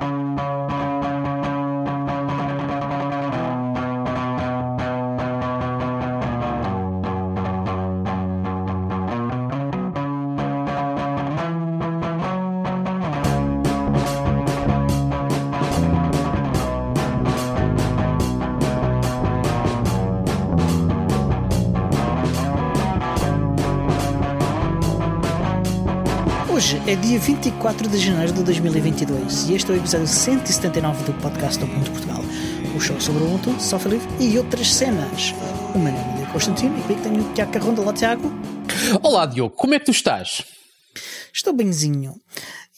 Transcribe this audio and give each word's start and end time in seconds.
Hoje 0.00 0.27
é 26.88 26.96
dia 26.96 27.18
24 27.18 27.86
de 27.86 27.98
janeiro 27.98 28.32
de 28.32 28.42
2022 28.44 29.50
e 29.50 29.54
este 29.54 29.70
é 29.70 29.74
o 29.74 29.76
episódio 29.76 30.06
179 30.06 31.04
do 31.04 31.12
podcast 31.20 31.58
do 31.58 31.66
Ponto 31.66 31.90
Portugal. 31.90 32.22
O 32.74 32.80
show 32.80 32.98
sobre 32.98 33.22
o 33.24 33.26
Ubuntu, 33.26 33.60
software 33.60 33.92
livre 33.92 34.08
e 34.18 34.38
outras 34.38 34.72
cenas. 34.72 35.34
O 35.74 35.78
meu 35.78 35.92
nome 35.92 36.22
é 36.22 36.32
Constantino 36.32 36.78
e 36.78 36.82
comigo 36.82 37.02
tenho 37.02 37.30
o 37.30 37.34
Tiago 37.34 37.52
Carronda. 37.52 37.82
Olá, 37.82 37.92
Tiago. 37.92 38.32
Olá, 39.02 39.26
Diogo, 39.26 39.54
como 39.54 39.74
é 39.74 39.78
que 39.78 39.84
tu 39.84 39.90
estás? 39.90 40.42
Estou 41.30 41.52
benzinho. 41.52 42.14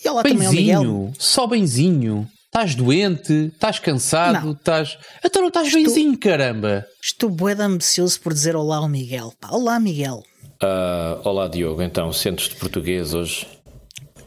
E 0.04 0.09
olá 0.09 0.24
também 0.24 0.45
ao 0.45 0.52
Miguel. 0.52 0.80
Benzinho, 0.82 1.12
só 1.16 1.46
benzinho. 1.46 2.29
Estás 2.46 2.74
doente? 2.74 3.52
Estás 3.54 3.79
cansado? 3.79 4.45
Não. 4.45 4.52
Estás. 4.54 4.98
Então 5.24 5.40
não 5.40 5.48
estás 5.48 5.68
Estou- 5.68 5.84
benzinho, 5.84 6.18
caramba! 6.18 6.84
Estou 7.01 7.30
bué 7.30 7.54
de 7.54 7.62
ambicioso 7.62 8.20
por 8.20 8.34
dizer 8.34 8.56
olá 8.56 8.79
ao 8.79 8.88
Miguel. 8.88 9.32
Pá, 9.40 9.51
olá, 9.52 9.79
Miguel. 9.79 10.24
Ah, 10.60 11.20
olá 11.24 11.46
Diogo, 11.46 11.80
então, 11.80 12.12
sentes-te 12.12 12.56
português 12.56 13.15
hoje? 13.15 13.46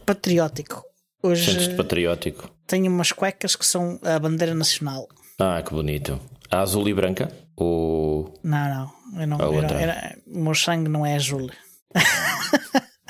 Patriótico. 0.05 0.83
Hoje 1.21 1.45
Sentes-te 1.51 1.75
patriótico? 1.75 2.49
tenho 2.67 2.91
umas 2.91 3.11
cuecas 3.11 3.55
que 3.55 3.65
são 3.65 3.99
a 4.03 4.19
bandeira 4.19 4.53
nacional. 4.53 5.07
Ah, 5.39 5.61
que 5.65 5.73
bonito. 5.73 6.19
A 6.51 6.59
azul 6.61 6.87
e 6.89 6.93
branca? 6.93 7.31
Ou. 7.55 8.33
Não, 8.43 8.69
não. 9.13 9.21
Eu 9.21 9.27
não, 9.27 9.39
eu 9.39 9.61
era- 9.63 10.17
o 10.27 10.39
meu 10.39 10.55
sangue 10.55 10.89
não 10.89 11.05
é 11.05 11.15
azul. 11.15 11.49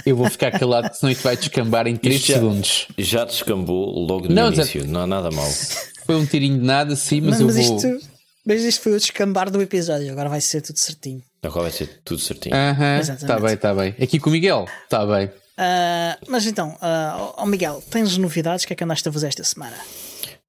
Eu 0.05 0.17
vou 0.17 0.29
ficar 0.29 0.51
calado, 0.51 0.93
senão 0.93 1.09
isto 1.13 1.23
vai 1.23 1.37
descambar 1.37 1.87
em 1.87 1.95
3 1.95 2.17
Isto 2.17 2.27
já- 2.27 2.33
segundos. 2.33 2.87
Já 2.97 3.23
descambou 3.23 3.89
logo 4.05 4.27
no 4.27 4.35
Não, 4.35 4.51
início, 4.51 4.85
não 4.85 4.99
há 5.03 5.07
nada 5.07 5.31
mal. 5.31 5.47
Foi 6.05 6.15
um 6.17 6.25
tirinho 6.25 6.59
de 6.59 6.65
nada, 6.65 6.93
sim, 6.97 7.21
mas, 7.21 7.39
Mas, 7.39 7.39
eu 7.39 7.45
mas 7.47 7.55
vou. 7.55 7.77
isto, 7.77 8.09
mas 8.45 8.61
isto 8.63 8.81
foi 8.81 8.91
o 8.91 8.97
descambar 8.99 9.49
do 9.49 9.61
episódio. 9.61 10.11
Agora 10.11 10.27
vai 10.27 10.41
ser 10.41 10.59
tudo 10.59 10.77
certinho. 10.77 11.21
Agora 11.41 11.61
vai 11.61 11.71
ser 11.71 12.01
tudo 12.03 12.19
certinho. 12.19 12.53
Aham, 12.53 12.97
Exatamente. 12.99 13.23
está 13.23 13.39
bem, 13.39 13.53
está 13.53 13.73
bem. 13.73 13.95
Aqui 14.03 14.19
com 14.19 14.29
o 14.29 14.33
Miguel, 14.33 14.65
está 14.83 15.05
bem. 15.05 15.31
Ah, 15.57 16.17
mas 16.27 16.45
então, 16.47 16.75
ah, 16.81 17.33
ó 17.37 17.45
Miguel, 17.45 17.83
tens 17.89 18.17
novidades? 18.17 18.63
O 18.63 18.67
que 18.67 18.73
é 18.73 18.75
que 18.75 18.83
andaste 18.83 19.07
a 19.07 19.11
fazer 19.11 19.27
esta 19.27 19.43
semana? 19.43 19.75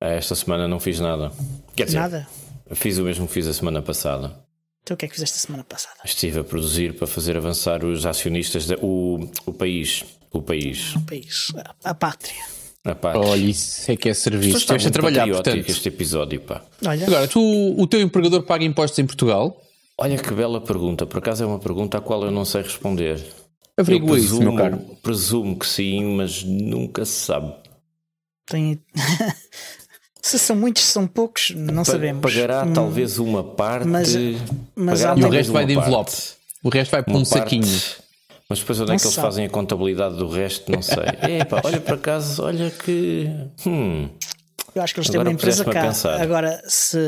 Ah, 0.01 0.09
Esta 0.09 0.35
semana 0.35 0.67
não 0.69 0.81
fiz 0.81 1.01
nada. 1.01 1.31
Quer 1.77 1.85
dizer, 1.87 1.99
Nada? 1.99 2.27
fiz 2.73 2.99
o 2.99 3.03
mesmo 3.05 3.27
que 3.27 3.33
fiz 3.33 3.47
a 3.47 3.53
semana 3.53 3.83
passada. 3.83 4.35
Então 4.83 4.95
o 4.95 4.99
que 4.99 5.07
é 5.07 5.09
que 5.09 5.15
fizeste 5.15 5.37
a 5.39 5.41
semana 5.41 5.65
passada? 5.65 5.97
Estive 6.05 6.41
a 6.41 6.45
produzir 6.45 6.95
para 6.95 7.07
fazer 7.07 7.37
avançar 7.37 7.85
os 7.85 8.05
acionistas, 8.05 8.67
da, 8.67 8.77
o, 8.83 9.29
o 9.47 9.53
país. 9.53 10.05
O 10.31 10.43
país. 10.43 10.95
O 10.95 11.01
país, 11.01 11.53
a, 11.85 11.91
a 11.91 11.95
pátria. 11.95 12.43
A 12.85 12.95
parte. 12.95 13.17
Olha, 13.19 13.41
isso 13.41 13.91
é 13.91 13.97
que 13.97 14.11
é 14.11 14.15
serviço. 14.15 14.59
Está 14.59 14.77
Estiveste 14.77 14.89
a 14.89 14.91
trabalhar, 14.91 15.27
portanto. 15.27 15.71
este 15.71 15.89
episódio, 15.89 16.41
pá. 16.43 16.63
Olha, 16.87 17.07
Agora, 17.07 17.27
tu, 17.27 17.41
o 17.81 17.87
teu 17.87 18.01
empregador 18.03 18.43
paga 18.43 18.63
impostos 18.63 18.99
em 18.99 19.07
Portugal? 19.07 19.59
Olha 19.97 20.19
que 20.19 20.35
bela 20.35 20.61
pergunta. 20.61 21.07
Por 21.07 21.19
acaso 21.19 21.45
é 21.45 21.47
uma 21.47 21.59
pergunta 21.59 21.97
à 21.97 22.01
qual 22.03 22.23
eu 22.25 22.31
não 22.31 22.45
sei 22.45 22.61
responder. 22.61 23.25
Averigua 23.79 24.17
Eu 24.17 24.23
isso, 24.23 24.39
meu 24.41 24.53
presumo- 24.53 24.59
caro. 24.59 24.97
Presumo 25.03 25.59
que 25.59 25.67
sim, 25.67 26.05
mas 26.17 26.43
nunca 26.45 27.05
se 27.05 27.13
sabe. 27.27 27.53
tem. 28.47 28.81
se 30.23 30.39
são 30.39 30.55
muitos, 30.57 30.83
se 30.85 30.93
são 30.93 31.07
poucos, 31.07 31.51
não 31.51 31.83
Pa- 31.85 31.93
sabemos. 31.93 32.23
Pagará 32.23 32.65
Hum, 32.65 32.73
talvez 32.73 33.19
uma 33.19 33.43
parte. 33.43 33.87
mas- 33.89 34.15
mas 34.77 35.01
pagará 35.01 35.21
E 35.21 35.25
o 35.25 35.29
resto 35.29 35.53
vai 35.53 35.67
de 35.67 35.73
envelope. 35.75 36.11
parte. 36.11 36.35
O 36.63 36.69
resto 36.71 36.91
vai 36.93 37.03
para 37.03 37.13
Uma 37.13 37.21
um 37.21 37.25
parte, 37.25 37.39
saquinho. 37.43 37.81
Mas 38.49 38.59
depois 38.61 38.79
onde 38.81 38.89
Não 38.89 38.95
é 38.95 38.97
que 38.97 39.01
se 39.03 39.07
eles 39.09 39.15
sabe. 39.15 39.27
fazem 39.27 39.47
a 39.47 39.49
contabilidade 39.51 40.17
do 40.17 40.29
resto? 40.29 40.71
Não 40.71 40.81
sei. 40.83 40.97
Epá, 41.41 41.61
olha 41.65 41.81
por 41.81 41.95
acaso, 41.95 42.43
olha 42.45 42.71
que. 42.71 43.29
Hum, 43.67 44.09
Eu 44.75 44.83
acho 44.83 44.93
que 44.95 45.01
eles 45.01 45.09
têm 45.09 45.17
Agora 45.17 45.29
uma 45.31 45.35
empresa 45.35 45.65
cá. 45.65 45.83
pensar. 45.83 46.21
Agora, 46.21 46.63
se. 46.69 46.99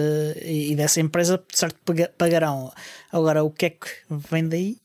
E 0.42 0.74
dessa 0.74 1.00
empresa, 1.00 1.36
de 1.50 1.58
certo, 1.58 1.76
paga- 1.84 2.10
pagarão. 2.18 2.72
Agora, 3.12 3.44
o 3.44 3.50
que 3.50 3.66
é 3.66 3.70
que 3.70 3.88
vem 4.30 4.48
daí? 4.48 4.76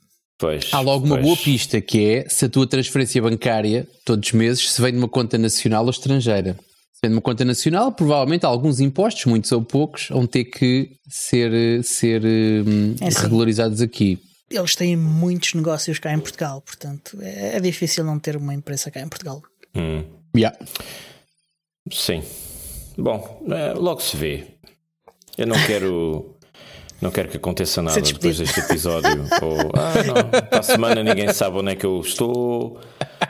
Pois. 0.41 0.68
Há 0.74 0.81
logo 0.81 1.06
uma 1.06 1.16
pois. 1.16 1.25
boa 1.25 1.38
pista 1.38 1.79
que 1.79 2.03
é 2.06 2.28
se 2.28 2.44
a 2.46 2.50
tua 2.50 2.68
transferência 2.68 3.22
bancária, 3.22 3.88
todos 4.03 4.28
os 4.28 4.34
meses, 4.34 4.69
se 4.72 4.81
vem 4.81 4.91
de 4.91 4.97
uma 4.97 5.07
conta 5.07 5.38
nacional 5.38 5.85
ou 5.85 5.90
estrangeira. 5.91 6.53
Se 6.94 7.00
vem 7.03 7.12
de 7.12 7.16
uma 7.16 7.22
conta 7.22 7.46
nacional, 7.46 7.91
provavelmente 7.94 8.46
alguns 8.46 8.79
impostos, 8.79 9.25
muitos 9.25 9.52
ou 9.53 9.62
poucos, 9.63 10.07
vão 10.09 10.28
ter 10.28 10.44
que 10.46 10.91
ser, 11.09 11.84
ser 11.84 12.22
hum, 12.25 12.96
É 13.00 13.07
assim. 13.07 13.22
regularizados 13.22 13.79
aqui. 13.81 14.19
Eles 14.50 14.75
têm 14.75 14.97
muitos 14.97 15.53
negócios 15.53 15.97
cá 15.97 16.12
em 16.13 16.19
Portugal, 16.19 16.59
portanto, 16.62 17.18
é, 17.22 17.56
é 17.56 17.59
difícil 17.62 18.03
não 18.03 18.19
ter 18.19 18.35
uma 18.35 18.53
empresa 18.53 18.91
cá 18.91 19.00
em 19.00 19.08
Portugal. 19.08 19.41
Hum, 19.75 20.03
Yeah. 20.35 20.58
sim. 21.91 22.22
Bom, 22.97 23.41
eh, 23.50 23.73
logo 23.73 24.02
se 24.02 24.16
vê. 24.18 24.44
Eu 25.38 25.47
não 25.47 25.56
quero. 25.66 26.38
Não 27.02 27.10
quero 27.10 27.30
que 27.30 27.38
aconteça 27.38 27.82
nada 27.82 28.00
depois 28.00 28.38
deste 28.38 28.60
episódio. 28.60 29.24
Ou, 29.42 29.58
ah, 29.74 30.04
não, 30.06 30.42
para 30.50 30.60
a 30.60 30.64
semana 30.64 31.04
ninguém 31.04 31.34
sabe 31.34 31.58
onde 31.58 31.72
é 31.72 31.76
que 31.76 31.86
eu 31.86 32.00
estou. 32.00 32.80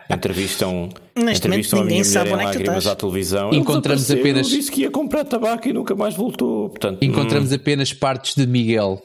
Entrevistam, 0.10 0.90
Neste 1.16 1.48
entrevistam 1.48 1.80
a 1.80 1.86
minha 1.86 2.04
mulher 2.04 2.28
em 2.28 2.32
é 2.32 2.36
lágrimas 2.36 2.86
à 2.88 2.96
televisão. 2.96 3.50
Ele 3.50 3.58
Encontramos 3.60 4.12
apenas- 4.12 4.50
Disse 4.50 4.70
que 4.72 4.82
ia 4.82 4.92
comprar 4.92 5.24
tabaco 5.24 5.68
e 5.70 5.74
nunca 5.74 5.96
mais 5.96 6.14
voltou. 6.16 6.70
Portanto, 6.70 7.02
Encontramos 7.02 7.54
apenas 7.54 7.94
partes 7.94 8.36
de 8.36 8.46
Miguel. 8.46 9.02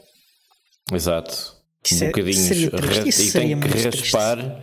hum, 0.91 0.95
exato. 0.95 1.55
Isso 1.85 2.05
Bocadinhos. 2.05 2.49
ra- 2.73 3.07
isso 3.07 3.21
e 3.21 3.31
tem 3.31 3.57
que 3.59 3.69
triste. 3.69 3.85
raspar, 4.13 4.59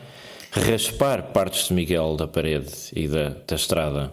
raspar 0.52 1.22
partes 1.32 1.68
de 1.68 1.74
Miguel 1.74 2.16
da 2.16 2.28
parede 2.28 2.68
e 2.94 3.08
da, 3.08 3.30
da 3.48 3.56
estrada. 3.56 4.12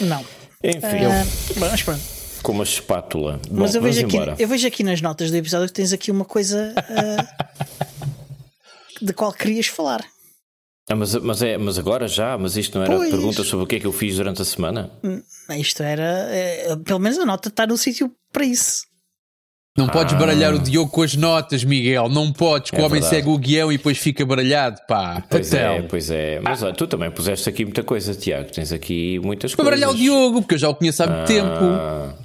Não. 0.00 0.20
Enfim, 0.62 1.04
Ah, 1.06 1.24
bom, 1.54 1.60
mas 1.70 1.82
pronto. 1.82 2.13
Com 2.44 2.52
uma 2.52 2.62
espátula. 2.64 3.40
Bom, 3.50 3.62
Mas 3.62 3.74
eu 3.74 3.82
vejo, 3.82 4.06
aqui, 4.06 4.16
eu 4.38 4.46
vejo 4.46 4.66
aqui 4.68 4.84
nas 4.84 5.00
notas 5.00 5.30
do 5.30 5.36
episódio 5.36 5.66
que 5.66 5.72
tens 5.74 5.92
aqui 5.92 6.10
uma 6.12 6.24
coisa 6.24 6.72
ah, 6.76 7.46
de 9.02 9.12
qual 9.12 9.32
querias 9.32 9.66
falar. 9.66 10.04
Ah, 10.88 10.94
mas, 10.94 11.14
mas, 11.14 11.42
é, 11.42 11.56
mas 11.56 11.78
agora 11.78 12.06
já? 12.06 12.36
Mas 12.36 12.56
isto 12.56 12.76
não 12.78 12.84
era 12.84 12.94
Pois. 12.96 13.10
perguntas 13.10 13.46
sobre 13.46 13.64
o 13.64 13.66
que 13.66 13.76
é 13.76 13.80
que 13.80 13.86
eu 13.86 13.92
fiz 13.92 14.16
durante 14.16 14.42
a 14.42 14.44
semana? 14.44 14.90
Isto 15.58 15.82
era. 15.82 16.26
eh, 16.30 16.76
pelo 16.84 16.98
menos 17.00 17.18
a 17.18 17.24
nota 17.24 17.48
está 17.48 17.66
no 17.66 17.76
sítio 17.78 18.12
para 18.30 18.44
isso. 18.44 18.82
Não 19.76 19.88
podes 19.88 20.14
Ah. 20.14 20.18
baralhar 20.18 20.54
o 20.54 20.58
Diogo 20.58 20.90
com 20.90 21.02
as 21.02 21.16
notas, 21.16 21.64
Miguel. 21.64 22.08
Não 22.10 22.30
podes, 22.32 22.70
que 22.70 22.76
É 22.76 22.80
o 22.80 22.84
homem 22.84 23.00
verdade. 23.00 23.16
segue 23.16 23.28
o 23.28 23.38
guião 23.38 23.72
e 23.72 23.76
depois 23.78 23.96
fica 23.98 24.24
baralhado, 24.26 24.78
pá. 24.86 25.24
Pois 25.28 25.52
é, 25.54 25.78
Então, 25.78 25.88
pois 25.88 26.10
é. 26.10 26.38
Mas 26.40 26.62
olha, 26.62 26.74
tu 26.74 26.86
também 26.86 27.10
puseste 27.10 27.48
aqui 27.48 27.64
muita 27.64 27.82
coisa, 27.82 28.14
Tiago. 28.14 28.52
Tens 28.52 28.70
aqui 28.70 29.18
muitas 29.20 29.54
Para 29.54 29.64
coisas. 29.64 29.80
baralhar 29.80 29.90
o 29.90 29.98
Diogo, 29.98 30.42
porque 30.42 30.54
eu 30.54 30.58
já 30.58 30.68
o 30.68 30.74
conheço 30.76 31.02
há 31.02 31.06
muito 31.08 31.26
tempo. 31.26 32.23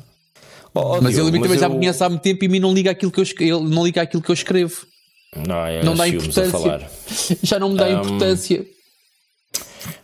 Oh, 0.74 0.98
oh, 0.98 1.02
Mas 1.02 1.14
Diogo, 1.16 1.30
ele 1.30 1.38
mim 1.38 1.44
também 1.44 1.60
já 1.60 1.66
eu- 1.66 1.70
me 1.72 1.76
conhece 1.78 2.04
há 2.04 2.10
muito 2.10 2.22
tempo 2.22 2.44
e 2.44 2.48
a 2.48 2.50
mim 2.50 2.60
não 2.60 2.74
liga 2.74 2.92
aquilo 2.92 3.12
que 3.12 3.20
eu, 3.20 3.26
ele 3.60 3.70
não 3.70 3.84
liga 3.86 4.02
aquilo 4.02 4.22
que 4.22 4.30
eu 4.30 4.34
escrevo. 4.34 4.86
Não, 5.48 5.66
é 5.66 5.84
Não 5.84 5.96
dá 5.96 6.08
importância. 6.08 6.50
falar. 6.50 6.90
Já 7.44 7.60
não 7.60 7.70
me 7.70 7.78
dá 7.78 7.88
Um, 7.88 8.02
importância. 8.02 8.66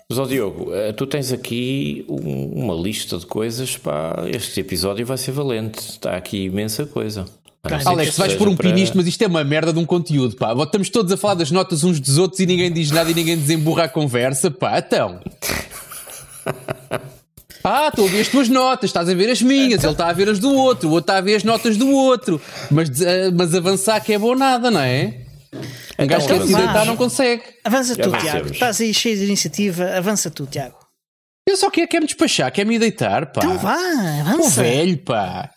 Mas, 0.07 0.19
ó 0.19 0.25
Diogo, 0.25 0.71
eh, 0.73 0.93
tu 0.93 1.07
tens 1.07 1.31
aqui 1.31 2.05
um- 2.07 2.63
uma 2.63 2.73
lista 2.75 3.17
de 3.17 3.25
coisas, 3.25 3.75
pá, 3.77 4.23
este 4.31 4.59
episódio 4.59 5.03
vai 5.05 5.17
ser 5.17 5.31
valente. 5.31 5.79
Está 5.79 6.15
aqui 6.15 6.45
imensa 6.45 6.85
coisa. 6.85 7.25
Ser 7.67 7.87
Alex, 7.87 8.15
vais 8.15 8.35
pôr 8.35 8.47
um 8.47 8.55
para- 8.55 8.69
pinisto, 8.69 8.95
mas 8.95 9.07
isto 9.07 9.19
é 9.23 9.27
uma 9.27 9.43
merda 9.43 9.73
de 9.73 9.79
um 9.79 9.85
conteúdo, 9.85 10.35
pá. 10.35 10.53
Estamos 10.61 10.89
todos 10.91 11.11
a 11.11 11.17
falar 11.17 11.33
das 11.33 11.49
notas 11.49 11.83
uns 11.83 11.99
dos 11.99 12.19
outros 12.19 12.39
e 12.39 12.45
ninguém 12.45 12.71
diz 12.71 12.91
nada 12.91 13.09
e 13.09 13.13
ninguém 13.15 13.35
desemburra 13.35 13.85
a 13.85 13.89
conversa, 13.89 14.51
pá. 14.51 14.77
Então. 14.77 15.19
Ah, 17.67 17.87
estou 17.89 18.05
a 18.07 18.09
ver 18.11 18.21
as 18.21 18.27
tuas 18.27 18.47
notas, 18.47 18.89
estás 18.91 19.09
a 19.09 19.13
ver 19.15 19.27
as 19.29 19.41
minhas, 19.41 19.83
ele 19.83 19.91
está 19.91 20.07
a 20.07 20.13
ver 20.13 20.29
as 20.29 20.37
do 20.37 20.53
outro, 20.53 20.87
o 20.87 20.91
outro 20.91 21.03
está 21.11 21.17
a 21.17 21.21
ver 21.21 21.35
as 21.35 21.43
notas 21.43 21.75
do 21.77 21.89
outro. 21.89 22.39
Mas, 22.69 23.01
eh, 23.01 23.31
mas 23.31 23.55
avançar 23.55 23.99
que 24.01 24.13
é 24.13 24.19
bom 24.19 24.35
nada, 24.35 24.69
não 24.69 24.79
é? 24.81 25.21
Um 25.97 26.05
gajo 26.05 26.25
Então 26.25 26.37
quer 26.39 26.45
se 26.45 26.51
vá. 26.51 26.59
deitar 26.59 26.85
não 26.85 26.95
consegue. 26.95 27.41
Avança 27.63 27.95
tu. 27.95 28.11
Tiago. 28.11 28.51
Estás 28.51 28.79
aí 28.81 28.93
cheio 28.93 29.17
de 29.17 29.23
iniciativa. 29.25 29.97
Avança 29.97 30.29
tu, 30.29 30.45
Tiago. 30.45 30.75
Eu 31.47 31.57
só 31.57 31.69
quero, 31.71 31.87
quer 31.87 31.99
me 32.01 32.05
despachar, 32.05 32.51
quer 32.51 32.65
me 32.65 32.77
deitar, 32.77 33.31
pá. 33.31 33.41
Então 33.43 33.57
vá, 33.57 33.75
Pô, 33.75 34.29
avança. 34.31 34.61
velho, 34.61 34.97
pá. 34.99 35.49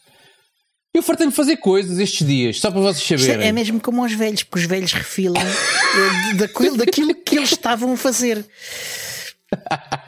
Eu 0.95 1.03
fartei-me 1.03 1.33
fazer 1.33 1.59
coisas 1.59 1.99
estes 1.99 2.27
dias, 2.27 2.59
só 2.59 2.71
para 2.71 2.81
vocês 2.81 3.03
Isto 3.21 3.21
saberem. 3.31 3.47
é, 3.47 3.49
é 3.51 3.53
mesmo 3.53 3.81
como 3.81 4.03
aos 4.03 4.13
velhos, 4.15 4.43
porque 4.43 4.61
os 4.61 4.65
velhos 4.67 4.93
refilam 4.93 5.43
eh, 5.43 6.35
daquilo, 6.35 6.77
daquilo 6.79 7.15
que 7.15 7.37
eles 7.37 7.53
estavam 7.53 7.93
a 7.93 7.97
fazer. 7.97 8.45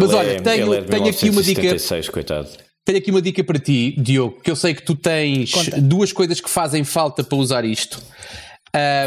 Mas 0.00 0.14
olha, 0.14 0.32
é- 0.32 0.40
tenho- 0.40 0.74
é 0.74 0.82
tenho 0.82 1.08
aqui 1.08 1.30
uma 1.30 1.42
dica. 1.42 1.60
1976, 1.60 2.08
coitado. 2.08 2.48
Tenho 2.84 2.98
aqui 2.98 3.10
uma 3.10 3.20
dica 3.20 3.44
para 3.44 3.58
ti, 3.58 3.94
Diogo, 3.98 4.40
que 4.40 4.50
eu 4.50 4.56
sei 4.56 4.74
que 4.74 4.82
tu 4.82 4.94
tens 4.94 5.52
Conta. 5.52 5.80
duas 5.80 6.12
coisas 6.12 6.40
que 6.40 6.48
fazem 6.48 6.84
falta 6.84 7.22
para 7.22 7.36
usar 7.36 7.64
isto. 7.64 8.00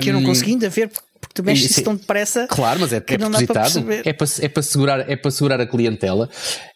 Que 0.02 0.10
eu 0.10 0.14
não 0.14 0.24
consegui 0.24 0.52
ainda 0.52 0.70
ver, 0.70 0.88
porque 0.90 1.12
porque 1.22 1.36
tu 1.36 1.44
mexes 1.44 1.72
isso 1.72 1.84
tão 1.84 1.96
depressa. 1.96 2.48
Claro, 2.48 2.80
mas 2.80 2.92
é, 2.92 2.98
é 2.98 3.02
propositado. 3.02 3.84
Para 3.84 3.96
é, 4.10 4.14
para, 4.14 4.28
é, 4.42 4.50
para 4.50 4.64
segurar, 4.64 5.10
é 5.10 5.16
para 5.16 5.32
segurar 5.32 5.62
a 5.62 5.68
clientela. 5.68 6.28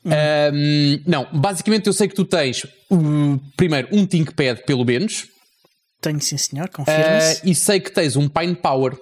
Hum. 0.06 0.12
Um, 0.54 1.01
não, 1.06 1.27
basicamente 1.33 1.88
eu 1.88 1.94
sei 1.94 2.07
que 2.07 2.13
tu 2.16 2.24
tens 2.24 2.66
um, 2.89 3.39
primeiro 3.57 3.88
um 3.92 4.06
ThinkPad, 4.06 4.60
pelo 4.66 4.86
menos. 4.86 5.25
Tenho 6.00 6.22
sim, 6.22 6.38
senhor, 6.38 6.69
confirma-se. 6.69 7.42
Uh, 7.42 7.50
e 7.50 7.56
sei 7.56 7.80
que 7.80 7.92
tens 7.92 8.16
um 8.16 8.30
Pine 8.30 8.56
Power. 8.56 8.94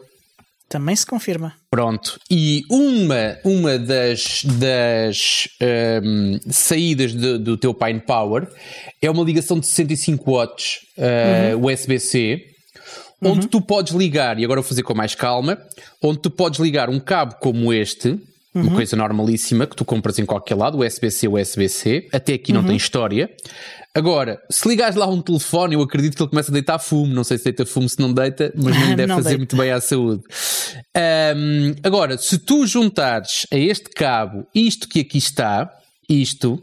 Também 0.69 0.95
se 0.95 1.05
confirma. 1.05 1.53
Pronto. 1.69 2.19
E 2.29 2.63
uma, 2.69 3.37
uma 3.43 3.77
das, 3.77 4.43
das 4.43 5.47
um, 6.03 6.39
saídas 6.49 7.13
de, 7.13 7.37
do 7.37 7.57
teu 7.57 7.73
Pine 7.73 7.99
Power 7.99 8.47
é 9.01 9.09
uma 9.09 9.23
ligação 9.23 9.59
de 9.59 9.67
65 9.67 10.31
watts 10.31 10.79
uh, 10.97 11.57
uhum. 11.57 11.71
USB-C, 11.71 12.41
onde 13.21 13.41
uhum. 13.41 13.47
tu 13.47 13.61
podes 13.61 13.93
ligar, 13.93 14.39
e 14.39 14.43
agora 14.43 14.61
vou 14.61 14.67
fazer 14.67 14.83
com 14.83 14.95
mais 14.95 15.13
calma, 15.13 15.59
onde 16.01 16.19
tu 16.19 16.31
podes 16.31 16.59
ligar 16.59 16.89
um 16.89 16.99
cabo 16.99 17.35
como 17.35 17.71
este, 17.71 18.19
uhum. 18.53 18.63
uma 18.63 18.75
coisa 18.75 18.95
normalíssima 18.95 19.67
que 19.67 19.75
tu 19.75 19.85
compras 19.85 20.19
em 20.19 20.25
qualquer 20.25 20.55
lado, 20.55 20.79
USB-C, 20.79 21.27
USB-C, 21.27 22.07
até 22.11 22.33
aqui 22.33 22.53
não 22.53 22.61
uhum. 22.61 22.67
tem 22.67 22.75
história. 22.77 23.29
Agora, 23.95 24.41
se 24.49 24.67
ligares 24.67 24.95
lá 24.95 25.07
um 25.07 25.21
telefone, 25.21 25.75
eu 25.75 25.81
acredito 25.81 26.15
que 26.15 26.23
ele 26.23 26.29
começa 26.29 26.49
a 26.49 26.53
deitar 26.53 26.79
fumo. 26.79 27.13
Não 27.13 27.23
sei 27.23 27.37
se 27.37 27.43
deita 27.43 27.63
fumo, 27.63 27.87
se 27.87 27.99
não 27.99 28.11
deita, 28.11 28.51
mas 28.55 28.75
não 28.75 28.89
deve 28.95 29.05
não 29.05 29.15
fazer 29.17 29.29
deita. 29.29 29.37
muito 29.37 29.55
bem 29.55 29.71
à 29.71 29.79
saúde. 29.79 30.23
Um, 30.97 31.75
agora, 31.83 32.17
se 32.17 32.39
tu 32.39 32.65
juntares 32.65 33.45
a 33.51 33.57
este 33.57 33.89
cabo 33.91 34.47
isto 34.53 34.87
que 34.87 35.01
aqui 35.01 35.19
está, 35.19 35.71
isto, 36.09 36.59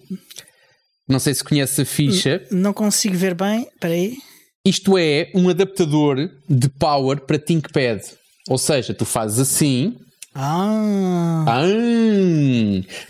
não 1.09 1.21
sei 1.21 1.33
se 1.35 1.45
conheces 1.45 1.79
a 1.79 1.85
ficha. 1.85 2.43
Não 2.51 2.73
consigo 2.73 3.17
ver 3.17 3.35
bem, 3.35 3.63
espera 3.63 3.95
aí. 3.95 4.17
Isto 4.65 4.99
é 4.99 5.31
um 5.35 5.49
adaptador 5.49 6.29
de 6.49 6.69
power 6.69 7.21
para 7.21 7.39
ThinkPad. 7.39 8.03
Ou 8.49 8.59
seja, 8.59 8.93
tu 8.93 9.05
fazes 9.05 9.39
assim, 9.39 9.97
ah. 10.35 11.45
ah. 11.47 11.63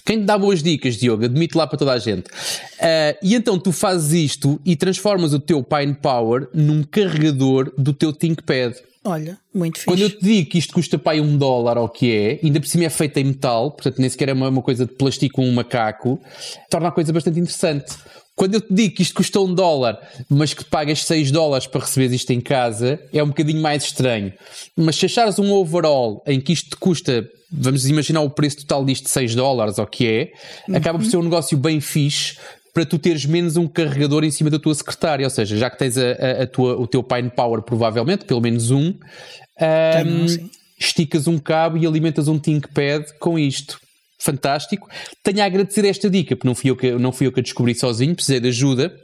Quem 0.04 0.20
te 0.20 0.24
dá 0.24 0.38
boas 0.38 0.62
dicas, 0.62 0.96
Diogo? 0.96 1.24
Admite 1.24 1.56
lá 1.56 1.66
para 1.66 1.78
toda 1.78 1.92
a 1.92 1.98
gente. 1.98 2.28
Uh, 2.28 3.16
e 3.22 3.34
então 3.34 3.58
tu 3.58 3.72
fazes 3.72 4.12
isto 4.12 4.60
e 4.64 4.74
transformas 4.74 5.32
o 5.32 5.38
teu 5.38 5.62
Pine 5.62 5.94
Power 5.94 6.48
num 6.54 6.82
carregador 6.82 7.72
do 7.76 7.92
teu 7.92 8.12
ThinkPad. 8.12 8.74
Olha, 9.02 9.38
muito 9.54 9.78
fixe. 9.78 9.86
Quando 9.86 10.00
eu 10.00 10.10
te 10.10 10.22
digo 10.22 10.50
que 10.50 10.58
isto 10.58 10.74
custa 10.74 10.98
pai 10.98 11.20
um 11.20 11.36
dólar 11.36 11.78
ou 11.78 11.86
o 11.86 11.88
que 11.88 12.14
é, 12.14 12.40
ainda 12.44 12.60
por 12.60 12.66
cima 12.66 12.84
é 12.84 12.90
feito 12.90 13.16
em 13.16 13.24
metal, 13.24 13.70
portanto 13.70 13.98
nem 13.98 14.10
sequer 14.10 14.28
é 14.28 14.32
uma, 14.34 14.50
uma 14.50 14.60
coisa 14.60 14.84
de 14.84 14.92
plástico 14.92 15.36
com 15.36 15.48
um 15.48 15.52
macaco, 15.52 16.20
torna 16.68 16.88
a 16.88 16.92
coisa 16.92 17.10
bastante 17.10 17.40
interessante. 17.40 17.96
Quando 18.40 18.54
eu 18.54 18.62
te 18.62 18.72
digo 18.72 18.94
que 18.94 19.02
isto 19.02 19.14
custa 19.16 19.38
um 19.38 19.54
dólar, 19.54 20.00
mas 20.26 20.54
que 20.54 20.64
pagas 20.64 21.04
6 21.04 21.30
dólares 21.30 21.66
para 21.66 21.82
receber 21.82 22.10
isto 22.14 22.30
em 22.30 22.40
casa, 22.40 22.98
é 23.12 23.22
um 23.22 23.26
bocadinho 23.26 23.60
mais 23.60 23.82
estranho. 23.82 24.32
Mas 24.74 24.96
se 24.96 25.04
achares 25.04 25.38
um 25.38 25.52
overall 25.52 26.24
em 26.26 26.40
que 26.40 26.54
isto 26.54 26.70
te 26.70 26.76
custa, 26.76 27.28
vamos 27.52 27.86
imaginar 27.86 28.22
o 28.22 28.30
preço 28.30 28.60
total 28.60 28.82
disto 28.82 29.04
de 29.04 29.10
6 29.10 29.34
dólares, 29.34 29.78
ou 29.78 29.86
que 29.86 30.06
é, 30.06 30.32
uhum. 30.66 30.74
acaba 30.74 30.98
por 30.98 31.04
ser 31.04 31.18
um 31.18 31.22
negócio 31.22 31.58
bem 31.58 31.82
fixe 31.82 32.38
para 32.72 32.86
tu 32.86 32.98
teres 32.98 33.26
menos 33.26 33.58
um 33.58 33.68
carregador 33.68 34.24
em 34.24 34.30
cima 34.30 34.48
da 34.48 34.58
tua 34.58 34.74
secretária. 34.74 35.26
Ou 35.26 35.30
seja, 35.30 35.58
já 35.58 35.68
que 35.68 35.76
tens 35.76 35.98
a, 35.98 36.12
a, 36.12 36.42
a 36.44 36.46
tua, 36.46 36.80
o 36.80 36.86
teu 36.86 37.02
Pine 37.02 37.28
Power, 37.28 37.60
provavelmente, 37.60 38.24
pelo 38.24 38.40
menos 38.40 38.70
um, 38.70 38.86
um 38.86 40.48
esticas 40.78 41.26
um 41.26 41.38
cabo 41.38 41.76
e 41.76 41.86
alimentas 41.86 42.26
um 42.26 42.38
ThinkPad 42.38 43.04
com 43.18 43.38
isto 43.38 43.78
fantástico. 44.20 44.88
Tenho 45.22 45.42
a 45.42 45.46
agradecer 45.46 45.84
esta 45.84 46.08
dica, 46.08 46.36
porque 46.36 46.46
não 46.46 46.54
fui 46.54 46.70
eu 46.70 46.76
que, 46.76 46.92
não 46.92 47.12
fui 47.12 47.26
eu 47.26 47.32
que 47.32 47.40
a 47.40 47.42
descobri 47.42 47.74
sozinho, 47.74 48.14
precisei 48.14 48.40
de 48.40 48.48
ajuda. 48.48 48.94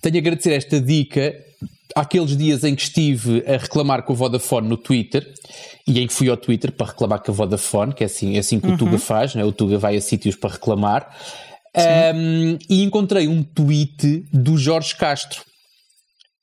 Tenho 0.00 0.16
a 0.16 0.18
agradecer 0.18 0.52
esta 0.52 0.80
dica 0.80 1.34
àqueles 1.94 2.36
dias 2.36 2.64
em 2.64 2.74
que 2.74 2.82
estive 2.82 3.44
a 3.46 3.58
reclamar 3.58 4.02
com 4.02 4.12
o 4.12 4.16
Vodafone 4.16 4.68
no 4.68 4.76
Twitter 4.76 5.26
e 5.86 6.00
em 6.00 6.06
que 6.06 6.12
fui 6.12 6.28
ao 6.28 6.36
Twitter 6.36 6.72
para 6.72 6.86
reclamar 6.86 7.22
com 7.22 7.30
a 7.32 7.34
Vodafone, 7.34 7.92
que 7.92 8.02
é 8.02 8.06
assim, 8.06 8.36
é 8.36 8.38
assim 8.38 8.58
que 8.58 8.66
uhum. 8.66 8.74
o 8.74 8.78
Tuga 8.78 8.98
faz, 8.98 9.34
né? 9.34 9.44
o 9.44 9.52
Tuga 9.52 9.78
vai 9.78 9.96
a 9.96 10.00
sítios 10.00 10.36
para 10.36 10.52
reclamar. 10.52 11.14
Um, 11.74 12.58
e 12.68 12.82
encontrei 12.82 13.28
um 13.28 13.42
tweet 13.42 14.24
do 14.30 14.58
Jorge 14.58 14.94
Castro, 14.94 15.42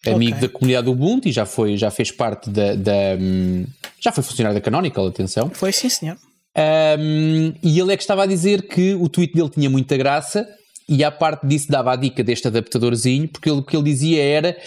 amigo 0.06 0.38
okay. 0.38 0.48
da 0.48 0.54
comunidade 0.54 0.90
Ubuntu 0.90 1.28
e 1.28 1.32
já 1.32 1.46
foi, 1.46 1.78
já 1.78 1.92
fez 1.92 2.10
parte 2.12 2.50
da, 2.50 2.74
da 2.74 3.16
hum, 3.20 3.66
já 4.00 4.12
foi 4.12 4.24
funcionário 4.24 4.58
da 4.58 4.62
Canonical, 4.62 5.06
atenção. 5.06 5.50
Foi 5.50 5.72
sim, 5.72 5.90
senhor. 5.90 6.18
Um, 6.60 7.54
e 7.64 7.80
ele 7.80 7.94
é 7.94 7.96
que 7.96 8.04
estava 8.04 8.24
a 8.24 8.26
dizer 8.26 8.68
que 8.68 8.94
o 8.94 9.08
tweet 9.08 9.34
dele 9.34 9.50
tinha 9.50 9.70
muita 9.70 9.96
graça 9.96 10.46
e 10.90 11.04
à 11.04 11.12
parte 11.12 11.46
disso 11.46 11.70
dava 11.70 11.94
a 11.94 11.96
dica 11.96 12.24
deste 12.24 12.48
adaptadorzinho, 12.48 13.28
porque 13.28 13.48
ele, 13.48 13.60
o 13.60 13.64
que 13.64 13.78
ele 13.78 13.84
dizia 13.84 14.24
era: 14.24 14.58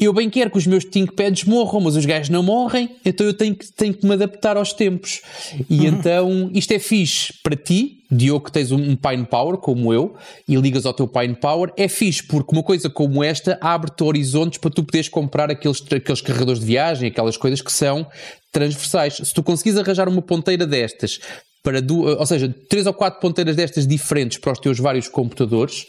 Eu 0.00 0.12
bem 0.12 0.28
quero 0.28 0.50
que 0.50 0.58
os 0.58 0.66
meus 0.66 0.84
ThinkPads 0.84 1.44
morram, 1.44 1.80
mas 1.80 1.94
os 1.94 2.04
gajos 2.04 2.28
não 2.28 2.42
morrem, 2.42 2.90
então 3.04 3.24
eu 3.24 3.32
tenho 3.32 3.54
que, 3.54 3.70
tenho 3.72 3.94
que 3.94 4.04
me 4.04 4.14
adaptar 4.14 4.56
aos 4.56 4.72
tempos. 4.72 5.22
E 5.70 5.80
uhum. 5.80 5.86
então 5.86 6.50
isto 6.52 6.72
é 6.72 6.80
fixe 6.80 7.32
para 7.44 7.54
ti, 7.54 8.02
Diogo, 8.10 8.46
que 8.46 8.52
tens 8.52 8.72
um 8.72 8.96
Pine 8.96 9.24
Power 9.24 9.58
como 9.58 9.92
eu 9.92 10.16
e 10.48 10.56
ligas 10.56 10.84
ao 10.84 10.92
teu 10.92 11.06
Pine 11.06 11.36
Power, 11.36 11.72
é 11.76 11.86
fixe 11.86 12.24
porque 12.24 12.54
uma 12.54 12.62
coisa 12.62 12.90
como 12.90 13.22
esta 13.22 13.56
abre-te 13.60 14.02
horizontes 14.02 14.58
para 14.58 14.70
tu 14.70 14.82
poderes 14.82 15.08
comprar 15.08 15.50
aqueles, 15.50 15.80
aqueles 15.80 16.20
carregadores 16.20 16.60
de 16.60 16.66
viagem, 16.66 17.08
aquelas 17.08 17.36
coisas 17.36 17.62
que 17.62 17.72
são 17.72 18.06
transversais. 18.50 19.20
Se 19.22 19.32
tu 19.32 19.42
conseguires 19.42 19.78
arranjar 19.78 20.08
uma 20.08 20.22
ponteira 20.22 20.66
destas 20.66 21.20
para 21.62 21.80
ou 21.90 22.26
seja, 22.26 22.54
três 22.68 22.86
ou 22.86 22.94
quatro 22.94 23.20
ponteiras 23.20 23.56
destas 23.56 23.86
diferentes 23.86 24.38
para 24.38 24.52
os 24.52 24.58
teus 24.58 24.78
vários 24.78 25.08
computadores, 25.08 25.86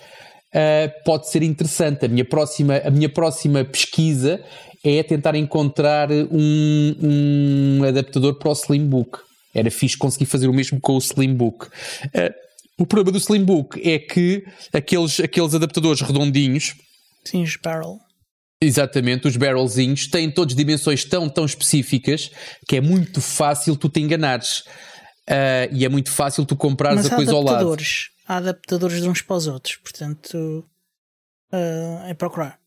uh, 0.54 1.04
pode 1.06 1.30
ser 1.30 1.44
interessante. 1.44 2.06
A 2.06 2.07
minha 2.07 2.25
próxima, 2.25 2.77
a 2.77 2.89
minha 2.89 3.10
próxima 3.10 3.63
pesquisa 3.63 4.44
é 4.83 5.04
tentar 5.04 5.36
encontrar 5.36 6.10
um, 6.12 6.95
um 7.01 7.83
adaptador 7.83 8.38
para 8.38 8.50
o 8.50 8.54
Slimbook. 8.54 9.19
Era 9.54 9.69
fixe 9.71 9.98
conseguir 9.98 10.25
fazer 10.25 10.48
o 10.48 10.54
mesmo 10.54 10.80
com 10.80 10.94
o 10.94 11.00
Slimbook. 11.00 11.66
Uh, 11.66 12.50
o 12.80 12.86
problema 12.86 13.12
do 13.12 13.18
Slimbook 13.18 13.80
é 13.88 14.00
que 14.00 14.44
aqueles, 14.71 15.19
aqueles 15.19 15.54
adaptadores 15.54 16.01
redondinhos. 16.01 16.75
Sim, 17.25 17.44
os 17.44 17.57
barrel. 17.57 17.98
Exatamente, 18.62 19.27
os 19.27 19.38
barrelzinhos 19.38 20.07
têm 20.07 20.30
todas 20.30 20.54
dimensões 20.54 21.06
tão, 21.06 21.30
tão 21.30 21.45
específicas 21.45 22.30
que 22.68 22.75
é 22.75 22.81
muito 22.81 23.21
fácil 23.21 23.75
tu 23.75 23.88
te 23.88 24.01
enganares. 24.01 24.63
Uh, 25.29 25.69
e 25.71 25.85
é 25.85 25.89
muito 25.89 26.09
fácil 26.09 26.43
tu 26.43 26.55
comprares 26.55 27.05
a 27.05 27.15
coisa 27.15 27.33
ao 27.33 27.43
lado. 27.43 27.77
Há 28.27 28.37
adaptadores 28.37 29.01
de 29.01 29.07
uns 29.07 29.21
para 29.21 29.35
os 29.35 29.47
outros, 29.47 29.75
portanto 29.77 30.65
uh, 31.53 32.07
é 32.07 32.13
procurar. 32.15 32.59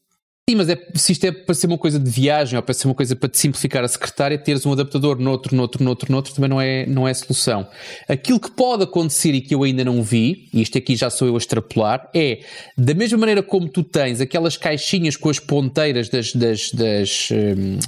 Sim, 0.49 0.57
mas 0.57 0.69
é, 0.69 0.77
se 0.97 1.13
isto 1.13 1.25
é 1.25 1.31
para 1.31 1.55
ser 1.55 1.69
uma 1.69 1.79
coisa 1.79 2.01
de 2.01 2.11
viagem 2.11 2.57
ou 2.57 2.63
para 2.63 2.75
ser 2.75 2.89
uma 2.89 2.95
coisa 2.95 3.15
para 3.15 3.29
te 3.29 3.39
simplificar 3.39 3.85
a 3.85 3.89
secretária, 3.89 4.37
teres 4.37 4.67
um 4.67 4.73
adaptador 4.73 5.19
noutro, 5.19 5.55
noutro, 5.55 5.83
noutro, 5.85 6.11
noutro 6.11 6.35
também 6.35 6.51
não 6.51 6.61
é, 6.61 6.85
não 6.85 7.07
é 7.07 7.15
solução. 7.15 7.69
Aquilo 8.09 8.41
que 8.41 8.51
pode 8.51 8.83
acontecer 8.83 9.33
e 9.35 9.41
que 9.41 9.55
eu 9.55 9.63
ainda 9.63 9.85
não 9.85 10.03
vi, 10.03 10.49
e 10.53 10.61
isto 10.61 10.77
aqui 10.77 10.97
já 10.97 11.11
sou 11.11 11.29
eu 11.29 11.35
a 11.37 11.39
extrapolar, 11.39 12.11
é 12.13 12.41
da 12.77 12.93
mesma 12.93 13.19
maneira 13.19 13.43
como 13.43 13.69
tu 13.69 13.85
tens 13.85 14.21
aquelas 14.21 14.57
caixinhas 14.57 15.17
com 15.17 15.31
as 15.31 15.39
ponteiras 15.39 16.09
das, 16.09 16.33
das, 16.33 16.73
das, 16.73 17.29
hum, 17.31 17.79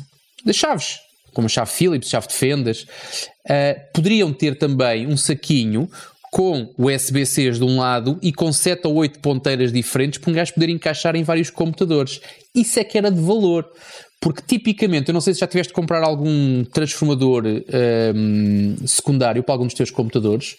das 0.44 0.54
chaves, 0.54 1.00
como 1.32 1.46
a 1.46 1.50
chave 1.50 1.70
Philips, 1.70 2.08
chave 2.08 2.28
de 2.28 2.34
fendas, 2.34 2.86
uh, 3.46 3.92
poderiam 3.92 4.32
ter 4.32 4.56
também 4.56 5.06
um 5.06 5.16
saquinho 5.16 5.88
com 6.34 6.74
USB-Cs 6.76 7.58
de 7.58 7.64
um 7.64 7.78
lado 7.78 8.18
e 8.20 8.32
com 8.32 8.52
7 8.52 8.88
ou 8.88 8.94
8 8.96 9.20
ponteiras 9.20 9.72
diferentes 9.72 10.18
para 10.18 10.32
um 10.32 10.34
gajo 10.34 10.52
poder 10.52 10.68
encaixar 10.68 11.14
em 11.14 11.22
vários 11.22 11.48
computadores. 11.48 12.20
Isso 12.52 12.80
é 12.80 12.82
que 12.82 12.98
era 12.98 13.08
de 13.08 13.20
valor. 13.20 13.64
Porque 14.20 14.42
tipicamente, 14.42 15.10
eu 15.10 15.12
não 15.12 15.20
sei 15.20 15.34
se 15.34 15.40
já 15.40 15.46
tiveste 15.46 15.70
de 15.70 15.74
comprar 15.74 16.02
algum 16.02 16.64
transformador 16.64 17.44
um, 18.16 18.74
secundário 18.86 19.42
para 19.42 19.54
algum 19.54 19.66
dos 19.66 19.74
teus 19.74 19.90
computadores, 19.90 20.56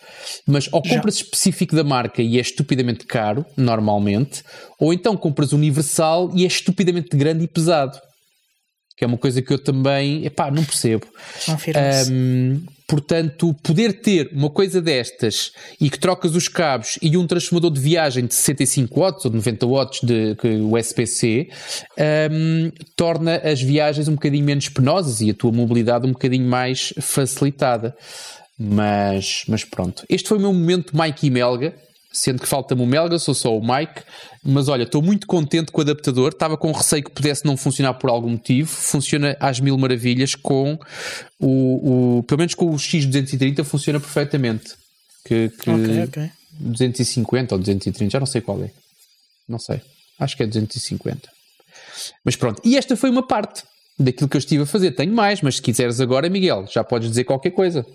mas 0.47 0.69
ou 0.71 0.83
compras 0.83 1.17
já. 1.17 1.23
específico 1.23 1.75
da 1.75 1.83
marca 1.83 2.21
e 2.21 2.37
é 2.37 2.41
estupidamente 2.41 3.05
caro, 3.05 3.43
normalmente, 3.57 4.43
ou 4.79 4.93
então 4.93 5.17
compras 5.17 5.51
universal 5.51 6.31
e 6.35 6.43
é 6.43 6.47
estupidamente 6.47 7.17
grande 7.17 7.43
e 7.43 7.47
pesado 7.47 7.99
que 8.97 9.03
é 9.03 9.07
uma 9.07 9.17
coisa 9.17 9.41
que 9.41 9.51
eu 9.51 9.59
também, 9.59 10.25
epá, 10.25 10.49
não 10.49 10.63
percebo. 10.63 11.05
Um, 12.09 12.63
portanto, 12.87 13.53
poder 13.63 14.01
ter 14.01 14.29
uma 14.31 14.49
coisa 14.49 14.81
destas 14.81 15.51
e 15.79 15.89
que 15.89 15.99
trocas 15.99 16.35
os 16.35 16.47
cabos 16.47 16.99
e 17.01 17.17
um 17.17 17.25
transformador 17.25 17.71
de 17.71 17.79
viagem 17.79 18.25
de 18.25 18.33
65 18.33 18.99
watts 18.99 19.25
ou 19.25 19.31
de 19.31 19.37
90 19.37 19.67
watts 19.67 20.01
de, 20.01 20.35
USB-C 20.61 21.49
um, 22.31 22.71
torna 22.95 23.37
as 23.37 23.61
viagens 23.61 24.07
um 24.07 24.13
bocadinho 24.13 24.45
menos 24.45 24.69
penosas 24.69 25.21
e 25.21 25.29
a 25.29 25.33
tua 25.33 25.51
mobilidade 25.51 26.05
um 26.05 26.11
bocadinho 26.11 26.47
mais 26.47 26.93
facilitada. 26.99 27.95
Mas, 28.57 29.43
mas 29.47 29.65
pronto, 29.65 30.05
este 30.07 30.29
foi 30.29 30.37
o 30.37 30.41
meu 30.41 30.53
momento 30.53 30.95
Mike 30.95 31.27
e 31.27 31.29
Melga 31.29 31.75
sendo 32.15 32.41
que 32.41 32.47
falta-me 32.47 32.81
o 32.81 32.85
Melga, 32.85 33.19
sou 33.19 33.33
só 33.33 33.55
o 33.55 33.61
Mike, 33.61 34.01
mas 34.41 34.69
olha, 34.69 34.83
estou 34.83 35.01
muito 35.01 35.27
contente 35.27 35.71
com 35.71 35.79
o 35.79 35.81
adaptador, 35.81 36.31
estava 36.31 36.57
com 36.57 36.71
receio 36.71 37.03
que 37.03 37.11
pudesse 37.11 37.45
não 37.45 37.57
funcionar 37.57 37.93
por 37.95 38.09
algum 38.09 38.29
motivo, 38.29 38.69
funciona 38.69 39.35
às 39.39 39.59
mil 39.59 39.77
maravilhas 39.77 40.33
com 40.33 40.79
o, 41.39 42.19
o 42.19 42.23
pelo 42.23 42.39
menos 42.39 42.55
com 42.55 42.71
o 42.71 42.75
X230 42.75 43.63
funciona 43.65 43.99
perfeitamente. 43.99 44.73
Que, 45.25 45.49
que 45.49 45.69
ok, 45.69 46.03
ok. 46.03 46.31
250 46.59 47.55
ou 47.55 47.59
230, 47.59 48.11
já 48.11 48.19
não 48.19 48.27
sei 48.27 48.39
qual 48.39 48.63
é. 48.63 48.71
Não 49.47 49.59
sei. 49.59 49.81
Acho 50.17 50.37
que 50.37 50.43
é 50.43 50.47
250. 50.47 51.29
Mas 52.23 52.35
pronto, 52.35 52.61
e 52.63 52.77
esta 52.77 52.95
foi 52.95 53.09
uma 53.09 53.27
parte. 53.27 53.63
Daquilo 53.97 54.29
que 54.29 54.37
eu 54.37 54.39
estive 54.39 54.63
a 54.63 54.65
fazer. 54.65 54.91
Tenho 54.91 55.13
mais, 55.13 55.41
mas 55.41 55.55
se 55.55 55.61
quiseres 55.61 55.99
agora, 56.01 56.29
Miguel, 56.29 56.65
já 56.69 56.83
podes 56.83 57.09
dizer 57.09 57.23
qualquer 57.23 57.51
coisa. 57.51 57.85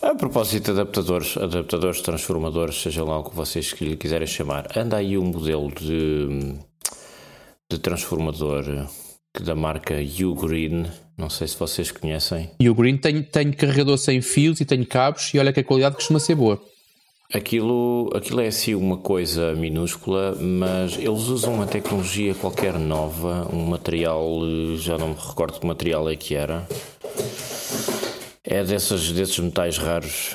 A 0.00 0.14
propósito 0.14 0.64
de 0.64 0.70
adaptadores, 0.80 1.36
adaptadores, 1.36 2.00
transformadores, 2.00 2.80
seja 2.80 3.04
lá 3.04 3.18
o 3.18 3.24
que 3.24 3.34
vocês 3.34 3.72
quiserem 3.72 4.26
chamar, 4.26 4.66
anda 4.76 4.96
aí 4.96 5.18
um 5.18 5.24
modelo 5.24 5.72
de, 5.72 6.54
de 7.70 7.78
transformador 7.78 8.88
da 9.40 9.54
marca 9.54 9.94
Ugreen, 10.24 10.86
não 11.16 11.28
sei 11.28 11.48
se 11.48 11.58
vocês 11.58 11.90
conhecem. 11.90 12.50
Ugreen 12.60 12.96
tem, 12.96 13.22
tem 13.22 13.52
carregador 13.52 13.98
sem 13.98 14.22
fios 14.22 14.60
e 14.60 14.64
tem 14.64 14.84
cabos 14.84 15.32
e 15.34 15.38
olha 15.38 15.52
que 15.52 15.60
a 15.60 15.64
qualidade 15.64 15.96
costuma 15.96 16.20
ser 16.20 16.36
boa. 16.36 16.60
Aquilo, 17.32 18.10
aquilo 18.16 18.40
é 18.40 18.46
assim 18.46 18.74
uma 18.74 18.96
coisa 18.96 19.54
minúscula, 19.54 20.34
mas 20.40 20.96
eles 20.96 21.28
usam 21.28 21.52
uma 21.56 21.66
tecnologia 21.66 22.34
qualquer 22.34 22.78
nova, 22.78 23.46
um 23.52 23.66
material, 23.66 24.26
já 24.78 24.96
não 24.96 25.10
me 25.10 25.14
recordo 25.14 25.60
que 25.60 25.66
material 25.66 26.08
é 26.08 26.16
que 26.16 26.34
era. 26.34 26.66
É 28.42 28.64
desses, 28.64 29.12
desses 29.12 29.38
metais 29.40 29.76
raros, 29.76 30.34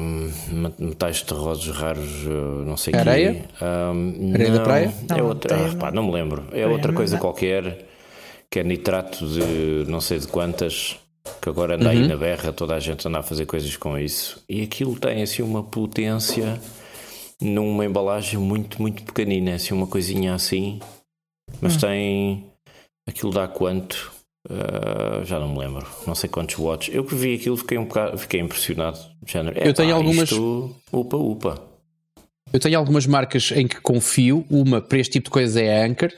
um, 0.00 0.32
metais 0.80 1.22
terrosos 1.22 1.76
raros, 1.76 2.10
uh, 2.26 2.64
não 2.66 2.76
sei 2.76 2.92
o 2.92 2.98
Areia? 2.98 3.44
Um, 3.62 4.32
Areia 4.34 4.48
não, 4.50 4.56
da 4.58 4.64
praia? 4.64 4.94
É 5.08 5.14
Não, 5.18 5.26
outra, 5.28 5.56
tem- 5.56 5.66
ah, 5.66 5.76
pá, 5.78 5.90
não 5.92 6.02
me 6.06 6.10
lembro. 6.12 6.42
É 6.50 6.66
outra 6.66 6.92
coisa 6.92 7.18
qualquer, 7.18 7.86
que 8.50 8.58
é 8.58 8.64
nitrato 8.64 9.24
de 9.28 9.84
não 9.86 10.00
sei 10.00 10.18
de 10.18 10.26
quantas, 10.26 10.96
que 11.42 11.48
agora 11.48 11.74
anda 11.74 11.90
aí 11.90 12.06
na 12.06 12.16
berra, 12.16 12.52
toda 12.52 12.74
a 12.76 12.80
gente 12.80 13.06
anda 13.08 13.18
a 13.18 13.22
fazer 13.22 13.44
coisas 13.46 13.76
com 13.76 13.98
isso. 13.98 14.42
E 14.48 14.62
aquilo 14.62 14.96
tem 14.98 15.22
assim 15.22 15.42
uma 15.42 15.62
potência 15.64 16.60
numa 17.40 17.84
embalagem 17.84 18.38
muito, 18.38 18.80
muito 18.80 19.02
pequenina, 19.02 19.54
assim 19.56 19.74
uma 19.74 19.86
coisinha 19.88 20.34
assim, 20.34 20.78
mas 21.60 21.76
tem. 21.76 22.46
Aquilo 23.08 23.32
dá 23.32 23.48
quanto? 23.48 24.12
Ah, 24.48 25.24
já 25.24 25.38
não 25.40 25.48
me 25.52 25.58
lembro, 25.58 25.84
não 26.06 26.14
sei 26.14 26.30
quantos 26.30 26.56
watts. 26.56 26.94
Eu 26.94 27.04
que 27.04 27.14
vi 27.16 27.34
aquilo 27.34 27.56
fiquei 27.56 27.76
um 27.78 27.84
bocado, 27.84 28.16
fiquei 28.18 28.40
impressionado. 28.40 28.98
Género, 29.26 29.58
Eu 29.58 29.74
tenho 29.74 29.88
"Epá, 29.90 29.96
algumas- 29.98 30.30
isto, 30.30 30.76
upa, 30.92 31.16
upa. 31.16 31.62
Eu 32.52 32.60
tenho 32.60 32.78
algumas 32.78 33.06
marcas 33.06 33.50
em 33.52 33.66
que 33.66 33.80
confio. 33.80 34.44
Uma 34.50 34.80
para 34.80 34.98
este 34.98 35.12
tipo 35.14 35.24
de 35.24 35.30
coisa 35.30 35.60
é 35.60 35.82
a 35.82 35.86
Anchor, 35.86 36.10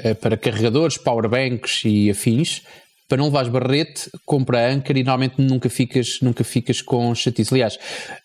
eh, 0.00 0.14
para 0.14 0.36
carregadores, 0.36 0.96
powerbanks 0.98 1.82
e 1.84 2.10
afins. 2.10 2.62
Para 3.12 3.18
não 3.18 3.26
levares 3.26 3.50
barrete, 3.50 4.10
compra 4.24 4.66
a 4.66 4.72
Anchor 4.72 4.96
e 4.96 5.04
normalmente 5.04 5.34
nunca 5.36 5.68
ficas, 5.68 6.18
nunca 6.22 6.42
ficas 6.42 6.80
com 6.80 7.14
chatice. 7.14 7.52
Aliás, 7.52 7.78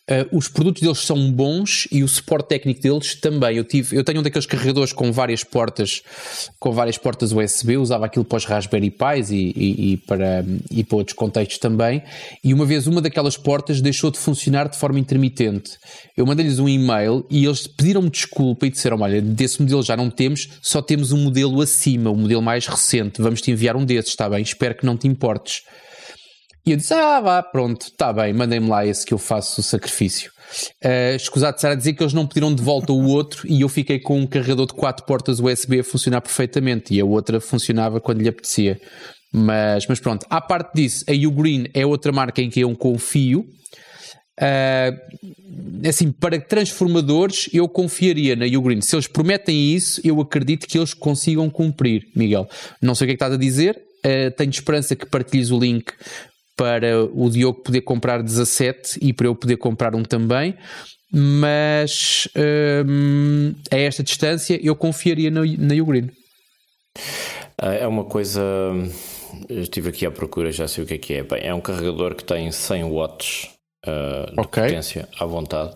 eh, 0.09 0.25
os 0.31 0.47
produtos 0.47 0.81
deles 0.81 0.99
são 0.99 1.31
bons 1.31 1.87
e 1.91 2.03
o 2.03 2.07
suporte 2.07 2.47
técnico 2.49 2.81
deles 2.81 3.15
também. 3.15 3.57
Eu, 3.57 3.63
tive, 3.63 3.95
eu 3.95 4.03
tenho 4.03 4.19
um 4.19 4.23
daqueles 4.23 4.45
carregadores 4.45 4.93
com 4.93 5.11
várias 5.11 5.43
portas, 5.43 6.01
com 6.59 6.71
várias 6.71 6.97
portas 6.97 7.31
USB, 7.33 7.77
usava 7.77 8.05
aquilo 8.05 8.23
para 8.23 8.37
os 8.37 8.45
Raspberry 8.45 8.89
Pis 8.89 9.29
e, 9.31 9.53
e- 9.55 9.91
e 9.93 9.97
para, 9.97 10.45
e 10.71 10.83
para 10.83 10.97
outros 10.97 11.15
contextos 11.15 11.57
também. 11.57 12.01
E 12.43 12.53
uma 12.53 12.65
vez 12.65 12.87
uma 12.87 13.01
daquelas 13.01 13.35
portas 13.37 13.81
deixou 13.81 14.09
de 14.09 14.17
funcionar 14.17 14.69
de 14.69 14.77
forma 14.77 14.99
intermitente. 14.99 15.71
Eu 16.15 16.25
mandei-lhes 16.25 16.59
um 16.59 16.69
e-mail 16.69 17.25
e 17.29 17.45
eles 17.45 17.67
pediram-me 17.67 18.09
desculpa 18.09 18.65
e 18.65 18.69
disseram: 18.69 19.01
Olha, 19.01 19.21
desse 19.21 19.61
modelo 19.61 19.83
já 19.83 19.97
não 19.97 20.09
temos, 20.09 20.47
só 20.61 20.81
temos 20.81 21.11
um 21.11 21.17
modelo 21.17 21.61
acima, 21.61 22.09
o 22.09 22.15
modelo 22.15 22.41
mais 22.41 22.65
recente. 22.65 23.21
Vamos 23.21 23.41
te 23.41 23.51
enviar 23.51 23.75
um 23.75 23.83
desses, 23.83 24.11
está 24.11 24.29
bem? 24.29 24.41
Espero 24.41 24.75
que 24.75 24.85
não 24.85 24.95
te 24.95 25.07
importes. 25.07 25.63
E 26.67 26.71
eu 26.71 26.77
disse: 26.77 26.93
Ah, 26.93 27.21
vá, 27.21 27.41
pronto, 27.41 27.83
está 27.83 28.11
bem, 28.11 28.33
mandem-me 28.33 28.67
lá 28.67 28.85
esse 28.85 29.05
que 29.05 29.13
eu 29.13 29.17
faço 29.17 29.61
o 29.61 29.63
sacrifício. 29.63 30.29
Uh, 30.83 31.15
escusado 31.15 31.53
de 31.53 31.59
estar 31.59 31.71
a 31.71 31.75
dizer 31.75 31.93
que 31.93 32.03
eles 32.03 32.11
não 32.11 32.27
pediram 32.27 32.53
de 32.53 32.61
volta 32.61 32.91
o 32.91 33.05
outro 33.05 33.47
e 33.47 33.61
eu 33.61 33.69
fiquei 33.69 33.99
com 33.99 34.19
um 34.19 34.27
carregador 34.27 34.65
de 34.65 34.73
quatro 34.73 35.05
portas 35.05 35.39
USB 35.39 35.79
a 35.79 35.83
funcionar 35.83 36.19
perfeitamente 36.19 36.93
e 36.93 36.99
a 36.99 37.05
outra 37.05 37.39
funcionava 37.39 38.01
quando 38.01 38.21
lhe 38.21 38.27
apetecia. 38.27 38.79
Mas, 39.31 39.87
mas 39.87 39.99
pronto, 40.01 40.25
à 40.29 40.41
parte 40.41 40.73
disso, 40.73 41.05
a 41.07 41.27
Ugreen 41.27 41.69
é 41.73 41.85
outra 41.85 42.11
marca 42.11 42.41
em 42.41 42.49
que 42.49 42.59
eu 42.59 42.75
confio. 42.75 43.45
Uh, 44.41 45.87
assim, 45.87 46.11
para 46.11 46.37
transformadores, 46.37 47.49
eu 47.53 47.69
confiaria 47.69 48.35
na 48.35 48.45
Ugreen. 48.45 48.81
Se 48.81 48.93
eles 48.93 49.07
prometem 49.07 49.73
isso, 49.73 50.01
eu 50.03 50.19
acredito 50.19 50.67
que 50.67 50.77
eles 50.77 50.93
consigam 50.93 51.49
cumprir, 51.49 52.03
Miguel. 52.13 52.45
Não 52.81 52.93
sei 52.93 53.05
o 53.05 53.07
que 53.07 53.11
é 53.11 53.15
que 53.15 53.23
estás 53.23 53.33
a 53.33 53.37
dizer, 53.37 53.81
uh, 54.05 54.31
tenho 54.35 54.49
esperança 54.49 54.97
que 54.97 55.05
partilhes 55.05 55.49
o 55.49 55.57
link 55.57 55.93
para 56.57 57.05
o 57.05 57.29
Diogo 57.29 57.61
poder 57.61 57.81
comprar 57.81 58.21
17 58.21 58.99
e 59.01 59.13
para 59.13 59.27
eu 59.27 59.35
poder 59.35 59.55
comprar 59.57 59.95
um 59.95 60.03
também. 60.03 60.55
Mas 61.09 62.27
hum, 62.85 63.53
a 63.71 63.77
esta 63.77 64.03
distância 64.03 64.59
eu 64.61 64.75
confiaria 64.75 65.31
na, 65.31 65.41
na 65.45 65.73
Ugreen. 65.81 66.09
Ah, 67.57 67.73
É 67.73 67.87
uma 67.87 68.03
coisa. 68.03 68.41
Eu 69.47 69.61
estive 69.61 69.89
aqui 69.89 70.05
à 70.05 70.11
procura, 70.11 70.51
já 70.51 70.67
sei 70.67 70.83
o 70.83 70.87
que 70.87 70.93
é 70.95 70.97
que 70.97 71.13
é. 71.13 71.23
Bem, 71.23 71.39
é 71.43 71.53
um 71.53 71.61
carregador 71.61 72.15
que 72.15 72.23
tem 72.23 72.51
100 72.51 72.83
watts 72.91 73.49
ah, 73.85 74.25
de 74.33 74.39
Ok. 74.39 74.63
potência 74.63 75.07
à 75.19 75.25
vontade 75.25 75.75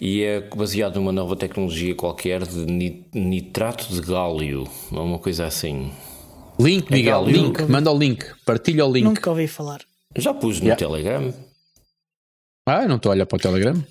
e 0.00 0.22
é 0.22 0.40
baseado 0.56 0.96
numa 0.96 1.12
nova 1.12 1.36
tecnologia 1.36 1.94
qualquer 1.94 2.46
de 2.46 2.64
ni- 2.66 3.04
nitrato 3.12 3.92
de 3.92 4.00
gálio, 4.00 4.66
uma 4.90 5.18
coisa 5.18 5.44
assim. 5.46 5.90
Link, 6.60 6.90
Miguel, 6.90 7.24
link, 7.24 7.62
manda 7.62 7.90
o 7.90 7.98
link, 7.98 8.22
partilha 8.44 8.84
o 8.84 8.92
link. 8.92 9.04
Nunca 9.04 9.30
ouvi 9.30 9.48
falar. 9.48 9.80
Já 10.16 10.34
pus 10.34 10.60
no 10.60 10.66
Yeah. 10.66 10.78
Telegram. 10.78 11.32
Ah, 12.68 12.82
eu 12.82 12.88
não 12.88 12.96
estou 12.96 13.10
a 13.10 13.14
olhar 13.14 13.24
para 13.24 13.36
o 13.36 13.40
Telegram. 13.40 13.82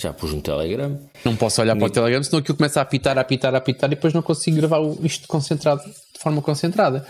Já 0.00 0.12
pus 0.12 0.32
no 0.32 0.40
Telegram. 0.40 1.00
Não 1.24 1.34
posso 1.34 1.60
olhar 1.60 1.76
para 1.76 1.86
o 1.86 1.90
Telegram, 1.90 2.22
senão 2.22 2.38
aquilo 2.38 2.56
começa 2.56 2.80
a 2.80 2.82
apitar, 2.82 3.18
a 3.18 3.20
apitar, 3.20 3.54
a 3.54 3.58
apitar 3.58 3.90
e 3.90 3.94
depois 3.94 4.14
não 4.14 4.22
consigo 4.22 4.56
gravar 4.56 4.80
isto 5.02 5.26
concentrado, 5.26 5.82
de 5.84 6.20
forma 6.20 6.40
concentrada. 6.42 7.04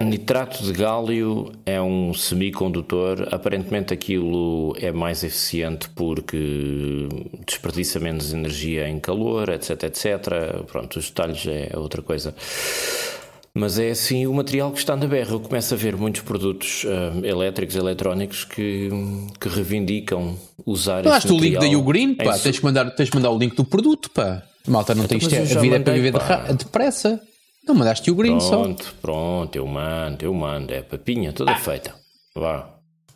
Nitrato 0.00 0.62
de 0.62 0.72
gálio 0.72 1.52
é 1.66 1.80
um 1.80 2.14
semicondutor. 2.14 3.28
Aparentemente 3.32 3.92
aquilo 3.92 4.76
é 4.80 4.92
mais 4.92 5.24
eficiente 5.24 5.88
porque 5.90 7.08
desperdiça 7.46 7.98
menos 7.98 8.32
energia 8.32 8.88
em 8.88 9.00
calor, 9.00 9.48
etc, 9.48 9.82
etc. 9.84 10.64
Pronto, 10.66 10.98
os 10.98 11.08
detalhes 11.08 11.46
é 11.46 11.76
outra 11.76 12.02
coisa. 12.02 12.34
Mas 13.54 13.78
é 13.78 13.90
assim 13.90 14.26
o 14.26 14.32
material 14.32 14.72
que 14.72 14.78
está 14.78 14.96
na 14.96 15.06
berra. 15.06 15.32
Eu 15.32 15.40
começo 15.40 15.74
a 15.74 15.76
ver 15.76 15.94
muitos 15.96 16.22
produtos 16.22 16.86
ah, 16.86 17.26
elétricos, 17.26 17.76
eletrónicos 17.76 18.44
que, 18.44 18.88
que 19.38 19.48
reivindicam 19.48 20.38
usar 20.64 21.04
Mandaste 21.04 21.28
esse 21.28 21.36
o 21.36 21.38
link 21.38 21.52
da 21.54 21.58
material 21.60 21.80
Ugreen, 21.82 22.14
pá, 22.14 22.36
su- 22.36 22.42
tens 22.44 22.58
que, 22.58 22.64
mandar, 22.64 22.90
tens 22.94 23.10
que 23.10 23.16
mandar 23.16 23.30
o 23.30 23.38
link 23.38 23.54
do 23.54 23.64
produto, 23.64 24.10
pá. 24.10 24.42
Malta, 24.66 24.94
não 24.94 25.04
Então, 25.04 25.18
mas 25.22 25.32
é, 25.32 25.56
a 25.56 25.60
vida 25.60 25.76
é 25.76 25.80
para 25.80 25.92
viver 25.92 26.12
de- 26.12 26.54
depressa. 26.64 27.20
Não 27.66 27.74
mandaste 27.74 28.10
o 28.10 28.14
Green 28.14 28.40
só. 28.40 28.62
Pronto, 28.62 28.94
pronto, 29.00 29.54
eu 29.56 29.66
mando, 29.66 30.24
eu 30.24 30.32
mando. 30.34 30.72
É 30.72 30.82
papinha 30.82 31.32
toda 31.32 31.54
feita. 31.56 31.94
Vá. 32.34 32.68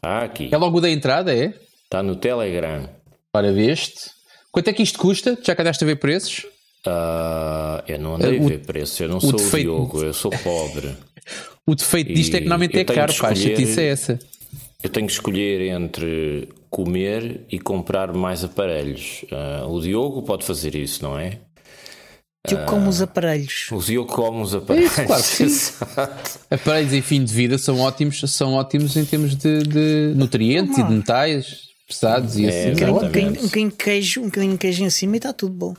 Ah, 0.03 0.23
aqui. 0.25 0.49
É 0.53 0.57
logo 0.57 0.81
da 0.81 0.89
entrada, 0.91 1.35
é? 1.35 1.53
Está 1.85 2.03
no 2.03 2.15
Telegram. 2.15 2.89
Ora, 3.35 3.53
veste. 3.53 4.11
Quanto 4.53 4.69
é 4.69 4.73
que 4.73 4.83
isto 4.83 4.99
custa? 4.99 5.37
Já 5.43 5.55
que 5.55 5.63
andaste 5.63 5.83
a 5.83 5.87
ver 5.87 5.97
preços? 5.97 6.47
Ah, 6.87 7.83
eu 7.89 7.99
não 7.99 8.15
andei 8.17 8.39
O- 8.39 8.45
a 8.45 8.49
ver 8.49 8.61
preço, 8.61 9.03
eu 9.03 9.09
não 9.09 9.21
sou 9.21 9.31
o 9.31 9.37
defeito- 9.37 9.65
Diogo, 9.71 10.03
eu 10.03 10.15
sou 10.15 10.31
pobre. 10.31 10.91
O 11.69 11.75
defeito 11.75 12.15
disto 12.15 12.35
é 12.37 12.39
que 12.39 12.45
normalmente 12.45 12.79
é 12.79 12.85
caro, 12.85 13.13
pá. 13.17 13.31
A 13.31 13.35
chatice 13.35 13.81
é 13.81 13.89
essa. 13.89 14.19
Eu 14.81 14.89
tenho 14.89 15.05
que 15.09 15.13
escolher 15.13 15.63
entre 15.73 16.49
comer 16.71 17.41
e 17.51 17.59
comprar 17.59 18.13
mais 18.13 18.45
aparelhos. 18.45 19.25
Ah, 19.33 19.67
o 19.67 19.81
Diogo 19.81 20.23
pode 20.23 20.45
fazer 20.45 20.77
isso, 20.77 21.03
não 21.03 21.19
é? 21.19 21.41
Eu 22.49 22.59
como 22.67 22.89
os 22.89 23.03
aparelhos. 23.03 23.67
O 23.73 23.79
Diogo 23.81 24.13
come 24.13 24.41
os 24.43 24.55
aparelhos. 24.55 24.93
claro 24.95 25.23
que 25.25 25.49
sim. 25.51 25.73
Aparelhos 26.49 26.93
em 26.93 27.03
fim 27.03 27.25
de 27.25 27.35
vida 27.35 27.59
são 27.59 27.81
ótimos, 27.81 28.21
são 28.31 28.55
ótimos 28.55 28.97
em 28.97 29.05
termos 29.05 29.35
de, 29.35 29.63
de 29.65 30.13
nutrientes 30.15 30.79
e 30.79 30.85
de 30.85 30.93
metais 30.93 31.63
pesados 31.89 32.37
e 32.39 32.47
assim. 32.47 32.59
É, 32.59 32.89
Um 32.89 32.93
bocadinho, 32.93 32.93
um 32.95 32.95
bocadinho- 33.01 33.31
um 33.31 33.45
bocadinho 33.47 33.71
de 33.71 33.77
queijo, 33.77 34.21
um 34.21 34.25
bocadinho 34.27 34.53
de 34.53 34.59
queijo 34.59 34.85
em 34.85 34.91
cima 34.91 35.17
e 35.17 35.19
está 35.19 35.33
tudo 35.33 35.53
bom. 35.53 35.75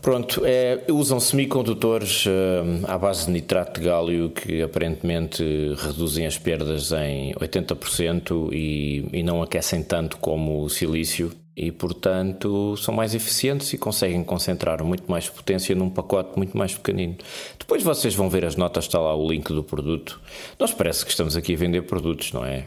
Pronto, 0.00 0.42
é, 0.46 0.84
usam 0.88 1.20
semicondutores 1.20 2.24
ah, 2.26 2.94
à 2.94 2.98
base 2.98 3.26
de 3.26 3.32
nitrato 3.32 3.80
de 3.80 3.86
gálio 3.86 4.30
que 4.30 4.62
aparentemente 4.62 5.42
reduzem 5.76 6.26
as 6.26 6.38
perdas 6.38 6.90
em 6.92 7.34
80% 7.34 8.50
e, 8.52 9.06
e 9.12 9.22
não 9.22 9.42
aquecem 9.42 9.82
tanto 9.82 10.16
como 10.16 10.62
o 10.62 10.70
silício 10.70 11.32
e, 11.54 11.70
portanto, 11.70 12.74
são 12.78 12.94
mais 12.94 13.14
eficientes 13.14 13.72
e 13.74 13.78
conseguem 13.78 14.24
concentrar 14.24 14.82
muito 14.82 15.10
mais 15.10 15.28
potência 15.28 15.74
num 15.74 15.90
pacote 15.90 16.36
muito 16.36 16.56
mais 16.56 16.72
pequenino. 16.74 17.16
Depois 17.58 17.82
vocês 17.82 18.14
vão 18.14 18.30
ver 18.30 18.46
as 18.46 18.56
notas, 18.56 18.84
está 18.84 18.98
lá 18.98 19.14
o 19.14 19.28
link 19.28 19.48
do 19.52 19.62
produto. 19.62 20.18
Nós 20.58 20.72
parece 20.72 21.04
que 21.04 21.10
estamos 21.10 21.36
aqui 21.36 21.52
a 21.54 21.58
vender 21.58 21.82
produtos, 21.82 22.32
não 22.32 22.46
é? 22.46 22.66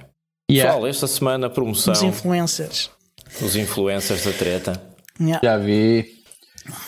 Yeah, 0.51 0.71
Pessoal, 0.73 0.87
esta 0.87 1.07
semana 1.07 1.47
a 1.47 1.49
promoção, 1.49 1.93
Os 1.93 2.03
influencers. 2.03 2.91
os 3.41 3.55
influencers 3.55 4.25
da 4.25 4.33
treta. 4.33 4.92
Yeah. 5.19 5.39
já 5.43 5.57
vi. 5.57 6.23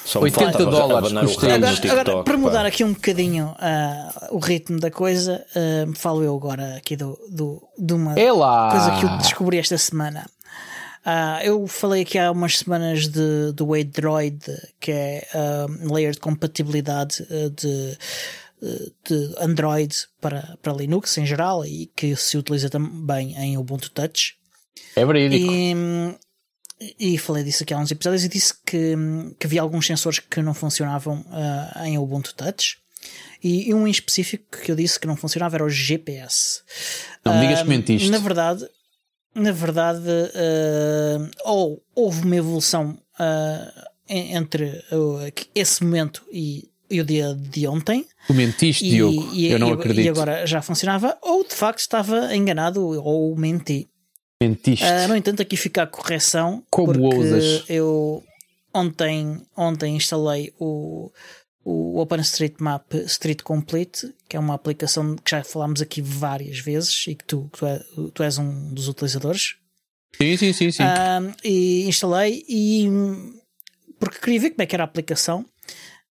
Só 0.05 0.19
me 0.19 0.25
80 0.25 0.51
falta 0.51 0.65
dólares 0.65 1.11
custa 1.11 1.53
Agora, 1.53 1.73
TikTok. 1.73 1.99
agora, 1.99 2.23
para 2.23 2.33
pá. 2.33 2.39
mudar 2.39 2.65
aqui 2.65 2.83
um 2.83 2.93
bocadinho 2.93 3.53
ah, 3.59 4.29
o 4.31 4.39
ritmo 4.39 4.79
da 4.79 4.89
coisa, 4.89 5.45
ah, 5.53 5.91
falo 5.95 6.23
eu 6.23 6.35
agora 6.35 6.77
aqui 6.77 6.95
do, 6.95 7.19
do, 7.29 7.61
de 7.77 7.93
uma 7.93 8.13
É 8.17 8.29
coisa 8.29 8.97
que 8.99 9.05
eu 9.05 9.17
descobri 9.17 9.57
esta 9.57 9.77
semana. 9.77 10.25
Ah, 11.03 11.39
eu 11.43 11.67
falei 11.67 12.03
aqui 12.03 12.17
há 12.17 12.31
umas 12.31 12.59
semanas 12.59 13.07
de, 13.07 13.51
do 13.53 13.67
Wade 13.67 13.91
Droid, 13.91 14.39
que 14.79 14.91
é 14.91 15.27
um 15.81 15.93
layer 15.93 16.13
de 16.13 16.19
compatibilidade 16.19 17.25
de, 17.55 17.97
de 19.07 19.35
Android 19.39 19.93
para, 20.21 20.57
para 20.61 20.73
Linux 20.73 21.17
em 21.17 21.25
geral 21.25 21.65
e 21.65 21.91
que 21.95 22.15
se 22.15 22.37
utiliza 22.37 22.69
também 22.69 23.35
em 23.37 23.57
Ubuntu 23.57 23.91
Touch. 23.91 24.35
É 24.95 25.05
verídico. 25.05 25.51
E, 25.51 25.75
e 26.99 27.17
falei 27.17 27.43
disso 27.43 27.63
aqui 27.63 27.73
há 27.73 27.77
uns 27.77 27.91
episódios 27.91 28.23
e 28.23 28.29
disse 28.29 28.53
que, 28.65 28.95
que 29.39 29.47
havia 29.47 29.61
alguns 29.61 29.85
sensores 29.85 30.19
que 30.19 30.41
não 30.41 30.53
funcionavam 30.53 31.21
uh, 31.21 31.85
em 31.85 31.97
Ubuntu 31.97 32.35
Touch. 32.35 32.77
E, 33.43 33.69
e, 33.69 33.73
um 33.73 33.87
em 33.87 33.91
específico 33.91 34.57
que 34.57 34.71
eu 34.71 34.75
disse 34.75 34.99
que 34.99 35.07
não 35.07 35.15
funcionava 35.15 35.55
era 35.55 35.63
o 35.63 35.69
GPS. 35.69 36.61
Não 37.23 37.35
me 37.35 37.41
digas 37.41 37.61
que 37.61 37.69
mentiste. 37.69 38.09
Na 38.09 38.17
verdade, 38.17 38.67
na 39.35 39.51
verdade, 39.51 40.07
uh, 40.07 41.31
ou 41.43 41.83
houve 41.93 42.23
uma 42.23 42.35
evolução 42.35 42.97
uh, 43.19 43.81
entre 44.07 44.83
esse 45.53 45.83
momento 45.83 46.23
e, 46.31 46.69
e, 46.89 47.01
o 47.01 47.05
dia 47.05 47.35
de 47.35 47.67
ontem. 47.67 48.05
Tu 48.27 48.33
mentiste, 48.33 48.85
e, 48.85 48.89
Diogo. 48.91 49.35
Eu 49.35 49.59
não 49.59 49.73
acredito. 49.73 50.05
E 50.05 50.09
agora 50.09 50.45
já 50.47 50.61
funcionava, 50.61 51.17
ou 51.21 51.45
de 51.47 51.53
facto 51.53 51.79
estava 51.79 52.35
enganado 52.35 52.81
ou 52.81 53.35
menti. 53.35 53.89
Mentiste. 54.41 54.85
no 55.07 55.15
entanto, 55.15 55.41
aqui 55.41 55.55
fica 55.55 55.83
a 55.83 55.87
correção. 55.87 56.63
Como 56.69 56.93
porque 56.93 57.15
ousas? 57.15 57.63
Eu 57.69 58.23
ontem, 58.73 59.41
ontem 59.55 59.95
instalei 59.95 60.53
o 60.59 61.11
o 61.65 61.99
OpenStreetMap 61.99 62.93
Street 63.07 63.41
Complete, 63.41 64.13
que 64.29 64.37
é 64.37 64.39
uma 64.39 64.53
aplicação 64.53 65.15
que 65.15 65.31
já 65.31 65.43
falámos 65.43 65.81
aqui 65.81 65.99
várias 65.99 66.59
vezes 66.59 67.07
e 67.07 67.15
que 67.15 67.25
tu, 67.25 67.49
tu, 67.51 67.65
é, 67.65 67.83
tu 68.13 68.21
és 68.21 68.37
um 68.37 68.71
dos 68.71 68.87
utilizadores. 68.87 69.55
Sim, 70.15 70.37
sim, 70.37 70.53
sim, 70.53 70.71
sim. 70.71 70.83
Um, 70.83 71.33
e 71.43 71.87
instalei 71.87 72.45
e 72.47 72.87
porque 73.99 74.19
queria 74.19 74.41
ver 74.41 74.49
como 74.51 74.61
é 74.61 74.65
que 74.67 74.75
era 74.75 74.83
a 74.83 74.85
aplicação 74.85 75.43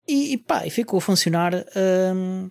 e, 0.07 0.33
e 0.33 0.37
pá, 0.37 0.65
e 0.65 0.71
ficou 0.71 0.97
a 0.97 1.01
funcionar. 1.01 1.53
Um, 1.75 2.49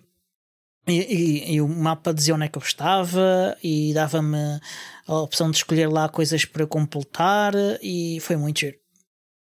e, 0.87 0.93
e, 0.93 1.53
e, 1.53 1.61
o 1.61 1.67
mapa 1.67 2.13
dizia 2.13 2.35
onde 2.35 2.45
é 2.45 2.47
que 2.47 2.57
eu 2.57 2.61
estava 2.61 3.57
e 3.63 3.93
dava-me 3.93 4.59
a 5.07 5.19
opção 5.19 5.49
de 5.49 5.57
escolher 5.57 5.87
lá 5.87 6.09
coisas 6.09 6.45
para 6.45 6.65
completar 6.67 7.53
e 7.81 8.19
foi 8.21 8.35
muito 8.35 8.59
giro. 8.59 8.77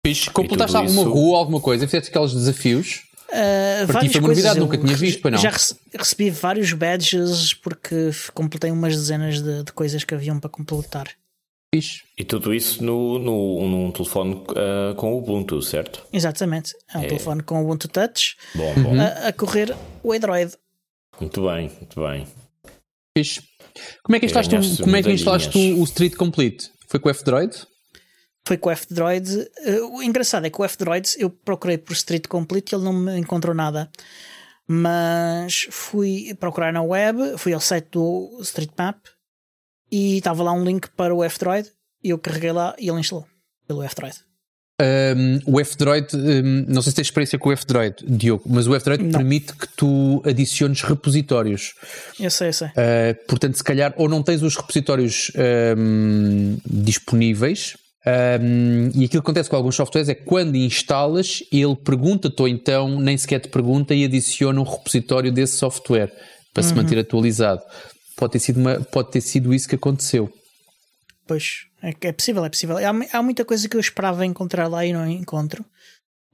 Fiz, 0.05 0.27
completaste 0.29 0.75
alguma 0.75 1.01
isso... 1.01 1.11
rua, 1.11 1.37
alguma 1.37 1.59
coisa? 1.59 1.85
Fizeste 1.85 2.09
aqueles 2.09 2.33
desafios? 2.33 3.03
Uh, 3.29 3.87
Para 3.87 4.01
ti 4.01 4.09
foi 4.09 4.19
uma 4.19 4.27
novidade, 4.27 4.59
nunca 4.59 4.77
tinha 4.77 4.95
visto, 4.95 5.21
para 5.21 5.31
não? 5.31 5.37
Já 5.37 5.51
recebi 5.97 6.29
vários 6.29 6.73
badges 6.73 7.53
porque 7.53 8.11
completei 8.33 8.71
umas 8.71 8.95
dezenas 8.95 9.41
de, 9.41 9.63
de 9.63 9.71
coisas 9.71 10.03
que 10.03 10.13
haviam 10.13 10.39
para 10.39 10.49
completar. 10.49 11.07
Fixe. 11.73 12.01
E 12.17 12.25
tudo 12.25 12.53
isso 12.53 12.83
no, 12.83 13.17
no, 13.17 13.69
num 13.69 13.91
telefone 13.91 14.33
uh, 14.33 14.93
com 14.97 15.13
o 15.13 15.19
Ubuntu, 15.19 15.61
certo? 15.61 16.05
Exatamente. 16.11 16.73
É 16.93 16.97
um 16.97 17.03
é. 17.03 17.07
telefone 17.07 17.41
com 17.43 17.61
o 17.61 17.63
Ubuntu 17.63 17.87
Touch 17.87 18.35
bom, 18.53 18.73
bom. 18.75 18.99
A, 18.99 19.29
a, 19.29 19.33
correr 19.33 19.73
o 20.03 20.11
Android. 20.11 20.51
Muito 21.19 21.45
bem, 21.47 21.69
muito 21.69 21.99
bem. 22.01 22.27
Fixe. 23.17 23.41
Como 24.03 24.15
é 24.15 24.19
que 24.19 24.25
instalaste, 24.25 24.55
é, 24.55 24.83
como 24.83 24.95
é 24.95 25.03
que 25.03 25.11
instalaste 25.11 25.73
o, 25.73 25.83
Street 25.83 26.15
Complete? 26.15 26.71
Foi 26.87 26.99
com 26.99 27.07
o 27.07 27.11
F-Droid? 27.11 27.67
foi 28.45 28.57
com 28.57 28.69
o 28.69 28.71
F-Droid. 28.71 29.37
Uh, 29.37 29.97
o 29.97 30.03
engraçado 30.03 30.45
é 30.45 30.49
que 30.49 30.59
o 30.59 30.65
F-Droid 30.65 31.15
eu 31.17 31.29
procurei 31.29 31.77
por 31.77 31.93
Street 31.93 32.27
Complete 32.27 32.71
e 32.71 32.75
ele 32.75 32.83
não 32.83 32.93
me 32.93 33.17
encontrou 33.17 33.55
nada. 33.55 33.89
Mas 34.67 35.67
fui 35.69 36.33
procurar 36.39 36.71
na 36.71 36.81
web, 36.81 37.37
fui 37.37 37.53
ao 37.53 37.59
site 37.59 37.89
do 37.91 38.37
Street 38.41 38.71
Map 38.77 38.97
e 39.91 40.17
estava 40.17 40.43
lá 40.43 40.53
um 40.53 40.63
link 40.63 40.89
para 40.91 41.13
o 41.13 41.23
F-Droid 41.23 41.71
e 42.03 42.09
eu 42.09 42.17
carreguei 42.17 42.51
lá 42.51 42.75
e 42.79 42.89
ele 42.89 42.99
instalou 42.99 43.27
pelo 43.67 43.83
F-Droid. 43.83 44.17
Um, 44.81 45.39
o 45.45 45.59
F-Droid, 45.59 46.07
um, 46.15 46.65
não 46.67 46.81
sei 46.81 46.89
se 46.89 46.95
tens 46.95 47.07
experiência 47.07 47.37
com 47.37 47.49
o 47.49 47.51
F-Droid, 47.51 47.97
Diogo, 48.03 48.43
mas 48.47 48.67
o 48.67 48.73
F-Droid 48.73 49.11
permite 49.11 49.53
que 49.53 49.67
tu 49.75 50.23
adiciones 50.25 50.81
repositórios. 50.81 51.73
Eu 52.19 52.31
sei, 52.31 52.47
eu 52.47 52.53
sei. 52.53 52.67
Uh, 52.69 53.27
portanto, 53.27 53.57
se 53.57 53.63
calhar, 53.63 53.93
ou 53.95 54.09
não 54.09 54.23
tens 54.23 54.41
os 54.41 54.55
repositórios 54.55 55.31
um, 55.77 56.57
disponíveis, 56.65 57.75
um, 58.07 58.87
e 58.95 59.05
aquilo 59.05 59.09
que 59.09 59.17
acontece 59.17 59.49
com 59.49 59.55
alguns 59.55 59.75
softwares 59.75 60.09
é 60.09 60.15
que 60.15 60.23
quando 60.23 60.55
instalas, 60.55 61.43
ele 61.51 61.75
pergunta-te 61.75 62.41
ou 62.41 62.47
então 62.47 62.99
nem 62.99 63.15
sequer 63.15 63.39
te 63.39 63.49
pergunta 63.49 63.93
e 63.93 64.03
adiciona 64.03 64.59
um 64.59 64.63
repositório 64.63 65.31
desse 65.31 65.57
software 65.57 66.11
para 66.51 66.63
uhum. 66.63 66.69
se 66.69 66.75
manter 66.75 66.97
atualizado. 66.97 67.61
Pode 68.17 68.33
ter, 68.33 68.39
sido 68.39 68.59
uma, 68.59 68.79
pode 68.79 69.11
ter 69.11 69.21
sido 69.21 69.53
isso 69.53 69.69
que 69.69 69.75
aconteceu. 69.75 70.31
Pois, 71.27 71.65
é, 71.81 71.93
é 72.01 72.11
possível, 72.11 72.45
é 72.45 72.49
possível. 72.49 72.77
Há, 72.77 73.17
há, 73.17 73.23
muita 73.23 73.43
coisa 73.43 73.67
que 73.67 73.75
eu 73.75 73.79
esperava 73.79 74.25
encontrar 74.25 74.67
lá 74.67 74.85
e 74.85 74.93
não 74.93 75.07
encontro. 75.09 75.65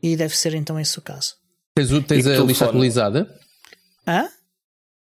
E 0.01 0.15
deve 0.15 0.35
ser 0.35 0.53
então 0.53 0.79
esse 0.79 0.99
o 0.99 1.01
caso. 1.01 1.35
Tens, 1.75 1.89
tens 2.05 2.27
a 2.27 2.43
lista 2.43 2.65
atualizada? 2.65 3.27
Hã? 4.05 4.29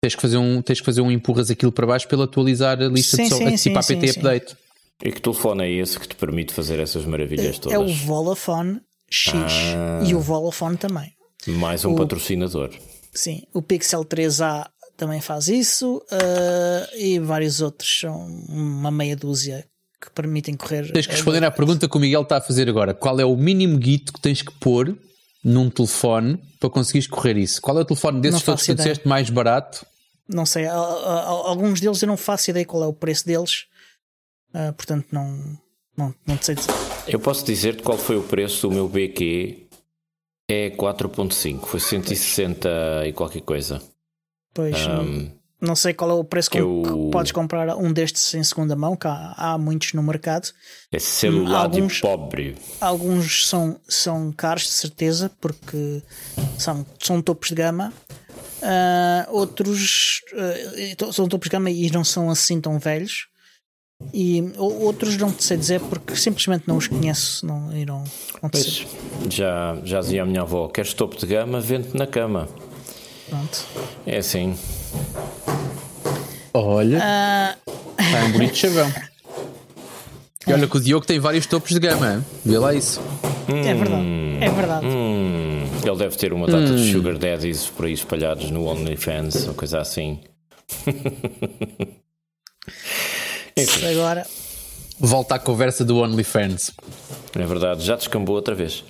Tens 0.03 0.15
que, 0.15 0.21
fazer 0.21 0.37
um, 0.37 0.61
tens 0.61 0.79
que 0.79 0.85
fazer 0.85 1.01
um 1.01 1.09
empurras 1.09 1.49
aquilo 1.49 1.71
para 1.71 1.87
baixo 1.87 2.07
pela 2.07 2.25
atualizar 2.25 2.79
a 2.79 2.87
lista 2.87 3.17
sim, 3.17 3.23
de 3.23 3.29
software, 3.29 3.57
tipo 3.57 3.81
sim, 3.81 3.95
APT 3.95 4.07
sim, 4.07 4.19
update. 4.19 4.57
E 5.03 5.11
que 5.11 5.21
telefone 5.21 5.63
é 5.63 5.71
esse 5.71 5.99
que 5.99 6.07
te 6.07 6.15
permite 6.15 6.53
fazer 6.53 6.79
essas 6.79 7.05
maravilhas 7.05 7.57
todas? 7.57 7.75
É 7.75 7.79
o 7.79 7.87
Volafone 7.87 8.81
X 9.09 9.33
ah, 9.33 10.03
e 10.05 10.13
o 10.13 10.19
Volafone 10.19 10.77
também. 10.77 11.11
Mais 11.47 11.83
um 11.85 11.93
o, 11.93 11.95
patrocinador. 11.95 12.71
Sim, 13.13 13.43
o 13.53 13.61
Pixel 13.61 14.05
3A 14.05 14.67
também 14.95 15.21
faz 15.21 15.47
isso 15.47 15.97
uh, 15.97 16.97
e 16.97 17.19
vários 17.19 17.61
outros, 17.61 17.99
são 17.99 18.27
uma 18.47 18.91
meia 18.91 19.15
dúzia 19.15 19.65
que 19.99 20.09
permitem 20.11 20.55
correr. 20.55 20.91
Tens 20.91 21.07
que 21.07 21.13
responder 21.13 21.43
à 21.43 21.51
pergunta 21.51 21.87
que 21.87 21.97
o 21.97 21.99
Miguel 21.99 22.21
está 22.21 22.37
a 22.37 22.41
fazer 22.41 22.69
agora: 22.69 22.93
qual 22.93 23.19
é 23.19 23.25
o 23.25 23.35
mínimo 23.35 23.77
guito 23.77 24.13
que 24.13 24.21
tens 24.21 24.41
que 24.41 24.51
pôr 24.53 24.97
num 25.43 25.69
telefone 25.69 26.39
para 26.59 26.69
conseguires 26.69 27.07
correr 27.07 27.37
isso? 27.37 27.61
Qual 27.61 27.77
é 27.77 27.81
o 27.81 27.85
telefone 27.85 28.21
desses 28.21 28.41
todos 28.41 28.63
que 28.63 28.73
tu 28.73 28.77
disseste 28.77 29.07
mais 29.07 29.29
barato? 29.29 29.85
Não 30.27 30.45
sei, 30.45 30.65
alguns 30.65 31.79
deles 31.79 32.01
eu 32.01 32.07
não 32.07 32.17
faço 32.17 32.49
ideia 32.49 32.65
qual 32.65 32.83
é 32.83 32.87
o 32.87 32.93
preço 32.93 33.27
deles 33.27 33.67
Uh, 34.55 34.71
portanto, 34.71 35.07
não, 35.11 35.59
não, 35.97 36.15
não 36.25 36.37
sei 36.41 36.55
dizer. 36.55 36.71
Eu 37.09 37.19
posso 37.19 37.45
dizer-te 37.45 37.83
qual 37.83 37.97
foi 37.97 38.15
o 38.15 38.23
preço 38.23 38.69
do 38.69 38.73
meu 38.73 38.87
BQ 38.87 39.67
é 40.47 40.69
4.5, 40.69 41.65
foi 41.65 41.79
160 41.81 42.69
pois. 42.69 43.09
e 43.09 43.11
qualquer 43.11 43.41
coisa. 43.41 43.81
Pois, 44.53 44.87
um, 44.87 45.29
não 45.61 45.75
sei 45.75 45.93
qual 45.93 46.11
é 46.11 46.13
o 46.13 46.23
preço 46.23 46.49
que, 46.49 46.59
eu... 46.59 46.83
que, 46.83 47.11
podes 47.11 47.31
comprar 47.31 47.75
um 47.77 47.91
destes 47.91 48.33
em 48.33 48.43
segunda 48.43 48.75
mão, 48.75 48.95
que 48.95 49.07
há, 49.07 49.33
há 49.37 49.57
muitos 49.57 49.93
no 49.93 50.03
mercado. 50.03 50.49
É 50.91 50.99
celular 50.99 51.63
alguns, 51.63 51.93
de 51.93 52.01
pobre. 52.01 52.55
Alguns 52.79 53.47
são, 53.47 53.79
são 53.87 54.31
caros, 54.31 54.63
de 54.63 54.69
certeza, 54.71 55.31
porque 55.39 56.01
são, 56.57 56.85
são 56.99 57.21
topos 57.21 57.49
de 57.49 57.55
gama. 57.55 57.93
Uh, 58.61 59.31
outros 59.31 60.21
uh, 60.33 61.13
são 61.13 61.27
topos 61.27 61.47
de 61.47 61.51
gama 61.51 61.69
e 61.69 61.89
não 61.91 62.03
são 62.03 62.29
assim 62.29 62.59
tão 62.59 62.79
velhos. 62.79 63.27
E 64.13 64.43
outros 64.57 65.15
não 65.15 65.31
te 65.31 65.43
sei 65.43 65.55
dizer 65.55 65.79
porque 65.79 66.17
simplesmente 66.17 66.67
não 66.67 66.75
os 66.75 66.87
conheço, 66.87 67.45
não 67.45 67.75
irão 67.75 68.03
acontecer. 68.33 68.85
Pois, 68.85 69.33
já, 69.33 69.77
já 69.85 70.01
dizia 70.01 70.23
a 70.23 70.25
minha 70.25 70.41
avó: 70.41 70.67
queres 70.67 70.93
topo 70.93 71.15
de 71.15 71.25
gama, 71.25 71.61
vente 71.61 71.95
na 71.95 72.05
cama. 72.05 72.49
Pronto. 73.35 73.65
É 74.05 74.17
assim. 74.17 74.57
Olha, 76.53 76.97
uh... 76.97 77.71
está 78.01 78.25
um 78.25 78.31
bonito 78.31 78.55
chavão. 78.55 78.89
E 80.47 80.53
olha 80.53 80.67
que 80.67 80.77
o 80.77 80.79
Diogo 80.79 81.05
tem 81.05 81.19
vários 81.19 81.45
topos 81.45 81.71
de 81.71 81.79
gama, 81.79 82.23
vê 82.45 82.57
lá 82.57 82.73
isso. 82.73 83.01
Hum, 83.49 83.59
é 83.59 83.73
verdade, 83.73 84.05
é 84.41 84.49
verdade. 84.49 84.85
Hum, 84.85 85.63
ele 85.83 85.97
deve 85.97 86.15
ter 86.15 86.31
uma 86.31 86.47
data 86.47 86.71
hum. 86.71 86.75
de 86.75 86.91
Sugar 86.91 87.17
Daddies 87.17 87.67
por 87.67 87.85
aí 87.85 87.93
espalhados 87.93 88.49
no 88.51 88.67
OnlyFans 88.67 89.47
ou 89.47 89.53
coisa 89.53 89.79
assim. 89.81 90.21
Enfim. 93.57 93.85
Agora. 93.87 94.25
Volta 94.97 95.35
à 95.35 95.39
conversa 95.39 95.83
do 95.83 95.97
OnlyFans. 95.97 96.71
É 97.37 97.45
verdade, 97.45 97.83
já 97.83 97.97
descambou 97.97 98.33
outra 98.35 98.55
vez. 98.55 98.85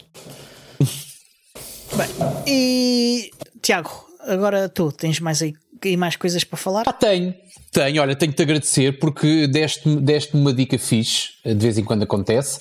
Bem, 1.96 2.08
e 2.46 3.32
Tiago, 3.62 4.05
agora 4.26 4.70
tu 4.70 4.92
tens 4.92 5.20
mais 5.20 5.42
aí 5.42 5.54
mais 5.98 6.16
coisas 6.16 6.44
para 6.44 6.58
falar? 6.58 6.84
Ah, 6.88 6.94
tenho, 6.94 7.34
tenho, 7.72 8.02
olha, 8.02 8.16
tenho-te 8.16 8.42
agradecer 8.42 8.98
porque 8.98 9.46
deste-me 9.46 9.98
deste 9.98 10.36
uma 10.36 10.52
dica 10.52 10.80
fixe, 10.80 11.30
de 11.46 11.54
vez 11.54 11.78
em 11.78 11.84
quando 11.84 12.04
acontece. 12.04 12.60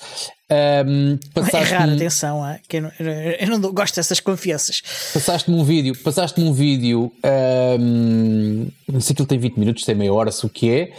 Um, 0.51 1.17
é 1.51 1.63
raro, 1.63 1.93
atenção, 1.93 2.45
é? 2.45 2.59
que 2.67 2.77
eu, 2.77 2.81
não, 2.83 2.91
eu 2.99 3.47
não 3.47 3.73
gosto 3.73 3.95
dessas 3.95 4.19
confianças. 4.19 4.83
Passaste-me 5.11 5.57
um 5.57 5.63
vídeo, 5.63 5.97
passaste-me 6.03 6.47
um 6.47 6.53
vídeo, 6.53 7.11
um, 7.79 8.67
não 8.87 9.01
sei 9.01 9.15
que 9.15 9.21
ele 9.23 9.29
tem 9.29 9.39
20 9.39 9.57
minutos, 9.57 9.83
tem 9.85 9.95
meia 9.95 10.13
hora, 10.13 10.31
se 10.31 10.45
o 10.45 10.49
que 10.49 10.69
é, 10.69 10.91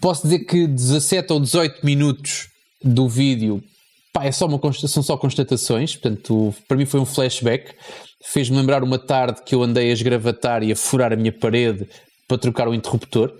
Posso 0.00 0.22
dizer 0.22 0.40
que 0.40 0.66
17 0.66 1.32
ou 1.32 1.40
18 1.40 1.84
minutos 1.84 2.48
do 2.82 3.08
vídeo 3.08 3.62
pá, 4.12 4.24
é 4.24 4.32
só 4.32 4.46
uma, 4.46 4.60
são 4.72 5.02
só 5.02 5.16
constatações, 5.16 5.96
portanto, 5.96 6.54
para 6.68 6.76
mim 6.76 6.84
foi 6.84 7.00
um 7.00 7.06
flashback. 7.06 7.72
Fez-me 8.22 8.56
lembrar 8.56 8.82
uma 8.82 8.98
tarde 8.98 9.40
que 9.44 9.54
eu 9.54 9.62
andei 9.62 9.90
a 9.90 9.92
esgravatar 9.92 10.62
e 10.62 10.70
a 10.70 10.76
furar 10.76 11.12
a 11.12 11.16
minha 11.16 11.32
parede 11.32 11.88
para 12.28 12.38
trocar 12.38 12.68
o 12.68 12.74
interruptor. 12.74 13.32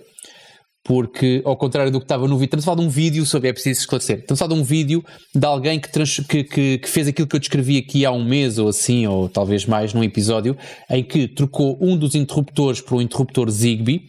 porque, 0.83 1.43
ao 1.45 1.55
contrário 1.55 1.91
do 1.91 1.99
que 1.99 2.05
estava 2.05 2.27
no 2.27 2.35
vídeo, 2.35 2.45
estamos 2.45 2.63
a 2.63 2.65
falar 2.65 2.81
de 2.81 2.87
um 2.87 2.89
vídeo 2.89 3.23
sobre. 3.23 3.49
É 3.49 3.53
preciso 3.53 3.81
esclarecer. 3.81 4.19
Estamos 4.19 4.41
a 4.41 4.45
falar 4.45 4.55
de 4.55 4.61
um 4.61 4.63
vídeo 4.63 5.05
de 5.33 5.45
alguém 5.45 5.79
que, 5.79 5.91
trans, 5.91 6.19
que, 6.21 6.43
que, 6.43 6.79
que, 6.79 6.89
fez 6.89 7.07
aquilo 7.07 7.27
que 7.27 7.35
eu 7.35 7.39
descrevi 7.39 7.77
aqui 7.77 8.03
há 8.03 8.11
um 8.11 8.23
mês 8.23 8.57
ou 8.57 8.67
assim, 8.67 9.05
ou 9.05 9.29
talvez 9.29 9.65
mais 9.67 9.93
num 9.93 10.03
episódio, 10.03 10.57
em 10.89 11.03
que 11.03 11.27
trocou 11.27 11.77
um 11.79 11.95
dos 11.95 12.15
interruptores 12.15 12.81
por 12.81 12.95
um 12.95 13.01
interruptor 13.01 13.47
Zigbee, 13.51 14.01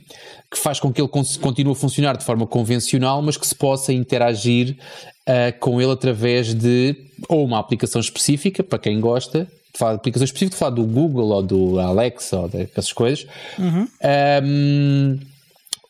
que 0.50 0.58
faz 0.58 0.80
com 0.80 0.90
que 0.90 1.00
ele 1.00 1.08
continue 1.08 1.72
a 1.72 1.76
funcionar 1.76 2.16
de 2.16 2.24
forma 2.24 2.46
convencional, 2.46 3.20
mas 3.20 3.36
que 3.36 3.46
se 3.46 3.54
possa 3.54 3.92
interagir 3.92 4.74
uh, 5.28 5.58
com 5.60 5.80
ele 5.80 5.92
através 5.92 6.54
de 6.54 6.96
ou 7.28 7.44
uma 7.44 7.58
aplicação 7.58 8.00
específica, 8.00 8.62
para 8.64 8.78
quem 8.78 8.98
gosta, 8.98 9.46
falar 9.74 9.92
de 9.92 9.96
aplicação 9.96 10.24
específica, 10.24 10.54
de 10.54 10.58
falar 10.58 10.70
do 10.70 10.84
Google 10.84 11.28
ou 11.28 11.42
do 11.42 11.78
Alexa 11.78 12.38
ou 12.38 12.48
dessas 12.48 12.92
coisas. 12.92 13.26
Uhum. 13.58 13.88
Um, 14.44 15.18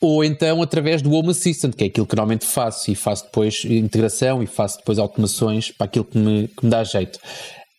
ou 0.01 0.25
então 0.25 0.61
através 0.61 1.01
do 1.01 1.13
Home 1.13 1.31
Assistant, 1.31 1.75
que 1.75 1.85
é 1.85 1.87
aquilo 1.87 2.07
que 2.07 2.17
normalmente 2.17 2.45
faço, 2.45 2.91
e 2.91 2.95
faço 2.95 3.25
depois 3.25 3.65
integração 3.65 4.43
e 4.43 4.47
faço 4.47 4.79
depois 4.79 4.99
automações 4.99 5.71
para 5.71 5.85
aquilo 5.85 6.05
que 6.05 6.19
me, 6.19 6.49
que 6.49 6.65
me 6.65 6.71
dá 6.71 6.83
jeito. 6.83 7.19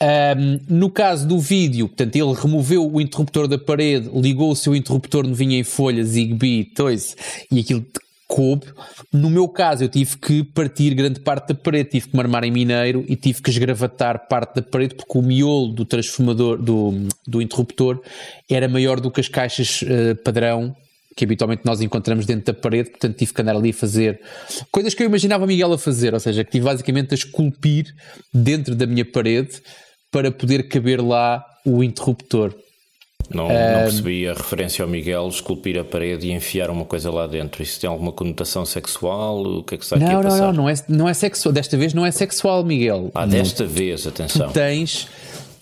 Um, 0.02 0.60
no 0.68 0.90
caso 0.90 1.26
do 1.26 1.40
vídeo, 1.40 1.88
portanto, 1.88 2.16
ele 2.16 2.34
removeu 2.34 2.90
o 2.90 3.00
interruptor 3.00 3.48
da 3.48 3.58
parede, 3.58 4.10
ligou 4.14 4.52
o 4.52 4.56
seu 4.56 4.76
interruptor 4.76 5.26
no 5.26 5.34
vinha 5.34 5.58
em 5.58 5.64
folha 5.64 6.04
Zigbee, 6.04 6.66
toise, 6.66 7.16
e 7.50 7.60
aquilo 7.60 7.86
coube. 8.34 8.66
No 9.12 9.30
meu 9.30 9.48
caso, 9.48 9.84
eu 9.84 9.90
tive 9.90 10.18
que 10.18 10.44
partir 10.44 10.96
grande 10.96 11.20
parte 11.20 11.50
da 11.50 11.54
parede, 11.54 11.92
tive 11.92 12.10
que 12.10 12.18
marmar 12.18 12.44
em 12.44 12.50
mineiro 12.50 13.06
e 13.08 13.16
tive 13.16 13.44
que 13.44 13.52
esgravatar 13.52 14.28
parte 14.28 14.56
da 14.56 14.62
parede 14.64 14.96
porque 14.96 15.20
o 15.20 15.22
miolo 15.22 15.68
do 15.68 15.86
transformador, 15.86 16.58
do, 16.60 17.08
do 17.28 17.40
interruptor, 17.44 18.02
era 18.50 18.68
maior 18.68 19.00
do 19.00 19.12
que 19.12 19.22
as 19.22 19.28
caixas 19.28 19.84
uh, 19.84 20.16
padrão 20.24 20.76
que 21.16 21.26
habitualmente 21.26 21.62
nós 21.64 21.80
encontramos 21.80 22.26
dentro 22.26 22.52
da 22.52 22.60
parede, 22.60 22.90
portanto 22.90 23.16
tive 23.16 23.32
que 23.32 23.42
andar 23.42 23.56
ali 23.56 23.70
a 23.70 23.74
fazer 23.74 24.20
coisas 24.72 24.96
que 24.96 25.04
eu 25.04 25.06
imaginava 25.06 25.46
Miguel 25.46 25.72
a 25.72 25.78
fazer, 25.78 26.12
ou 26.12 26.20
seja, 26.20 26.44
que 26.44 26.50
tive 26.50 26.66
basicamente 26.66 27.12
a 27.12 27.16
esculpir 27.16 27.94
dentro 28.34 28.74
da 28.74 28.88
minha 28.88 29.06
parede 29.06 29.62
para 30.12 30.32
poder 30.32 30.68
caber 30.68 31.00
lá 31.00 31.46
o 31.64 31.84
interruptor. 31.84 32.56
Não, 33.30 33.48
não 33.48 33.84
percebi 33.84 34.28
a 34.28 34.34
referência 34.34 34.84
ao 34.84 34.90
Miguel, 34.90 35.28
esculpir 35.28 35.80
a 35.80 35.84
parede 35.84 36.28
e 36.28 36.32
enfiar 36.32 36.70
uma 36.70 36.86
coisa 36.86 37.10
lá 37.12 37.26
dentro. 37.28 37.64
Isso 37.64 37.80
tem 37.80 37.90
alguma 37.90 38.12
conotação 38.12 38.66
sexual? 38.66 39.42
O 39.42 39.64
que 39.64 39.76
é 39.76 39.78
que 39.78 39.84
está 39.84 39.98
não, 39.98 40.06
aqui 40.06 40.16
a 40.16 40.22
passar? 40.22 40.38
Não, 40.40 40.46
não, 40.48 40.54
não 40.54 40.70
é, 40.70 40.74
não 40.88 41.10
é 41.10 41.14
sexual. 41.14 41.54
Desta 41.54 41.78
vez 41.78 41.94
não 41.94 42.06
é 42.06 42.12
sexual, 42.12 42.64
Miguel. 42.64 43.12
Ah, 43.14 43.26
desta 43.26 43.64
não. 43.64 43.70
vez, 43.70 44.06
atenção. 44.06 44.48
Tu 44.48 44.54
tens 44.54 45.08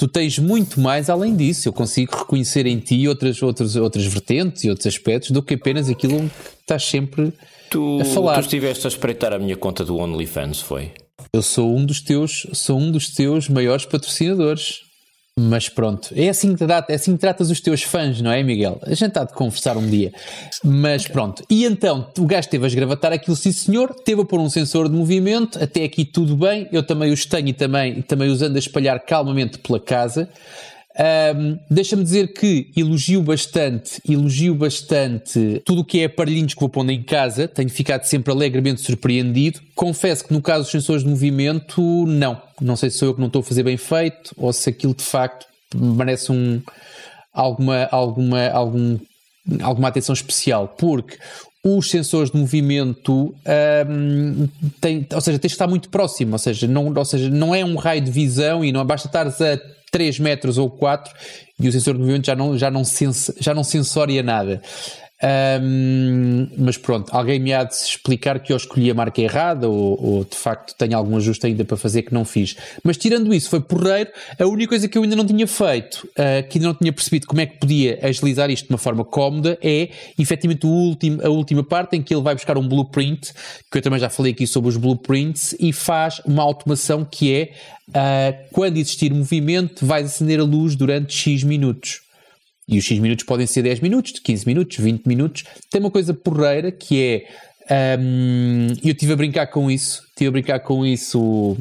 tu 0.01 0.07
tens 0.07 0.39
muito 0.39 0.79
mais 0.81 1.11
além 1.11 1.35
disso. 1.35 1.69
Eu 1.69 1.73
consigo 1.73 2.17
reconhecer 2.17 2.65
em 2.65 2.79
ti 2.79 3.07
outras, 3.07 3.43
outras, 3.43 3.75
outras 3.75 4.03
vertentes 4.05 4.63
e 4.63 4.69
outros 4.69 4.87
aspectos 4.87 5.29
do 5.29 5.43
que 5.43 5.53
apenas 5.53 5.89
aquilo 5.89 6.17
que 6.17 6.49
estás 6.59 6.85
sempre 6.85 7.31
tu, 7.69 7.99
a 8.01 8.05
falar. 8.05 8.33
Tu 8.35 8.41
estiveste 8.41 8.87
a 8.87 8.89
espreitar 8.89 9.31
a 9.31 9.37
minha 9.37 9.55
conta 9.55 9.85
do 9.85 9.97
OnlyFans, 9.97 10.59
foi? 10.59 10.91
Eu 11.31 11.43
sou 11.43 11.77
um 11.77 11.85
dos 11.85 12.01
teus, 12.01 12.47
sou 12.53 12.79
um 12.79 12.91
dos 12.91 13.13
teus 13.13 13.47
maiores 13.47 13.85
patrocinadores. 13.85 14.81
Mas 15.39 15.69
pronto, 15.69 16.09
é 16.13 16.27
assim, 16.27 16.53
que 16.55 16.65
trata, 16.65 16.91
é 16.91 16.95
assim 16.95 17.13
que 17.13 17.19
tratas 17.19 17.49
os 17.49 17.61
teus 17.61 17.83
fãs, 17.83 18.19
não 18.19 18.31
é, 18.31 18.43
Miguel? 18.43 18.79
A 18.83 18.93
gente 18.93 19.17
há 19.17 19.23
de 19.23 19.33
conversar 19.33 19.77
um 19.77 19.87
dia. 19.87 20.11
Mas 20.61 21.03
okay. 21.03 21.13
pronto. 21.13 21.43
E 21.49 21.63
então, 21.63 22.09
o 22.17 22.25
gajo 22.25 22.49
teve 22.49 22.65
a 22.65 22.67
esgravatar 22.67 23.13
aquilo, 23.13 23.35
sim 23.35 23.51
senhor, 23.51 23.93
teve 23.93 24.21
a 24.21 24.25
pôr 24.25 24.41
um 24.41 24.49
sensor 24.49 24.89
de 24.89 24.95
movimento, 24.95 25.61
até 25.63 25.85
aqui 25.85 26.03
tudo 26.03 26.35
bem. 26.35 26.67
Eu 26.71 26.83
também 26.83 27.13
os 27.13 27.25
tenho 27.25 27.47
e 27.47 27.53
também, 27.53 28.01
também 28.01 28.29
os 28.29 28.41
ando 28.41 28.57
a 28.57 28.59
espalhar 28.59 28.99
calmamente 28.99 29.57
pela 29.57 29.79
casa. 29.79 30.29
Um, 31.01 31.57
Deixa-me 31.69 32.03
dizer 32.03 32.31
que 32.33 32.69
elogio 32.77 33.23
bastante, 33.23 33.99
elogio 34.07 34.53
bastante 34.53 35.59
tudo 35.65 35.81
o 35.81 35.85
que 35.85 36.01
é 36.01 36.05
aparelhinhos 36.05 36.53
que 36.53 36.59
vou 36.59 36.69
pondo 36.69 36.91
em 36.91 37.01
casa, 37.01 37.47
tenho 37.47 37.69
ficado 37.69 38.03
sempre 38.03 38.31
alegremente 38.31 38.81
surpreendido. 38.81 39.59
Confesso 39.73 40.23
que 40.23 40.33
no 40.33 40.41
caso 40.41 40.63
dos 40.63 40.71
sensores 40.71 41.03
de 41.03 41.09
movimento, 41.09 41.81
não. 42.05 42.39
Não 42.59 42.75
sei 42.75 42.91
se 42.91 42.99
sou 42.99 43.07
eu 43.07 43.13
que 43.15 43.19
não 43.19 43.27
estou 43.27 43.39
a 43.39 43.43
fazer 43.43 43.63
bem 43.63 43.77
feito 43.77 44.31
ou 44.37 44.53
se 44.53 44.69
aquilo 44.69 44.93
de 44.93 45.03
facto 45.03 45.47
merece 45.73 46.31
um, 46.31 46.61
alguma, 47.33 47.87
alguma, 47.89 48.49
algum, 48.49 48.99
alguma 49.61 49.87
atenção 49.87 50.13
especial, 50.13 50.67
porque 50.77 51.17
os 51.63 51.89
sensores 51.89 52.29
de 52.29 52.37
movimento 52.37 53.33
um, 53.87 54.47
tem, 54.79 55.07
ou 55.13 55.21
seja, 55.21 55.39
tens 55.39 55.51
que 55.51 55.55
estar 55.55 55.67
muito 55.67 55.89
próximo, 55.89 56.33
ou 56.33 56.39
seja, 56.39 56.67
não, 56.67 56.93
ou 56.93 57.05
seja, 57.05 57.29
não 57.29 57.55
é 57.55 57.63
um 57.63 57.75
raio 57.75 58.01
de 58.01 58.11
visão 58.11 58.63
e 58.63 58.71
não 58.71 58.85
basta 58.85 59.07
estares 59.07 59.41
a 59.41 59.57
3 59.91 60.19
metros 60.19 60.57
ou 60.57 60.69
4 60.69 61.13
e 61.59 61.67
o 61.67 61.71
sensor 61.71 61.93
de 61.93 61.99
movimento 61.99 62.25
já 62.25 62.35
não, 62.35 62.57
já 62.57 62.71
não, 62.71 62.83
sens, 62.83 63.31
já 63.39 63.53
não 63.53 63.63
sensoria 63.63 64.23
nada. 64.23 64.61
Um, 65.23 66.47
mas 66.57 66.77
pronto, 66.77 67.15
alguém 67.15 67.39
me 67.39 67.53
há 67.53 67.63
de 67.63 67.75
explicar 67.75 68.39
que 68.39 68.51
eu 68.51 68.57
escolhi 68.57 68.89
a 68.89 68.93
marca 68.93 69.21
errada 69.21 69.69
ou, 69.69 70.03
ou, 70.03 70.25
de 70.25 70.35
facto 70.35 70.73
tenho 70.75 70.97
algum 70.97 71.15
ajuste 71.15 71.45
ainda 71.45 71.63
para 71.63 71.77
fazer 71.77 72.01
que 72.01 72.13
não 72.13 72.25
fiz. 72.25 72.55
Mas 72.83 72.97
tirando 72.97 73.31
isso, 73.33 73.49
foi 73.49 73.59
porreiro. 73.59 74.09
A 74.39 74.45
única 74.45 74.69
coisa 74.69 74.87
que 74.87 74.97
eu 74.97 75.03
ainda 75.03 75.15
não 75.15 75.25
tinha 75.25 75.45
feito, 75.45 76.07
uh, 76.17 76.47
que 76.49 76.57
ainda 76.57 76.69
não 76.69 76.73
tinha 76.73 76.91
percebido 76.91 77.27
como 77.27 77.39
é 77.39 77.45
que 77.45 77.59
podia 77.59 77.99
agilizar 78.01 78.49
isto 78.49 78.65
de 78.65 78.73
uma 78.73 78.79
forma 78.79 79.05
cómoda, 79.05 79.57
é 79.61 79.89
efetivamente 80.17 80.65
o 80.65 80.69
último, 80.69 81.21
a 81.23 81.29
última 81.29 81.63
parte 81.63 81.95
em 81.95 82.01
que 82.01 82.13
ele 82.13 82.23
vai 82.23 82.33
buscar 82.33 82.57
um 82.57 82.67
blueprint, 82.67 83.31
que 83.71 83.77
eu 83.77 83.81
também 83.81 83.99
já 83.99 84.09
falei 84.09 84.31
aqui 84.31 84.47
sobre 84.47 84.69
os 84.69 84.77
blueprints, 84.77 85.55
e 85.59 85.71
faz 85.71 86.19
uma 86.25 86.41
automação 86.41 87.05
que 87.05 87.33
é 87.33 87.51
uh, 87.89 88.49
quando 88.51 88.77
existir 88.77 89.13
movimento, 89.13 89.85
vai 89.85 90.01
acender 90.01 90.39
a 90.39 90.43
luz 90.43 90.75
durante 90.75 91.13
X 91.13 91.43
minutos. 91.43 92.01
E 92.67 92.77
os 92.77 92.85
X 92.85 92.99
minutos 92.99 93.25
podem 93.25 93.47
ser 93.47 93.63
10 93.63 93.79
minutos, 93.79 94.19
15 94.23 94.45
minutos, 94.45 94.77
20 94.77 95.05
minutos. 95.05 95.43
Tem 95.69 95.81
uma 95.81 95.91
coisa 95.91 96.13
porreira 96.13 96.71
que 96.71 97.01
é. 97.01 97.97
Um, 97.99 98.67
eu 98.83 98.91
estive 98.91 99.13
a 99.13 99.15
brincar 99.15 99.47
com 99.47 99.71
isso, 99.71 100.03
estive 100.09 100.27
a 100.27 100.31
brincar 100.31 100.59
com 100.59 100.85
isso 100.85 101.57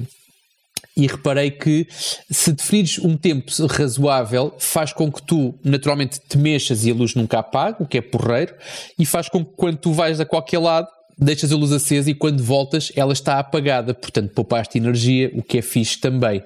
e 0.97 1.07
reparei 1.07 1.51
que 1.51 1.87
se 2.31 2.53
definires 2.53 2.99
um 2.99 3.17
tempo 3.17 3.51
razoável, 3.69 4.55
faz 4.59 4.93
com 4.93 5.11
que 5.11 5.23
tu 5.23 5.55
naturalmente 5.65 6.21
te 6.21 6.37
mexas 6.37 6.85
e 6.85 6.91
a 6.91 6.95
luz 6.95 7.15
nunca 7.15 7.39
apague, 7.39 7.83
o 7.83 7.87
que 7.87 7.99
é 7.99 8.03
porreiro, 8.03 8.55
e 8.99 9.07
faz 9.07 9.29
com 9.29 9.45
que 9.45 9.53
quando 9.57 9.79
tu 9.79 9.93
vais 9.93 10.21
a 10.21 10.27
qualquer 10.27 10.59
lado, 10.59 10.89
deixas 11.17 11.53
a 11.53 11.57
luz 11.57 11.73
acesa 11.73 12.11
e 12.11 12.15
quando 12.15 12.43
voltas 12.43 12.91
ela 12.97 13.13
está 13.13 13.39
apagada, 13.39 13.95
portanto 13.95 14.33
poupaste 14.35 14.79
energia, 14.79 15.31
o 15.35 15.43
que 15.43 15.59
é 15.59 15.63
fixe 15.63 15.99
também. 15.99 16.43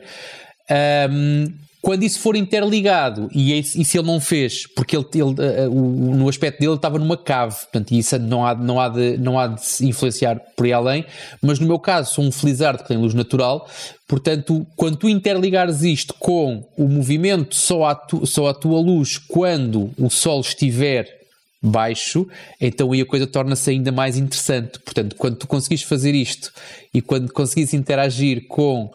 Um, 1.10 1.46
quando 1.84 2.02
isso 2.02 2.18
for 2.18 2.34
interligado, 2.34 3.28
e, 3.30 3.52
e 3.58 3.84
se 3.84 3.98
ele 3.98 4.06
não 4.06 4.18
fez, 4.18 4.66
porque 4.66 4.96
ele, 4.96 5.04
ele 5.12 5.22
uh, 5.22 5.70
uh, 5.70 6.14
no 6.16 6.30
aspecto 6.30 6.58
dele 6.58 6.70
ele 6.70 6.76
estava 6.76 6.98
numa 6.98 7.16
cave, 7.16 7.54
portanto, 7.54 7.92
isso 7.92 8.18
não 8.18 8.46
há, 8.46 8.54
não, 8.54 8.80
há 8.80 8.88
de, 8.88 9.18
não 9.18 9.38
há 9.38 9.48
de 9.48 9.62
influenciar 9.82 10.40
por 10.56 10.64
aí 10.64 10.72
além, 10.72 11.04
mas 11.42 11.58
no 11.58 11.66
meu 11.66 11.78
caso 11.78 12.14
sou 12.14 12.24
um 12.24 12.32
felizardo 12.32 12.82
que 12.82 12.88
tem 12.88 12.96
luz 12.96 13.12
natural, 13.12 13.68
portanto, 14.08 14.66
quando 14.76 14.96
tu 14.96 15.10
interligares 15.10 15.82
isto 15.82 16.14
com 16.18 16.66
o 16.74 16.88
movimento 16.88 17.54
só 17.54 17.84
à, 17.84 17.94
tu, 17.94 18.26
só 18.26 18.48
à 18.48 18.54
tua 18.54 18.80
luz 18.80 19.18
quando 19.18 19.90
o 19.98 20.08
sol 20.08 20.40
estiver 20.40 21.06
baixo, 21.62 22.26
então 22.58 22.92
aí 22.92 23.02
a 23.02 23.06
coisa 23.06 23.26
torna-se 23.26 23.68
ainda 23.70 23.92
mais 23.92 24.16
interessante. 24.16 24.78
Portanto, 24.78 25.16
quando 25.16 25.36
tu 25.36 25.46
conseguis 25.46 25.82
fazer 25.82 26.14
isto 26.14 26.50
e 26.94 27.02
quando 27.02 27.30
conseguis 27.30 27.74
interagir 27.74 28.46
com 28.48 28.90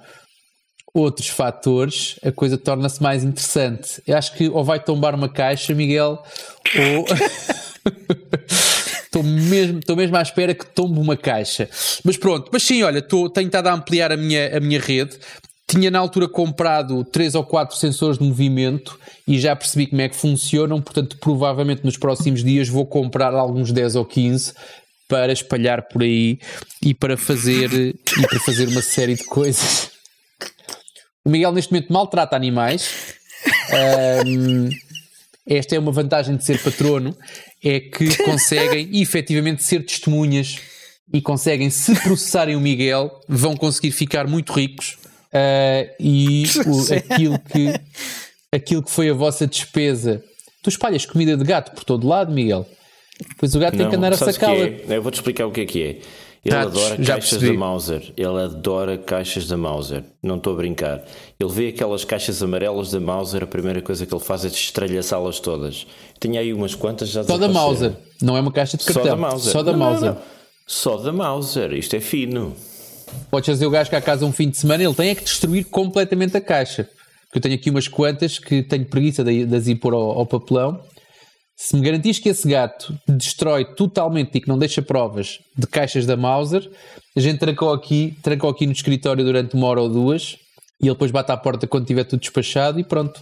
outros 0.93 1.27
fatores, 1.27 2.19
a 2.23 2.31
coisa 2.31 2.57
torna-se 2.57 3.01
mais 3.01 3.23
interessante. 3.23 4.01
Eu 4.05 4.17
acho 4.17 4.33
que 4.35 4.49
ou 4.49 4.63
vai 4.63 4.79
tombar 4.79 5.15
uma 5.15 5.29
caixa, 5.29 5.73
Miguel, 5.73 6.21
ou. 6.77 7.05
Estou 9.09 9.23
mesmo, 9.23 9.79
estou 9.79 9.95
mesmo 9.95 10.15
à 10.17 10.21
espera 10.21 10.53
que 10.53 10.63
tombe 10.67 10.99
uma 10.99 11.17
caixa. 11.17 11.67
Mas 12.03 12.15
pronto, 12.15 12.47
mas 12.53 12.61
sim, 12.61 12.83
olha, 12.83 12.99
estou, 12.99 13.27
tenho 13.27 13.47
estado 13.47 13.65
a 13.65 13.73
ampliar 13.73 14.11
a 14.11 14.17
minha, 14.17 14.55
a 14.55 14.59
minha 14.59 14.79
rede. 14.79 15.17
Tinha 15.67 15.89
na 15.89 15.97
altura 15.97 16.27
comprado 16.29 17.03
três 17.03 17.33
ou 17.33 17.43
quatro 17.43 17.75
sensores 17.75 18.19
de 18.19 18.23
movimento 18.23 18.99
e 19.27 19.39
já 19.39 19.55
percebi 19.55 19.87
como 19.87 20.01
é 20.01 20.09
que 20.09 20.15
funcionam, 20.15 20.79
portanto, 20.79 21.17
provavelmente 21.19 21.83
nos 21.83 21.97
próximos 21.97 22.43
dias 22.43 22.69
vou 22.69 22.85
comprar 22.85 23.33
alguns 23.33 23.71
10 23.71 23.95
ou 23.95 24.05
15 24.05 24.53
para 25.07 25.33
espalhar 25.33 25.87
por 25.87 26.03
aí 26.03 26.37
e 26.81 26.93
para 26.93 27.17
fazer, 27.17 27.71
e 27.73 28.27
para 28.27 28.39
fazer 28.39 28.67
uma 28.67 28.81
série 28.81 29.15
de 29.15 29.23
coisas. 29.25 29.88
O 31.29 31.31
Miguel 31.31 31.51
neste 31.51 31.71
momento 31.71 31.93
maltrata 31.93 32.35
animais. 32.35 33.13
Um, 34.25 34.67
esta 35.45 35.75
é 35.75 35.79
uma 35.79 35.91
vantagem 35.91 36.35
de 36.35 36.43
ser 36.43 36.59
patrono, 36.59 37.15
é 37.63 37.79
que 37.79 38.17
conseguem 38.25 38.99
efetivamente 38.99 39.63
ser 39.63 39.85
testemunhas 39.85 40.57
e 41.13 41.21
conseguem, 41.21 41.69
se 41.69 41.93
processarem 42.01 42.55
o 42.55 42.59
Miguel, 42.59 43.11
vão 43.27 43.55
conseguir 43.55 43.91
ficar 43.91 44.25
muito 44.27 44.51
ricos. 44.51 44.97
Uh, 45.31 45.93
e 45.99 46.45
o, 46.65 46.93
aquilo, 46.95 47.39
que, 47.39 47.79
aquilo 48.51 48.81
que 48.81 48.89
foi 48.89 49.11
a 49.11 49.13
vossa 49.13 49.45
despesa. 49.45 50.23
Tu 50.63 50.69
espalhas 50.69 51.05
comida 51.05 51.37
de 51.37 51.43
gato 51.43 51.75
por 51.75 51.83
todo 51.83 52.07
lado, 52.07 52.33
Miguel. 52.33 52.67
Pois 53.37 53.53
o 53.53 53.59
gato 53.59 53.73
Não, 53.73 53.81
tem 53.81 53.89
que 53.91 53.95
andar 53.95 54.13
a 54.13 54.17
sacá-la. 54.17 54.55
É? 54.55 54.83
Eu 54.87 55.03
vou-te 55.03 55.15
explicar 55.15 55.45
o 55.45 55.51
que 55.51 55.61
é 55.61 55.65
que 55.67 55.83
é. 55.83 55.97
Ele 56.43 56.55
adora 56.55 56.97
caixas 56.97 57.41
da 57.41 57.53
Mauser. 57.53 58.13
Ele 58.15 58.41
adora 58.41 58.97
caixas 58.97 59.47
da 59.47 59.57
Mauser. 59.57 60.03
Não 60.23 60.37
estou 60.37 60.53
a 60.53 60.55
brincar. 60.55 61.03
Ele 61.39 61.51
vê 61.51 61.67
aquelas 61.67 62.05
caixas 62.05 62.41
amarelas 62.41 62.91
da 62.91 62.99
Mauser, 62.99 63.43
a 63.43 63.47
primeira 63.47 63.81
coisa 63.81 64.05
que 64.05 64.13
ele 64.13 64.23
faz 64.23 64.45
é 64.45 64.49
destralhaçá-las 64.49 65.39
todas. 65.39 65.85
Tinha 66.19 66.39
aí 66.39 66.53
umas 66.53 66.73
quantas 66.75 67.09
já 67.09 67.23
Só 67.23 67.37
da 67.37 67.49
Mauser. 67.49 67.93
Não 68.21 68.37
é 68.37 68.39
uma 68.39 68.51
caixa 68.51 68.77
de 68.77 68.85
cartão. 68.85 69.03
Só 69.03 69.09
da 69.09 69.15
Mauser. 69.15 69.51
Só 69.51 69.63
da 69.63 69.71
não, 69.71 69.79
Mauser. 69.79 70.09
Não, 70.09 70.15
não. 70.15 70.21
Só 70.65 70.97
da 70.97 71.11
Mauser. 71.11 71.73
Isto 71.73 71.95
é 71.95 71.99
fino. 71.99 72.55
Podes 73.29 73.47
fazer 73.47 73.65
o 73.65 73.69
gajo 73.69 73.89
que 73.89 73.95
à 73.95 74.01
casa 74.01 74.25
um 74.25 74.31
fim 74.31 74.49
de 74.49 74.57
semana, 74.57 74.83
ele 74.83 74.93
tem 74.93 75.09
é 75.09 75.15
que 75.15 75.23
destruir 75.23 75.65
completamente 75.65 76.37
a 76.37 76.41
caixa. 76.41 76.87
Porque 77.25 77.37
eu 77.37 77.41
tenho 77.41 77.55
aqui 77.55 77.69
umas 77.69 77.87
quantas 77.87 78.39
que 78.39 78.63
tenho 78.63 78.85
preguiça 78.85 79.23
de, 79.23 79.45
de 79.45 79.55
as 79.55 79.67
impor 79.67 79.93
ao, 79.93 80.19
ao 80.19 80.25
papelão 80.25 80.79
se 81.61 81.75
me 81.75 81.81
garantis 81.81 82.17
que 82.19 82.29
esse 82.29 82.47
gato 82.47 82.97
destrói 83.05 83.65
totalmente 83.65 84.37
e 84.37 84.39
que 84.39 84.47
não 84.47 84.57
deixa 84.57 84.81
provas 84.81 85.39
de 85.57 85.67
caixas 85.67 86.05
da 86.05 86.15
Mauser, 86.15 86.71
a 87.13 87.19
gente 87.19 87.37
trancou 87.37 87.73
aqui, 87.73 88.17
trancou 88.23 88.49
aqui 88.49 88.65
no 88.65 88.71
escritório 88.71 89.25
durante 89.25 89.55
uma 89.55 89.67
hora 89.67 89.81
ou 89.81 89.89
duas 89.89 90.37
e 90.81 90.85
ele 90.85 90.93
depois 90.93 91.11
bate 91.11 91.33
à 91.33 91.35
porta 91.35 91.67
quando 91.67 91.85
tiver 91.85 92.05
tudo 92.05 92.21
despachado 92.21 92.79
e 92.79 92.83
pronto. 92.85 93.21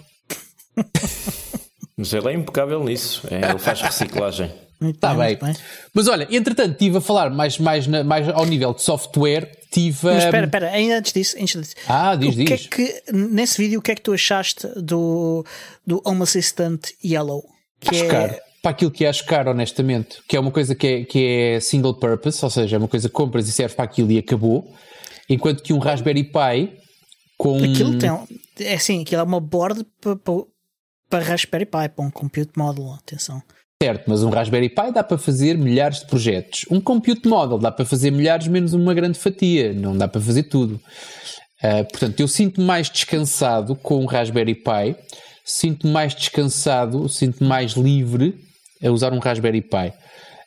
Mas 1.97 2.13
ele 2.13 2.29
é 2.29 2.33
impecável 2.33 2.83
nisso, 2.83 3.27
é, 3.31 3.49
ele 3.49 3.57
faz 3.57 3.81
reciclagem. 3.81 4.53
Está 4.79 5.15
bem. 5.15 5.35
bem. 5.35 5.55
Mas 5.91 6.07
olha, 6.07 6.27
entretanto, 6.29 6.73
estive 6.73 6.99
a 6.99 7.01
falar 7.01 7.31
mais, 7.31 7.57
mais, 7.57 7.87
mais 7.87 8.29
ao 8.29 8.45
nível 8.45 8.71
de 8.71 8.83
software. 8.83 9.49
Tive. 9.71 9.97
Mas 10.03 10.25
espera, 10.25 10.45
espera, 10.45 10.69
ainda 10.69 10.99
antes 10.99 11.11
disso, 11.11 11.35
antes 11.41 11.59
disso. 11.59 11.75
Ah, 11.87 12.15
diz, 12.15 12.35
o 12.35 12.37
diz. 12.37 12.47
Que 12.47 12.53
é 12.53 12.57
que, 12.57 13.11
nesse 13.11 13.57
vídeo, 13.57 13.79
o 13.79 13.81
que 13.81 13.93
é 13.93 13.95
que 13.95 14.01
tu 14.03 14.13
achaste 14.13 14.67
do, 14.79 15.43
do 15.87 15.99
Home 16.05 16.21
Assistant 16.21 16.89
Yellow? 17.03 17.56
Que 17.79 17.89
acho 17.89 18.03
é... 18.05 18.07
caro. 18.07 18.35
Para 18.61 18.71
aquilo 18.71 18.91
que 18.91 19.05
acho 19.05 19.25
caro, 19.25 19.51
honestamente. 19.51 20.17
Que 20.27 20.35
é 20.35 20.39
uma 20.39 20.51
coisa 20.51 20.75
que 20.75 20.87
é, 20.87 21.05
que 21.05 21.25
é 21.25 21.59
single 21.59 21.93
purpose, 21.93 22.43
ou 22.43 22.49
seja, 22.49 22.75
é 22.75 22.79
uma 22.79 22.87
coisa 22.87 23.07
que 23.07 23.13
compras 23.13 23.47
e 23.47 23.51
serve 23.51 23.75
para 23.75 23.85
aquilo 23.85 24.11
e 24.11 24.17
acabou. 24.17 24.73
Enquanto 25.29 25.61
que 25.61 25.73
um 25.73 25.79
Raspberry 25.79 26.23
Pi 26.23 26.77
com. 27.37 27.57
Aquilo 27.57 27.97
tem. 27.97 28.09
É 28.59 28.73
assim, 28.73 29.01
aquilo 29.03 29.21
é 29.21 29.23
uma 29.23 29.39
board 29.39 29.85
para, 30.01 30.15
para, 30.15 30.33
para 31.09 31.23
Raspberry 31.23 31.65
Pi, 31.65 31.89
para 31.95 32.05
um 32.05 32.09
compute 32.09 32.51
model, 32.57 32.91
atenção. 32.93 33.41
Certo, 33.81 34.05
mas 34.07 34.23
um 34.23 34.29
Raspberry 34.29 34.69
Pi 34.69 34.91
dá 34.91 35.03
para 35.03 35.19
fazer 35.19 35.55
milhares 35.55 35.99
de 35.99 36.07
projetos. 36.07 36.65
Um 36.71 36.81
compute 36.81 37.27
model 37.27 37.59
dá 37.59 37.71
para 37.71 37.85
fazer 37.85 38.09
milhares 38.09 38.47
menos 38.47 38.73
uma 38.73 38.93
grande 38.93 39.19
fatia, 39.19 39.71
não 39.71 39.95
dá 39.95 40.07
para 40.07 40.19
fazer 40.19 40.43
tudo. 40.43 40.81
Uh, 41.63 41.85
portanto, 41.89 42.19
eu 42.19 42.27
sinto 42.27 42.59
mais 42.59 42.89
descansado 42.89 43.75
com 43.75 44.03
o 44.03 44.07
Raspberry 44.07 44.55
Pi 44.55 44.95
sinto-me 45.47 45.93
mais 45.93 46.13
descansado, 46.13 47.07
sinto-me 47.07 47.47
mais 47.47 47.71
livre 47.71 48.37
a 48.83 48.91
usar 48.91 49.13
um 49.13 49.19
Raspberry 49.19 49.61
Pi. 49.61 49.93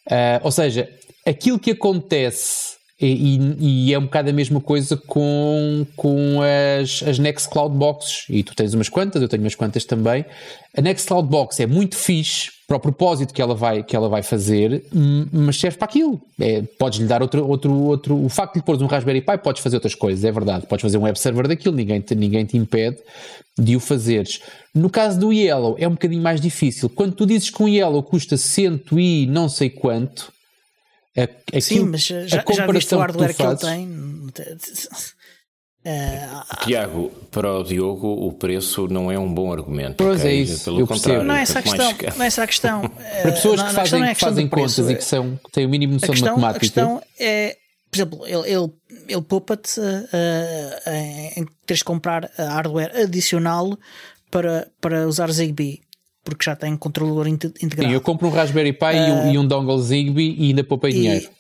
Uh, 0.07 0.41
ou 0.43 0.53
seja, 0.53 0.89
aquilo 1.27 1.59
que 1.59 1.71
acontece, 1.71 2.77
e, 3.01 3.87
e, 3.89 3.95
é 3.95 3.99
um 3.99 4.03
bocado 4.03 4.29
a 4.29 4.33
mesma 4.33 4.61
coisa 4.61 4.97
com, 4.97 5.87
com 5.97 6.41
as, 6.81 7.03
as 7.03 7.19
Nextcloud 7.19 7.75
Boxes, 7.75 8.25
e 8.29 8.43
tu 8.43 8.55
tens 8.55 8.75
umas 8.75 8.89
quantas, 8.89 9.23
eu 9.23 9.29
tenho 9.29 9.43
umas 9.43 9.55
quantas 9.55 9.85
também. 9.85 10.25
A 10.77 10.81
Nextcloud 10.81 11.29
Box 11.29 11.61
é 11.61 11.67
muito 11.67 11.97
fixe 11.97 12.51
para 12.69 12.77
o 12.77 12.81
propósito 12.81 13.35
que 13.35 13.43
ela 13.43 13.55
vai, 13.55 13.83
que 13.83 13.97
ela 13.97 14.09
vai 14.09 14.23
fazer, 14.23 14.85
mas 15.33 15.59
serve 15.59 15.79
para 15.79 15.87
aquilo. 15.87 16.21
É, 16.39 16.63
podes 16.79 17.01
lhe 17.01 17.07
dar 17.07 17.23
outro, 17.23 17.45
outro, 17.45 17.73
outro. 17.75 18.25
O 18.25 18.29
facto 18.29 18.53
de 18.53 18.61
lhe 18.61 18.65
pôres 18.65 18.81
um 18.81 18.87
Raspberry 18.87 19.21
Pi, 19.23 19.39
podes 19.39 19.63
fazer 19.63 19.77
outras 19.77 19.95
coisas, 19.95 20.25
é 20.25 20.31
verdade. 20.31 20.67
Podes 20.67 20.83
fazer 20.83 20.97
um 20.99 21.03
web 21.03 21.19
server 21.19 21.49
daquilo, 21.49 21.75
ninguém 21.75 22.01
te, 22.01 22.15
ninguém 22.15 22.45
te 22.45 22.57
impede 22.57 22.99
de 23.59 23.75
o 23.75 23.81
fazeres. 23.81 24.41
No 24.75 24.89
caso 24.89 25.19
do 25.19 25.33
Yellow, 25.33 25.75
é 25.79 25.89
um 25.89 25.93
bocadinho 25.93 26.23
mais 26.23 26.41
difícil. 26.41 26.89
Quando 26.89 27.15
tu 27.15 27.27
dizes 27.27 27.51
que 27.51 27.63
um 27.63 27.69
Yellow 27.69 28.03
custa 28.03 28.37
cento 28.37 29.01
e 29.01 29.27
não 29.27 29.49
sei 29.49 29.71
quanto. 29.71 30.33
Aquilo, 31.17 31.61
Sim, 31.61 31.81
mas 31.87 32.05
já, 32.05 32.27
já 32.27 32.45
viste 32.71 32.95
o 32.95 32.99
hardware 32.99 33.31
que, 33.31 33.37
que 33.37 33.43
ele 33.43 33.57
tem? 33.57 33.89
Uh, 35.83 36.57
Tiago, 36.65 37.11
para 37.31 37.53
o 37.53 37.65
Diogo, 37.65 38.07
o 38.07 38.33
preço 38.33 38.87
não 38.87 39.11
é 39.11 39.19
um 39.19 39.33
bom 39.33 39.53
argumento. 39.53 39.97
Pois 39.97 40.21
okay? 40.21 40.31
é 40.31 40.35
isso, 40.35 40.65
pelo 40.65 40.87
contrário. 40.87 41.25
Não 41.25 41.35
é 41.35 41.43
essa 41.43 41.59
a 41.59 41.63
questão. 41.63 41.93
Não 42.17 42.25
é 42.25 42.27
essa 42.27 42.43
a 42.43 42.47
questão. 42.47 42.89
para 43.23 43.33
pessoas 43.33 43.63
que 43.63 43.73
fazem, 43.73 44.03
é 44.05 44.15
que 44.15 44.21
fazem 44.21 44.49
contas 44.49 44.91
e 44.91 44.95
que, 44.95 45.05
são, 45.05 45.37
que 45.37 45.51
têm 45.51 45.67
o 45.67 45.69
mínimo 45.69 45.95
noção 45.95 46.11
questão, 46.11 46.35
de 46.35 46.41
matemática. 46.41 46.57
A 46.57 46.61
questão 46.61 47.03
é, 47.19 47.57
por 47.91 47.97
exemplo, 47.97 48.27
ele, 48.27 48.53
ele, 48.53 48.73
ele 49.09 49.23
poupa-te 49.23 49.81
uh, 49.81 50.91
em 51.37 51.47
teres 51.67 51.79
de 51.79 51.85
comprar 51.85 52.31
hardware 52.37 52.93
adicional 52.95 53.77
para, 54.31 54.69
para 54.81 55.09
usar 55.09 55.31
Zigbee. 55.33 55.81
Porque 56.31 56.45
já 56.45 56.57
tem 56.57 56.77
controlador 56.77 57.27
integrado. 57.27 57.89
Sim, 57.89 57.93
eu 57.93 58.01
compro 58.01 58.29
um 58.29 58.31
Raspberry 58.31 58.73
Pi 58.73 58.85
uh, 58.85 58.95
e, 58.95 59.11
um, 59.11 59.33
e 59.33 59.39
um 59.39 59.47
dongle 59.47 59.81
Zigbee 59.81 60.35
e 60.39 60.49
ainda 60.49 60.65
poupei 60.65 60.91
e, 60.91 60.95
dinheiro. 60.95 61.31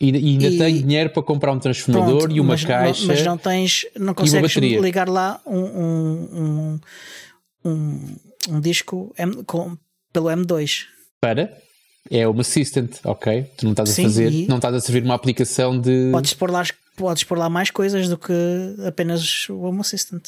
E, 0.00 0.10
e 0.10 0.30
ainda 0.32 0.46
e, 0.48 0.58
tenho 0.58 0.78
dinheiro 0.78 1.10
para 1.10 1.22
comprar 1.22 1.52
um 1.52 1.58
transformador 1.58 2.18
pronto, 2.18 2.36
e 2.36 2.40
uma 2.40 2.50
mas, 2.50 2.64
caixa. 2.64 3.06
Mas 3.06 3.22
não 3.24 3.38
tens, 3.38 3.86
não 3.98 4.14
consegues 4.14 4.54
ligar 4.56 5.08
lá 5.08 5.40
um, 5.46 5.58
um, 5.58 6.80
um, 7.64 8.16
um 8.50 8.60
disco 8.60 9.14
M, 9.16 9.42
com, 9.44 9.76
pelo 10.12 10.28
M2. 10.28 10.84
Para? 11.20 11.56
É 12.10 12.28
uma 12.28 12.42
Assistant, 12.42 12.98
ok? 13.04 13.50
Tu 13.56 13.64
não 13.64 13.72
estás 13.72 13.88
Sim, 13.90 14.02
a 14.02 14.04
fazer, 14.04 14.30
não 14.46 14.56
estás 14.56 14.74
a 14.74 14.80
servir 14.80 15.04
uma 15.04 15.14
aplicação 15.14 15.80
de. 15.80 16.10
Podes 16.12 16.34
pôr, 16.34 16.50
lá, 16.50 16.62
podes 16.96 17.24
pôr 17.24 17.38
lá 17.38 17.48
mais 17.48 17.70
coisas 17.70 18.08
do 18.08 18.18
que 18.18 18.32
apenas 18.86 19.48
o 19.48 19.60
Home 19.60 19.80
Assistant. 19.80 20.22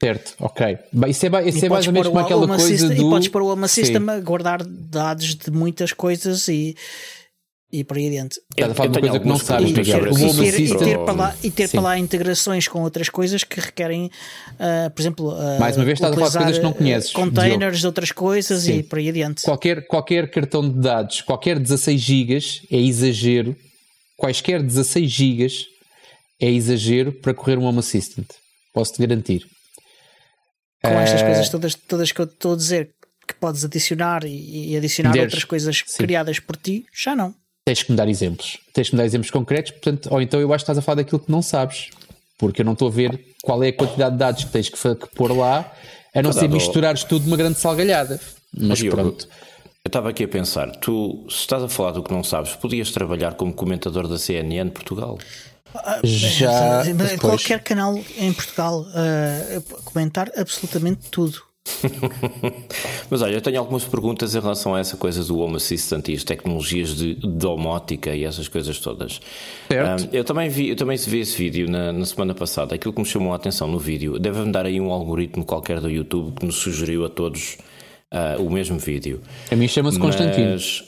Certo, 0.00 0.34
ok. 0.38 0.78
Isso 1.08 1.26
é, 1.26 1.48
isso 1.48 1.66
é 1.66 1.68
mais 1.68 1.86
ou 1.86 1.92
menos 1.92 2.08
como 2.08 2.20
aquela 2.20 2.46
coisa 2.46 2.64
system, 2.64 2.96
do... 2.96 3.06
E 3.06 3.10
podes 3.10 3.28
pôr 3.28 3.42
o 3.42 3.48
Home 3.48 3.64
Assistant 3.64 4.08
a 4.08 4.20
guardar 4.20 4.62
dados 4.64 5.34
de 5.34 5.50
muitas 5.50 5.92
coisas 5.92 6.46
e 6.46 6.76
e 7.70 7.84
por 7.84 7.98
aí 7.98 8.06
adiante. 8.06 8.40
Estás 8.50 8.72
a 8.72 8.74
falar 8.74 8.88
de 8.88 8.98
uma 8.98 9.00
coisa 9.00 9.20
que 9.20 9.28
não 9.28 9.38
sabes, 9.38 9.72
Miguel. 9.72 10.06
E, 10.10 10.34
ter, 10.34 10.60
e 10.60 10.78
ter, 10.78 10.98
para 10.98 11.12
lá, 11.12 11.36
e 11.42 11.50
ter 11.50 11.68
para 11.68 11.80
lá 11.80 11.98
integrações 11.98 12.66
com 12.66 12.82
outras 12.82 13.10
coisas 13.10 13.44
que 13.44 13.60
requerem, 13.60 14.06
uh, 14.06 14.90
por 14.90 15.02
exemplo, 15.02 15.34
uh, 15.34 15.60
mais 15.60 15.76
uma 15.76 15.84
vez 15.84 15.98
estás 15.98 16.12
a 16.12 16.16
falar 16.16 16.30
de 16.30 16.36
coisas 16.38 16.58
que 16.58 16.64
não 16.64 16.72
conheces. 16.72 17.12
Containers 17.12 17.80
de 17.80 17.86
outras 17.86 18.10
coisas 18.10 18.62
Sim. 18.62 18.78
e 18.78 18.82
por 18.82 18.98
aí 18.98 19.10
adiante. 19.10 19.42
Qualquer, 19.42 19.86
qualquer 19.86 20.30
cartão 20.30 20.66
de 20.66 20.80
dados, 20.80 21.20
qualquer 21.20 21.58
16 21.58 22.00
GB 22.00 22.38
é 22.70 22.78
exagero. 22.78 23.54
Quaisquer 24.16 24.62
16 24.62 25.10
GB 25.10 25.48
é 26.40 26.50
exagero 26.50 27.12
para 27.12 27.34
correr 27.34 27.58
um 27.58 27.64
Home 27.64 27.80
Assistant. 27.80 28.28
Posso-te 28.72 29.06
garantir. 29.06 29.46
Com 30.82 30.90
estas 30.90 31.22
uh, 31.22 31.24
coisas 31.24 31.48
todas, 31.48 31.74
todas 31.74 32.12
que 32.12 32.20
eu 32.20 32.24
estou 32.24 32.52
a 32.52 32.56
dizer 32.56 32.90
que 33.26 33.34
podes 33.34 33.64
adicionar 33.64 34.24
e, 34.24 34.72
e 34.72 34.76
adicionar 34.76 35.12
Deres, 35.12 35.26
outras 35.26 35.44
coisas 35.44 35.82
sim. 35.86 36.02
criadas 36.02 36.40
por 36.40 36.56
ti, 36.56 36.86
já 36.92 37.14
não 37.14 37.34
tens 37.68 37.82
que 37.82 37.90
me 37.92 37.98
dar 37.98 38.08
exemplos. 38.08 38.58
Tens 38.72 38.88
que 38.88 38.94
me 38.94 38.98
dar 38.98 39.04
exemplos 39.04 39.30
concretos, 39.30 39.72
portanto, 39.72 40.08
ou 40.10 40.22
então 40.22 40.40
eu 40.40 40.50
acho 40.54 40.64
que 40.64 40.70
estás 40.70 40.78
a 40.78 40.82
falar 40.82 40.96
daquilo 40.96 41.20
que 41.20 41.30
não 41.30 41.42
sabes, 41.42 41.90
porque 42.38 42.62
eu 42.62 42.64
não 42.64 42.72
estou 42.72 42.88
a 42.88 42.90
ver 42.90 43.20
qual 43.42 43.62
é 43.62 43.68
a 43.68 43.72
quantidade 43.74 44.12
de 44.12 44.18
dados 44.18 44.44
que 44.44 44.50
tens 44.50 44.70
que, 44.70 44.76
que 44.76 45.14
pôr 45.14 45.36
lá, 45.36 45.70
a 46.14 46.22
não 46.22 46.32
ser 46.32 46.48
misturares 46.48 47.04
tudo 47.04 47.26
numa 47.26 47.36
grande 47.36 47.58
salgalhada. 47.58 48.18
Mas 48.56 48.78
Diogo, 48.78 48.96
pronto. 48.96 49.28
Eu 49.84 49.88
estava 49.88 50.08
aqui 50.08 50.24
a 50.24 50.28
pensar, 50.28 50.70
tu, 50.76 51.26
se 51.28 51.40
estás 51.40 51.62
a 51.62 51.68
falar 51.68 51.90
do 51.90 52.02
que 52.02 52.10
não 52.10 52.24
sabes, 52.24 52.54
podias 52.56 52.90
trabalhar 52.90 53.34
como 53.34 53.52
comentador 53.52 54.08
da 54.08 54.18
CNN 54.18 54.70
Portugal? 54.70 55.18
Já. 56.02 56.82
Qualquer 57.20 57.62
canal 57.62 57.98
em 58.16 58.32
Portugal 58.32 58.80
uh, 58.82 59.82
comentar 59.84 60.30
absolutamente 60.36 61.08
tudo. 61.10 61.48
Mas 63.10 63.22
olha, 63.22 63.34
eu 63.34 63.40
tenho 63.40 63.58
algumas 63.58 63.84
perguntas 63.84 64.34
em 64.34 64.40
relação 64.40 64.74
a 64.74 64.80
essa 64.80 64.96
coisa 64.96 65.22
do 65.24 65.38
Home 65.38 65.56
Assistant 65.56 66.08
e 66.08 66.14
as 66.14 66.24
tecnologias 66.24 66.96
de 66.96 67.14
domótica 67.14 68.14
e 68.14 68.24
essas 68.24 68.48
coisas 68.48 68.78
todas. 68.78 69.20
Um, 69.70 70.08
eu, 70.12 70.24
também 70.24 70.48
vi, 70.48 70.70
eu 70.70 70.76
também 70.76 70.96
vi 70.96 71.20
esse 71.20 71.36
vídeo 71.36 71.70
na, 71.70 71.92
na, 71.92 72.04
semana 72.04 72.34
passada. 72.34 72.74
Aquilo 72.74 72.92
que 72.92 73.00
me 73.00 73.06
chamou 73.06 73.32
a 73.32 73.36
atenção 73.36 73.68
no 73.68 73.78
vídeo, 73.78 74.18
deve-me 74.18 74.50
dar 74.50 74.66
aí 74.66 74.80
um 74.80 74.90
algoritmo 74.90 75.44
qualquer 75.44 75.80
do 75.80 75.90
YouTube 75.90 76.34
que 76.38 76.46
nos 76.46 76.56
sugeriu 76.56 77.04
a 77.04 77.08
todos 77.08 77.58
uh, 78.12 78.42
o 78.42 78.50
mesmo 78.50 78.78
vídeo. 78.78 79.20
A 79.50 79.56
mim 79.56 79.68
chama-se 79.68 79.98
Constantino. 79.98 80.54
Ah, 80.54 80.87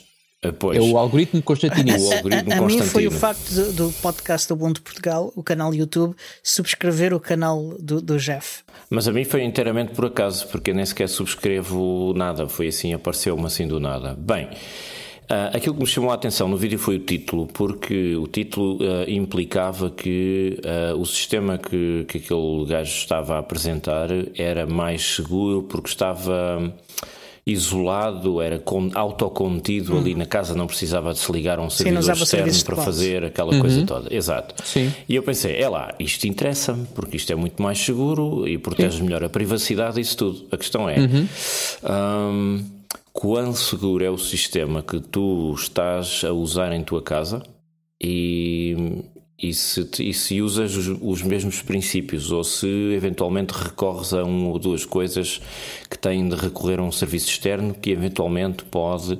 pois. 0.58 0.78
É 0.78 0.80
o 0.80 0.96
algoritmo 0.96 1.42
Constantino. 1.42 1.92
o 1.98 2.12
algoritmo 2.12 2.52
a, 2.52 2.56
a, 2.56 2.58
a 2.58 2.66
mim 2.66 2.82
foi 2.82 3.06
o 3.06 3.10
facto 3.10 3.50
do, 3.50 3.72
do 3.72 3.92
podcast 4.00 4.48
do 4.48 4.54
Ubuntu 4.54 4.82
Portugal, 4.82 5.32
o 5.36 5.42
canal 5.42 5.74
YouTube, 5.74 6.14
subscrever 6.42 7.12
o 7.12 7.20
canal 7.20 7.74
do, 7.78 8.00
do 8.00 8.18
Jeff. 8.18 8.62
Mas 8.88 9.06
a 9.06 9.12
mim 9.12 9.24
foi 9.24 9.44
inteiramente 9.44 9.92
por 9.92 10.06
acaso, 10.06 10.48
porque 10.48 10.70
eu 10.70 10.74
nem 10.74 10.86
sequer 10.86 11.08
subscrevo 11.08 12.14
nada. 12.16 12.48
Foi 12.48 12.68
assim, 12.68 12.92
apareceu-me 12.94 13.46
assim 13.46 13.66
do 13.66 13.78
nada. 13.78 14.14
Bem. 14.18 14.48
Uh, 15.30 15.54
aquilo 15.54 15.76
que 15.76 15.80
me 15.82 15.86
chamou 15.86 16.10
a 16.10 16.14
atenção 16.14 16.48
no 16.48 16.56
vídeo 16.56 16.76
foi 16.76 16.96
o 16.96 16.98
título, 16.98 17.46
porque 17.46 18.16
o 18.16 18.26
título 18.26 18.78
uh, 18.78 19.08
implicava 19.08 19.88
que 19.88 20.58
uh, 20.64 20.98
o 20.98 21.06
sistema 21.06 21.56
que, 21.56 22.04
que 22.08 22.18
aquele 22.18 22.66
gajo 22.66 22.90
estava 22.90 23.36
a 23.36 23.38
apresentar 23.38 24.08
era 24.34 24.66
mais 24.66 25.14
seguro 25.14 25.62
porque 25.62 25.88
estava 25.88 26.74
isolado, 27.46 28.40
era 28.40 28.62
autocontido 28.94 29.94
hum. 29.94 29.98
ali 29.98 30.14
na 30.14 30.26
casa, 30.26 30.54
não 30.54 30.66
precisava 30.66 31.12
de 31.12 31.18
se 31.18 31.32
ligar 31.32 31.58
a 31.58 31.62
um 31.62 31.70
servidor 31.70 32.14
Sim, 32.14 32.22
externo 32.22 32.64
para 32.64 32.76
fazer 32.76 33.24
aquela 33.24 33.52
uhum. 33.52 33.60
coisa 33.60 33.84
toda. 33.86 34.14
Exato. 34.14 34.54
Sim. 34.64 34.92
E 35.08 35.14
eu 35.14 35.22
pensei, 35.22 35.56
é 35.56 35.68
lá, 35.68 35.94
isto 35.98 36.26
interessa-me, 36.26 36.86
porque 36.94 37.16
isto 37.16 37.32
é 37.32 37.34
muito 37.34 37.62
mais 37.62 37.78
seguro 37.78 38.46
e 38.46 38.58
protege 38.58 38.98
Sim. 38.98 39.04
melhor 39.04 39.24
a 39.24 39.28
privacidade 39.28 39.98
e 39.98 40.02
isso 40.02 40.16
tudo. 40.16 40.46
A 40.50 40.56
questão 40.56 40.88
é. 40.88 40.98
Uhum. 40.98 41.28
Um, 41.82 42.64
quão 43.12 43.54
seguro 43.54 44.04
é 44.04 44.10
o 44.10 44.18
sistema 44.18 44.82
que 44.82 45.00
tu 45.00 45.54
estás 45.56 46.22
a 46.24 46.32
usar 46.32 46.72
em 46.72 46.82
tua 46.82 47.02
casa? 47.02 47.42
e, 48.00 49.02
e, 49.40 49.54
se, 49.54 49.88
e 50.00 50.12
se 50.12 50.42
usas 50.42 50.76
os, 50.76 50.98
os, 51.00 51.22
mesmos 51.22 51.62
princípios 51.62 52.30
ou 52.30 52.44
se 52.44 52.66
eventualmente 52.92 53.52
recorres 53.52 54.12
a 54.12 54.22
uma 54.22 54.48
ou 54.50 54.58
duas 54.58 54.84
coisas 54.84 55.40
que 55.88 55.98
têm 55.98 56.28
de 56.28 56.36
recorrer 56.36 56.78
a 56.78 56.82
um 56.82 56.92
serviço 56.92 57.28
externo 57.28 57.74
que 57.74 57.90
eventualmente 57.90 58.64
pode 58.64 59.18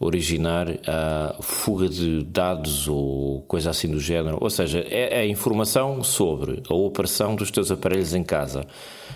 originar 0.00 0.66
a 0.86 1.36
fuga 1.42 1.86
de 1.86 2.24
dados 2.24 2.88
ou 2.88 3.42
coisa 3.42 3.70
assim 3.70 3.88
do 3.88 4.00
género. 4.00 4.38
Ou 4.40 4.48
seja, 4.48 4.80
é, 4.88 5.18
é 5.18 5.20
a 5.20 5.26
informação 5.26 6.02
sobre 6.02 6.62
a 6.68 6.74
operação 6.74 7.36
dos 7.36 7.50
teus 7.50 7.70
aparelhos 7.70 8.14
em 8.14 8.24
casa 8.24 8.66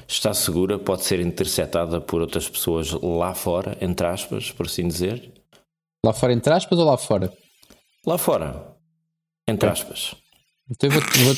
está 0.07 0.35
segura, 0.35 0.79
pode 0.79 1.05
ser 1.05 1.21
interceptada 1.21 2.01
por 2.01 2.21
outras 2.21 2.49
pessoas 2.49 2.93
lá 2.93 3.35
fora, 3.35 3.77
entre 3.81 4.07
aspas, 4.07 4.51
por 4.51 4.67
assim 4.67 4.87
dizer. 4.87 5.33
Lá 6.05 6.13
fora, 6.13 6.35
entre 6.35 6.53
aspas, 6.53 6.79
ou 6.79 6.85
lá 6.85 6.97
fora? 6.99 7.33
Lá 8.07 8.19
fora, 8.19 8.77
entre 9.49 9.69
aspas. 9.69 10.15
Então 10.71 10.89
eu 10.89 11.01
vou-te 11.01 11.19
vou 11.19 11.35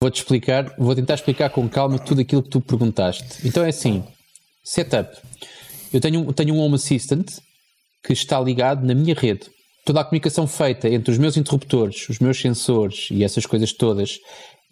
vou 0.00 0.10
explicar, 0.10 0.74
vou 0.78 0.94
tentar 0.94 1.14
explicar 1.14 1.50
com 1.50 1.68
calma 1.68 1.98
tudo 1.98 2.20
aquilo 2.20 2.42
que 2.42 2.50
tu 2.50 2.60
perguntaste. 2.60 3.46
Então 3.46 3.64
é 3.64 3.68
assim: 3.68 4.04
setup. 4.62 5.16
Eu 5.92 6.00
tenho, 6.00 6.32
tenho 6.32 6.54
um 6.54 6.58
Home 6.58 6.74
Assistant 6.74 7.30
que 8.02 8.12
está 8.12 8.40
ligado 8.40 8.84
na 8.84 8.94
minha 8.94 9.14
rede. 9.14 9.48
Toda 9.84 10.00
a 10.00 10.04
comunicação 10.04 10.46
feita 10.46 10.88
entre 10.88 11.10
os 11.10 11.18
meus 11.18 11.36
interruptores, 11.36 12.08
os 12.08 12.18
meus 12.18 12.40
sensores 12.40 13.08
e 13.10 13.22
essas 13.22 13.46
coisas 13.46 13.72
todas 13.72 14.18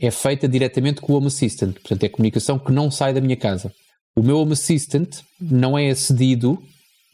é 0.01 0.11
feita 0.11 0.49
diretamente 0.49 1.01
com 1.01 1.13
o 1.13 1.17
Home 1.17 1.29
Assistant. 1.29 1.75
Portanto, 1.75 2.05
é 2.05 2.09
comunicação 2.09 2.59
que 2.59 2.73
não 2.73 2.91
sai 2.91 3.15
da 3.15 3.21
minha 3.21 3.37
casa. 3.37 3.73
O 4.17 4.23
meu 4.23 4.39
Home 4.39 4.53
Assistant 4.53 5.21
não 5.41 5.79
é 5.79 5.91
acedido 5.91 6.63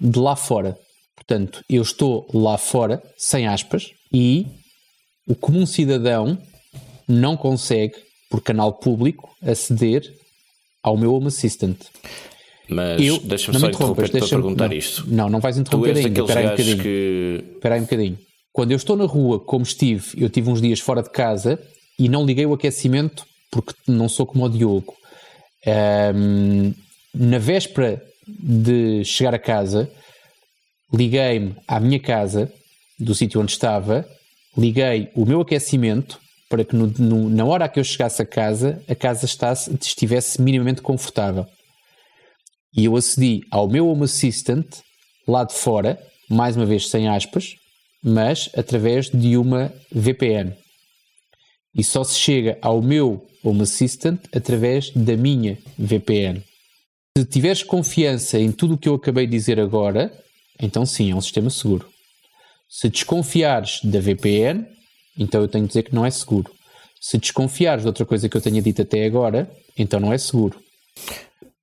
de 0.00 0.18
lá 0.18 0.34
fora. 0.34 0.76
Portanto, 1.14 1.62
eu 1.68 1.82
estou 1.82 2.26
lá 2.32 2.56
fora, 2.56 3.02
sem 3.16 3.46
aspas, 3.46 3.90
e 4.12 4.46
o 5.28 5.34
comum 5.34 5.66
cidadão 5.66 6.38
não 7.06 7.36
consegue, 7.36 7.94
por 8.30 8.42
canal 8.42 8.72
público, 8.72 9.28
aceder 9.42 10.02
ao 10.82 10.96
meu 10.96 11.14
Home 11.14 11.28
Assistant. 11.28 11.76
Mas 12.68 13.00
deixa-me 13.20 13.58
só 13.58 13.68
interromper 13.68 14.10
para 14.10 14.26
perguntar 14.28 14.68
não, 14.68 14.76
isto. 14.76 15.04
Não, 15.06 15.28
não 15.30 15.40
vais 15.40 15.56
interromper 15.56 15.96
ainda. 15.96 16.20
Espera 16.20 16.40
aí 16.40 16.46
um 16.46 16.50
bocadinho. 16.50 16.82
Que... 16.82 17.44
Espera 17.54 17.74
aí 17.74 17.80
um 17.80 17.84
bocadinho. 17.84 18.18
Quando 18.52 18.72
eu 18.72 18.76
estou 18.76 18.96
na 18.96 19.04
rua, 19.04 19.38
como 19.38 19.62
estive, 19.62 20.04
eu 20.16 20.28
tive 20.28 20.50
uns 20.50 20.60
dias 20.60 20.80
fora 20.80 21.02
de 21.02 21.10
casa 21.10 21.58
e 21.98 22.08
não 22.08 22.26
liguei 22.26 22.44
o 22.44 22.52
aquecimento 22.52 23.24
porque 23.50 23.72
não 23.86 24.08
sou 24.08 24.26
como 24.26 24.44
o 24.44 24.48
Diogo. 24.48 24.94
Um, 26.14 26.74
na 27.14 27.38
véspera 27.38 28.02
de 28.26 29.04
chegar 29.04 29.34
a 29.34 29.38
casa, 29.38 29.90
liguei-me 30.92 31.56
à 31.66 31.80
minha 31.80 31.98
casa, 31.98 32.52
do 32.98 33.14
sítio 33.14 33.40
onde 33.40 33.52
estava, 33.52 34.06
liguei 34.58 35.10
o 35.14 35.24
meu 35.24 35.40
aquecimento 35.40 36.20
para 36.48 36.64
que 36.64 36.74
no, 36.74 36.86
no, 36.98 37.30
na 37.30 37.44
hora 37.44 37.68
que 37.68 37.78
eu 37.78 37.84
chegasse 37.84 38.20
a 38.20 38.26
casa, 38.26 38.82
a 38.88 38.94
casa 38.94 39.24
estasse, 39.24 39.72
estivesse 39.80 40.40
minimamente 40.40 40.82
confortável. 40.82 41.46
E 42.74 42.86
eu 42.86 42.96
acedi 42.96 43.42
ao 43.50 43.68
meu 43.68 43.86
Home 43.86 44.04
Assistant 44.04 44.66
lá 45.26 45.44
de 45.44 45.54
fora, 45.54 45.98
mais 46.28 46.56
uma 46.56 46.66
vez 46.66 46.88
sem 46.88 47.08
aspas, 47.08 47.54
mas 48.02 48.50
através 48.56 49.10
de 49.10 49.36
uma 49.36 49.72
VPN. 49.92 50.52
E 51.74 51.84
só 51.84 52.02
se 52.02 52.18
chega 52.18 52.58
ao 52.60 52.82
meu 52.82 53.26
Home 53.44 53.62
Assistant 53.62 54.20
através 54.34 54.90
da 54.90 55.16
minha 55.16 55.58
VPN. 55.78 56.42
Se 57.16 57.24
tiveres 57.24 57.62
confiança 57.62 58.38
em 58.38 58.50
tudo 58.50 58.74
o 58.74 58.78
que 58.78 58.88
eu 58.88 58.94
acabei 58.94 59.26
de 59.26 59.32
dizer 59.32 59.60
agora, 59.60 60.12
então 60.60 60.86
sim, 60.86 61.10
é 61.10 61.14
um 61.14 61.20
sistema 61.20 61.50
seguro. 61.50 61.88
Se 62.68 62.88
desconfiares 62.88 63.80
da 63.82 63.98
VPN, 63.98 64.66
então 65.18 65.40
eu 65.40 65.48
tenho 65.48 65.64
de 65.64 65.68
dizer 65.68 65.84
que 65.84 65.94
não 65.94 66.04
é 66.04 66.10
seguro. 66.10 66.52
Se 67.00 67.16
desconfiares 67.16 67.82
de 67.82 67.88
outra 67.88 68.04
coisa 68.04 68.28
que 68.28 68.36
eu 68.36 68.40
tenha 68.40 68.60
dito 68.60 68.82
até 68.82 69.06
agora, 69.06 69.50
então 69.76 69.98
não 69.98 70.12
é 70.12 70.18
seguro. 70.18 70.58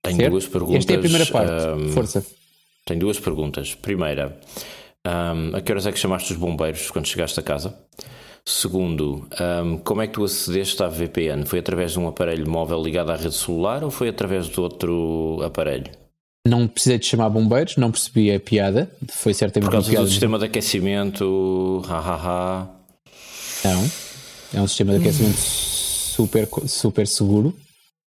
Tenho 0.02 0.18
certo? 0.18 0.32
duas 0.32 0.48
perguntas. 0.48 0.78
Esta 0.78 0.94
é 0.94 0.96
a 0.96 1.00
primeira 1.00 1.26
parte. 1.26 1.52
Um, 1.52 1.92
Força. 1.92 2.26
Tenho 2.86 3.00
duas 3.00 3.20
perguntas. 3.20 3.76
Primeira, 3.76 4.40
um, 5.06 5.56
a 5.56 5.62
que 5.62 5.72
horas 5.72 5.86
é 5.86 5.92
que 5.92 6.00
chamaste 6.00 6.34
os 6.34 6.40
bombeiros 6.40 6.90
quando 6.90 7.08
chegaste 7.08 7.40
a 7.40 7.44
casa? 7.44 7.78
Segundo, 8.44 9.28
um, 9.64 9.78
como 9.80 10.02
é 10.02 10.08
que 10.08 10.14
tu 10.14 10.24
acedeste 10.24 10.82
à 10.84 10.88
VPN? 10.88 11.46
Foi 11.46 11.60
através 11.60 11.94
de 11.94 12.00
um 12.00 12.08
aparelho 12.08 12.50
móvel 12.50 12.82
ligado 12.82 13.12
à 13.12 13.16
rede 13.16 13.34
celular 13.34 13.84
ou 13.84 13.92
foi 13.92 14.10
através 14.10 14.48
de 14.48 14.60
outro 14.60 15.42
aparelho? 15.44 16.05
Não 16.48 16.68
precisei 16.68 17.00
de 17.00 17.06
chamar 17.06 17.30
bombeiros, 17.30 17.76
não 17.76 17.92
percebi 17.92 18.32
a 18.32 18.40
piada. 18.40 18.92
Foi 19.10 19.34
certamente 19.34 19.66
Por 19.66 19.72
causa 19.72 19.92
do 19.92 20.08
sistema 20.08 20.38
de 20.38 20.46
aquecimento, 20.46 21.82
hahaha. 21.88 22.70
Não, 23.64 23.90
é 24.54 24.62
um 24.62 24.68
sistema 24.68 24.94
de 24.94 25.00
aquecimento 25.00 25.38
super, 25.38 26.48
super 26.68 27.08
seguro. 27.08 27.56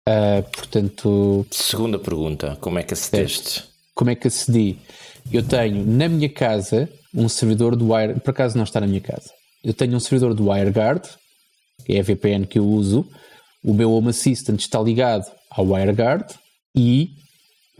Uh, 0.08 0.42
portanto. 0.50 1.46
Segunda 1.50 1.98
pergunta: 1.98 2.56
como 2.60 2.78
é 2.78 2.82
que 2.82 2.94
acedeste? 2.94 3.64
Como 3.94 4.10
é 4.10 4.14
que 4.14 4.28
acedi? 4.28 4.78
Eu 5.30 5.42
tenho 5.42 5.86
na 5.86 6.08
minha 6.08 6.28
casa 6.28 6.88
um 7.14 7.28
servidor 7.28 7.76
do 7.76 7.92
Wire. 7.92 8.18
Por 8.18 8.30
acaso 8.30 8.56
não 8.56 8.64
está 8.64 8.80
na 8.80 8.86
minha 8.86 9.00
casa. 9.00 9.30
Eu 9.62 9.74
tenho 9.74 9.94
um 9.94 10.00
servidor 10.00 10.34
do 10.34 10.48
WireGuard, 10.48 11.06
que 11.84 11.92
é 11.92 12.00
a 12.00 12.02
VPN 12.02 12.46
que 12.46 12.58
eu 12.58 12.66
uso. 12.66 13.06
O 13.62 13.72
meu 13.72 13.92
Home 13.92 14.08
Assistant 14.08 14.58
está 14.58 14.80
ligado 14.80 15.30
ao 15.50 15.66
WireGuard 15.66 16.34
e 16.76 17.10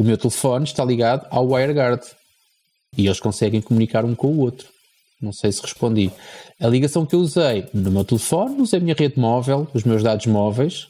o 0.03 0.05
meu 0.05 0.19
telefone 0.19 0.65
está 0.65 0.85
ligado 0.85 1.29
ao 1.31 1.49
WireGuard. 1.49 2.03
E 2.99 3.07
eles 3.07 3.21
conseguem 3.21 3.61
comunicar 3.61 4.05
um 4.05 4.17
com 4.17 4.27
o 4.27 4.41
outro. 4.41 4.69
Não 5.21 5.33
sei 5.33 5.53
se 5.53 5.63
respondi. 5.63 6.11
A 6.61 6.67
ligação 6.67 7.07
que 7.07 7.15
eu 7.15 7.21
usei 7.21 7.69
no 7.73 7.89
meu 7.93 8.05
telefone, 8.05 8.61
usei 8.61 8.81
a 8.81 8.83
minha 8.83 8.97
rede 8.99 9.19
móvel, 9.19 9.69
os 9.73 9.85
meus 9.85 10.03
dados 10.03 10.27
móveis, 10.27 10.89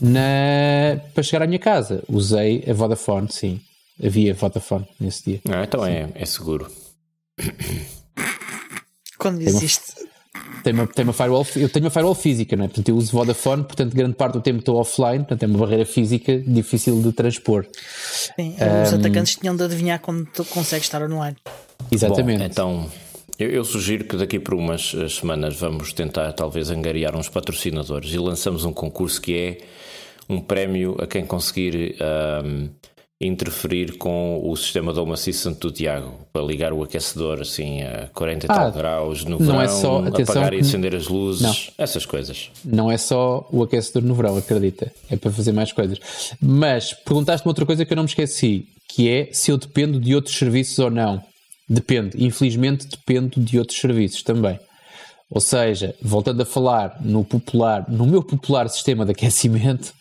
na... 0.00 1.00
para 1.12 1.24
chegar 1.24 1.44
à 1.44 1.46
minha 1.48 1.58
casa. 1.58 2.04
Usei 2.08 2.64
a 2.70 2.72
Vodafone, 2.72 3.26
sim. 3.32 3.60
Havia 4.02 4.32
Vodafone 4.32 4.86
nesse 5.00 5.24
dia. 5.24 5.40
Ah, 5.50 5.64
então 5.64 5.84
é, 5.84 6.08
é 6.14 6.24
seguro. 6.24 6.70
Quando 9.18 9.40
existe. 9.40 10.08
Tem 10.62 10.72
uma, 10.72 10.86
tem 10.86 11.04
uma 11.04 11.12
firewall, 11.12 11.46
eu 11.56 11.68
tenho 11.68 11.86
uma 11.86 11.90
firewall 11.90 12.14
física, 12.14 12.54
não 12.56 12.64
é? 12.64 12.68
Portanto, 12.68 12.88
eu 12.88 12.96
uso 12.96 13.12
Vodafone, 13.12 13.64
portanto, 13.64 13.94
grande 13.94 14.14
parte 14.14 14.34
do 14.34 14.40
tempo 14.40 14.58
estou 14.58 14.76
offline, 14.76 15.20
portanto, 15.20 15.42
é 15.42 15.46
uma 15.46 15.58
barreira 15.58 15.86
física 15.86 16.38
difícil 16.38 17.00
de 17.00 17.12
transpor. 17.12 17.66
Sim, 17.72 18.56
um, 18.60 18.82
os 18.82 18.92
atacantes 18.92 19.36
tinham 19.36 19.56
de 19.56 19.62
adivinhar 19.62 20.00
quando 20.00 20.26
tu 20.26 20.44
consegues 20.44 20.86
estar 20.86 21.02
online. 21.02 21.36
Exatamente. 21.90 22.40
Bom, 22.40 22.44
então, 22.44 22.90
eu, 23.38 23.48
eu, 23.48 23.64
sugiro 23.64 24.04
que 24.04 24.16
daqui 24.16 24.38
por 24.38 24.54
umas 24.54 24.94
semanas 25.08 25.56
vamos 25.56 25.94
tentar, 25.94 26.32
talvez, 26.32 26.70
angariar 26.70 27.16
uns 27.16 27.28
patrocinadores 27.28 28.12
e 28.12 28.18
lançamos 28.18 28.64
um 28.64 28.72
concurso 28.72 29.20
que 29.20 29.34
é 29.34 29.58
um 30.28 30.40
prémio 30.40 30.96
a 31.00 31.06
quem 31.06 31.24
conseguir. 31.24 31.96
Um, 32.44 32.68
interferir 33.20 33.98
com 33.98 34.40
o 34.42 34.56
sistema 34.56 34.94
de 34.94 34.98
Home 34.98 35.12
Assistant 35.12 35.58
do 35.58 35.70
Tiago 35.70 36.26
para 36.32 36.42
ligar 36.42 36.72
o 36.72 36.82
aquecedor 36.82 37.42
assim 37.42 37.82
a 37.82 38.08
40 38.14 38.46
e 38.46 38.48
ah, 38.50 38.54
tal 38.54 38.72
graus 38.72 39.24
no 39.26 39.36
verão, 39.36 39.60
é 39.60 39.68
só, 39.68 39.98
apagar 39.98 40.54
e 40.54 40.60
acender 40.60 40.94
as 40.94 41.06
luzes, 41.06 41.42
não, 41.42 41.54
essas 41.76 42.06
coisas. 42.06 42.50
Não 42.64 42.90
é 42.90 42.96
só 42.96 43.46
o 43.52 43.62
aquecedor 43.62 44.02
no 44.02 44.14
verão, 44.14 44.38
acredita, 44.38 44.90
é 45.10 45.16
para 45.16 45.30
fazer 45.30 45.52
mais 45.52 45.70
coisas. 45.70 45.98
Mas 46.40 46.94
perguntaste-me 46.94 47.50
outra 47.50 47.66
coisa 47.66 47.84
que 47.84 47.92
eu 47.92 47.96
não 47.96 48.04
me 48.04 48.08
esqueci, 48.08 48.66
que 48.88 49.10
é 49.10 49.28
se 49.32 49.50
eu 49.50 49.58
dependo 49.58 50.00
de 50.00 50.14
outros 50.14 50.36
serviços 50.36 50.78
ou 50.78 50.90
não. 50.90 51.22
Depende, 51.68 52.24
infelizmente 52.24 52.88
dependo 52.88 53.38
de 53.38 53.58
outros 53.58 53.78
serviços 53.78 54.22
também. 54.22 54.58
Ou 55.30 55.40
seja, 55.40 55.94
voltando 56.02 56.40
a 56.42 56.46
falar 56.46 56.96
no 57.00 57.22
popular, 57.22 57.84
no 57.88 58.06
meu 58.06 58.22
popular 58.22 58.68
sistema 58.68 59.04
de 59.04 59.12
aquecimento, 59.12 59.92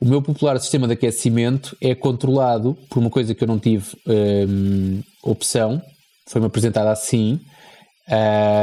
o 0.00 0.04
meu 0.04 0.20
popular 0.20 0.58
sistema 0.60 0.86
de 0.86 0.92
aquecimento 0.92 1.76
é 1.80 1.94
controlado 1.94 2.76
por 2.88 2.98
uma 2.98 3.10
coisa 3.10 3.34
que 3.34 3.42
eu 3.42 3.48
não 3.48 3.58
tive 3.58 3.96
um, 4.06 5.02
opção, 5.22 5.80
foi-me 6.28 6.46
apresentada 6.46 6.90
assim, 6.90 7.40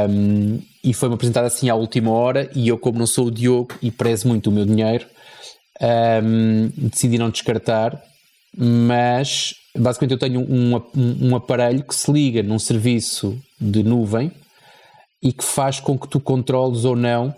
um, 0.08 0.60
e 0.82 0.94
foi-me 0.94 1.16
apresentada 1.16 1.46
assim 1.46 1.68
à 1.68 1.74
última 1.74 2.10
hora, 2.10 2.48
e 2.54 2.68
eu, 2.68 2.78
como 2.78 2.98
não 2.98 3.06
sou 3.06 3.26
o 3.26 3.30
Diogo 3.30 3.74
e 3.82 3.90
prezo 3.90 4.28
muito 4.28 4.48
o 4.48 4.52
meu 4.52 4.64
dinheiro, 4.64 5.06
um, 6.22 6.70
decidi 6.88 7.18
não 7.18 7.30
descartar, 7.30 8.00
mas 8.56 9.54
basicamente 9.76 10.12
eu 10.12 10.18
tenho 10.18 10.40
um, 10.40 10.76
um, 10.76 11.30
um 11.30 11.36
aparelho 11.36 11.82
que 11.82 11.94
se 11.94 12.12
liga 12.12 12.44
num 12.44 12.60
serviço 12.60 13.36
de 13.60 13.82
nuvem 13.82 14.30
e 15.20 15.32
que 15.32 15.42
faz 15.42 15.80
com 15.80 15.98
que 15.98 16.06
tu 16.06 16.20
controles 16.20 16.84
ou 16.84 16.94
não 16.94 17.34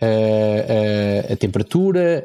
a, 0.00 1.30
a, 1.30 1.32
a 1.32 1.36
temperatura, 1.36 2.22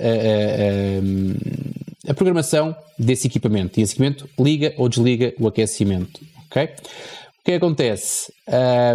a, 2.07 2.11
a, 2.11 2.13
programação 2.13 2.75
desse 2.97 3.27
equipamento. 3.27 3.79
E 3.79 3.83
esse 3.83 3.93
equipamento 3.93 4.29
liga 4.39 4.73
ou 4.77 4.87
desliga 4.89 5.33
o 5.39 5.47
aquecimento. 5.47 6.21
Ok? 6.45 6.63
O 6.63 7.43
que 7.43 7.53
acontece? 7.53 8.31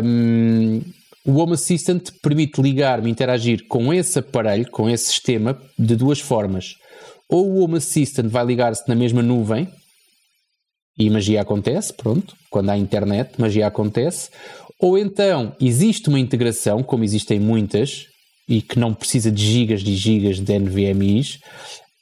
Um, 0.02 0.80
o 1.24 1.32
Home 1.36 1.52
Assistant 1.52 2.10
permite 2.22 2.60
ligar-me, 2.60 3.10
interagir 3.10 3.66
com 3.68 3.92
esse 3.92 4.18
aparelho, 4.18 4.70
com 4.70 4.88
esse 4.88 5.06
sistema, 5.06 5.60
de 5.78 5.94
duas 5.94 6.18
formas. 6.18 6.74
Ou 7.28 7.48
o 7.48 7.62
Home 7.62 7.76
Assistant 7.76 8.28
vai 8.28 8.44
ligar-se 8.44 8.88
na 8.88 8.94
mesma 8.94 9.22
nuvem, 9.22 9.68
e 10.98 11.08
magia 11.08 11.40
acontece, 11.40 11.94
pronto, 11.94 12.36
quando 12.50 12.68
há 12.68 12.76
internet, 12.76 13.40
magia 13.40 13.66
acontece. 13.66 14.28
Ou 14.78 14.98
então 14.98 15.54
existe 15.60 16.08
uma 16.08 16.20
integração, 16.20 16.82
como 16.82 17.04
existem 17.04 17.40
muitas, 17.40 18.06
e 18.50 18.60
que 18.60 18.80
não 18.80 18.92
precisa 18.92 19.30
de 19.30 19.46
gigas 19.46 19.80
de 19.80 19.94
gigas 19.94 20.40
de 20.40 20.58
NVMEs, 20.58 21.38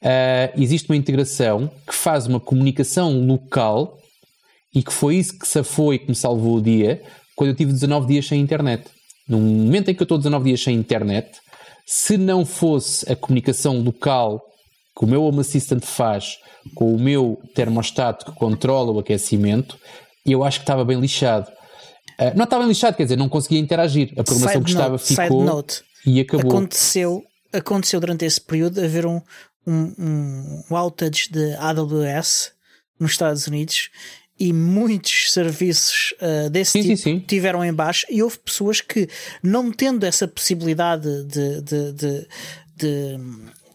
uh, 0.03 0.61
existe 0.61 0.89
uma 0.89 0.97
integração 0.97 1.71
que 1.87 1.95
faz 1.95 2.27
uma 2.27 2.41
comunicação 2.41 3.21
local 3.21 3.99
e 4.75 4.83
que 4.83 4.93
foi 4.93 5.17
isso 5.17 5.39
que 5.39 5.47
safou 5.47 5.93
e 5.93 5.99
que 5.99 6.09
me 6.09 6.15
salvou 6.15 6.57
o 6.57 6.63
dia 6.63 7.03
quando 7.37 7.51
eu 7.51 7.55
tive 7.55 7.71
19 7.71 8.07
dias 8.07 8.27
sem 8.27 8.41
internet. 8.41 8.85
No 9.29 9.39
momento 9.39 9.91
em 9.91 9.95
que 9.95 10.01
eu 10.01 10.07
estou 10.07 10.17
19 10.17 10.47
dias 10.47 10.63
sem 10.63 10.75
internet, 10.75 11.39
se 11.87 12.17
não 12.17 12.47
fosse 12.47 13.11
a 13.13 13.15
comunicação 13.15 13.79
local 13.81 14.43
que 14.99 15.05
o 15.05 15.07
meu 15.07 15.23
Home 15.25 15.41
Assistant 15.41 15.85
faz 15.85 16.39
com 16.75 16.95
o 16.95 16.99
meu 16.99 17.39
termostato 17.55 18.25
que 18.25 18.33
controla 18.33 18.91
o 18.91 18.99
aquecimento, 18.99 19.79
eu 20.25 20.43
acho 20.43 20.61
que 20.61 20.65
estava 20.65 20.83
bem 20.83 20.99
lixado. 20.99 21.47
Uh, 22.19 22.35
não 22.35 22.45
estava 22.45 22.63
bem 22.63 22.71
lixado, 22.71 22.97
quer 22.97 23.03
dizer, 23.03 23.17
não 23.17 23.29
conseguia 23.29 23.61
interagir. 23.61 24.15
A 24.17 24.25
programação 24.25 24.63
que 24.63 24.71
estava 24.71 24.99
ficou 24.99 25.63
e 26.05 26.21
acabou. 26.21 26.51
Aconteceu, 26.51 27.25
aconteceu 27.53 28.01
durante 28.01 28.25
esse 28.25 28.41
período 28.41 28.81
haver 28.81 29.07
um, 29.07 29.21
um, 29.67 30.63
um 30.71 30.75
outage 30.75 31.29
de 31.31 31.55
AWS 31.55 32.53
nos 32.99 33.13
Estados 33.13 33.47
Unidos 33.47 33.91
e 34.39 34.53
muitos 34.53 35.33
serviços 35.33 36.15
uh, 36.21 36.49
desse 36.49 36.73
sim, 36.73 36.83
tipo 36.83 36.97
sim, 36.97 37.19
sim. 37.19 37.25
tiveram 37.27 37.65
em 37.65 37.73
baixo 37.73 38.07
e 38.09 38.23
houve 38.23 38.39
pessoas 38.39 38.81
que, 38.81 39.09
não 39.43 39.73
tendo 39.73 40.05
essa 40.05 40.29
possibilidade 40.29 41.25
de, 41.25 41.61
de, 41.61 41.93
de, 41.93 42.29
de 42.77 43.21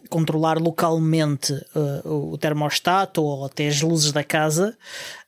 controlar 0.08 0.58
localmente 0.58 1.52
uh, 1.74 2.32
o 2.32 2.38
termostato 2.38 3.22
ou 3.22 3.44
até 3.44 3.68
as 3.68 3.82
luzes 3.82 4.12
da 4.12 4.24
casa 4.24 4.76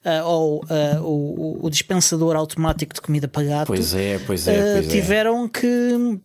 uh, 0.05 0.27
ou 0.27 0.65
uh, 0.65 1.03
o, 1.03 1.67
o, 1.67 1.71
dispensador 1.71 2.37
automático 2.37 2.95
de 2.95 3.01
comida 3.01 3.29
para 3.29 3.43
gato. 3.43 3.67
Pois 3.67 3.95
é, 3.95 4.19
pois 4.27 4.47
é. 4.47 4.75
Pois 4.75 4.87
é. 4.87 4.89
tiveram 4.89 5.45
é. 5.45 5.49
que 5.49 6.21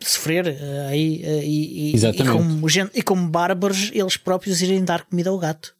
sofrer 0.00 0.48
aí 0.88 1.22
e, 1.44 1.92
e, 1.92 1.96
e, 1.96 2.24
como, 2.24 2.66
e 2.94 3.02
como 3.02 3.28
bárbaros 3.28 3.90
eles 3.94 4.16
próprios 4.16 4.60
irem 4.62 4.84
dar 4.84 5.04
comida 5.04 5.30
ao 5.30 5.38
gato. 5.38 5.74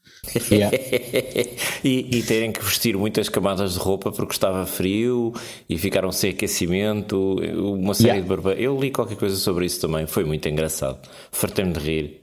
Yeah. 0.50 0.76
e, 1.84 2.18
e, 2.18 2.22
terem 2.22 2.52
que 2.52 2.62
vestir 2.62 2.96
muitas 2.96 3.28
camadas 3.28 3.74
de 3.74 3.78
roupa 3.78 4.10
porque 4.10 4.32
estava 4.32 4.66
frio 4.66 5.32
e 5.68 5.78
ficaram 5.78 6.10
sem 6.10 6.30
aquecimento, 6.30 7.36
uma 7.56 7.94
série 7.94 8.08
yeah. 8.08 8.22
de 8.22 8.28
barba. 8.28 8.52
Eu 8.54 8.78
li 8.78 8.90
qualquer 8.90 9.16
coisa 9.16 9.36
sobre 9.36 9.64
isso 9.66 9.80
também, 9.80 10.06
foi 10.06 10.24
muito 10.24 10.46
engraçado. 10.48 10.98
Fartei-me 11.30 11.72
de 11.72 11.78
rir. 11.80 12.20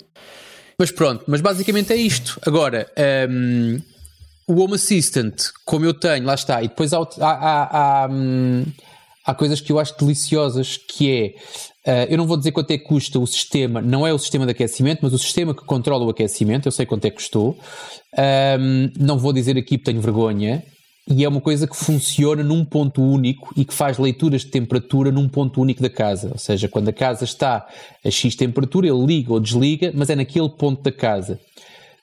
Mas 0.78 0.92
pronto, 0.92 1.24
mas 1.28 1.42
basicamente 1.42 1.94
é 1.94 1.96
isto. 1.96 2.40
Agora, 2.46 2.86
um, 3.30 3.80
o 4.48 4.62
Home 4.62 4.76
Assistant, 4.76 5.42
como 5.64 5.86
eu 5.86 5.94
tenho, 5.94 6.26
lá 6.26 6.36
está, 6.36 6.62
e 6.62 6.68
depois 6.68 6.94
há, 6.94 7.00
há, 7.00 7.32
há, 7.32 8.04
há, 8.04 8.08
hum, 8.12 8.66
há 9.26 9.34
coisas 9.34 9.60
que 9.60 9.72
eu 9.72 9.80
acho 9.80 9.98
deliciosas, 9.98 10.78
que 10.78 11.12
é 11.12 11.34
Uh, 11.86 12.10
eu 12.10 12.18
não 12.18 12.26
vou 12.26 12.36
dizer 12.36 12.52
quanto 12.52 12.72
é 12.72 12.80
que 12.80 12.84
custa 12.84 13.20
o 13.20 13.28
sistema, 13.28 13.80
não 13.80 14.08
é 14.08 14.12
o 14.12 14.18
sistema 14.18 14.44
de 14.44 14.52
aquecimento, 14.54 15.02
mas 15.04 15.14
o 15.14 15.20
sistema 15.20 15.54
que 15.54 15.64
controla 15.64 16.04
o 16.04 16.10
aquecimento, 16.10 16.68
eu 16.68 16.72
sei 16.72 16.84
quanto 16.84 17.06
é 17.06 17.12
que 17.12 17.18
custou. 17.18 17.56
Um, 18.60 18.90
não 18.98 19.20
vou 19.20 19.32
dizer 19.32 19.56
aqui 19.56 19.78
porque 19.78 19.92
tenho 19.92 20.02
vergonha. 20.02 20.64
E 21.08 21.24
é 21.24 21.30
uma 21.30 21.40
coisa 21.40 21.68
que 21.68 21.76
funciona 21.76 22.42
num 22.42 22.66
ponto 22.66 23.04
único 23.04 23.54
e 23.56 23.64
que 23.64 23.76
faz 23.76 24.00
leituras 24.00 24.42
de 24.42 24.50
temperatura 24.50 25.12
num 25.12 25.30
ponto 25.30 25.62
único 25.62 25.80
da 25.80 25.90
casa. 25.90 26.30
Ou 26.32 26.40
seja, 26.40 26.68
quando 26.68 26.90
a 26.90 26.94
casa 26.94 27.24
está 27.24 27.68
a 28.04 28.10
X 28.10 28.36
temperatura, 28.36 28.88
ele 28.88 29.06
liga 29.06 29.32
ou 29.32 29.40
desliga, 29.40 29.92
mas 29.94 30.10
é 30.10 30.16
naquele 30.16 30.50
ponto 30.50 30.82
da 30.82 30.92
casa. 30.92 31.40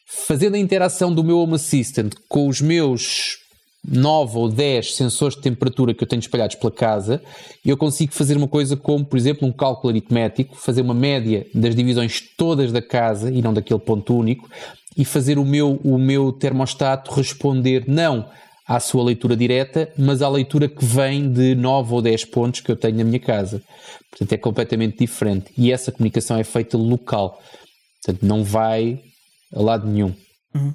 Fazendo 0.07 0.55
a 0.55 0.59
interação 0.59 1.13
do 1.13 1.25
meu 1.25 1.41
Home 1.41 1.55
Assistant 1.55 2.13
com 2.29 2.47
os 2.47 2.61
meus 2.61 3.42
9 3.85 4.39
ou 4.39 4.49
10 4.49 4.95
sensores 4.95 5.37
de 5.37 5.43
temperatura 5.43 5.93
que 5.93 6.05
eu 6.05 6.09
tenho 6.09 6.21
espalhados 6.21 6.57
pela 6.57 6.71
casa, 6.71 7.23
eu 7.65 7.77
consigo 7.77 8.13
fazer 8.13 8.37
uma 8.37 8.47
coisa 8.47 8.77
como, 8.77 9.05
por 9.05 9.17
exemplo, 9.17 9.47
um 9.47 9.53
cálculo 9.53 9.91
aritmético, 9.91 10.57
fazer 10.57 10.83
uma 10.83 10.95
média 10.95 11.47
das 11.55 11.75
divisões 11.75 12.21
todas 12.37 12.71
da 12.71 12.81
casa 12.81 13.31
e 13.31 13.43
não 13.43 13.53
daquele 13.53 13.81
ponto 13.81 14.17
único, 14.17 14.49
e 14.97 15.05
fazer 15.05 15.39
o 15.39 15.45
meu, 15.45 15.81
o 15.83 15.99
meu 15.99 16.33
termostato 16.33 17.13
responder 17.13 17.85
não 17.89 18.29
à 18.67 18.79
sua 18.79 19.03
leitura 19.03 19.37
direta, 19.37 19.93
mas 19.99 20.23
à 20.23 20.29
leitura 20.29 20.69
que 20.69 20.85
vem 20.85 21.31
de 21.31 21.55
9 21.55 21.95
ou 21.95 22.03
10 22.03 22.27
pontos 22.27 22.61
que 22.61 22.71
eu 22.71 22.77
tenho 22.77 22.99
na 22.99 23.05
minha 23.05 23.19
casa. 23.19 23.63
Portanto, 24.11 24.33
é 24.33 24.37
completamente 24.37 24.99
diferente. 24.99 25.53
E 25.59 25.73
essa 25.73 25.91
comunicação 25.91 26.39
é 26.39 26.45
feita 26.45 26.77
local. 26.77 27.43
Portanto, 28.05 28.25
não 28.25 28.45
vai 28.45 29.01
a 29.53 29.61
lado 29.61 29.89
nenhum. 29.89 30.15
Uhum. 30.55 30.75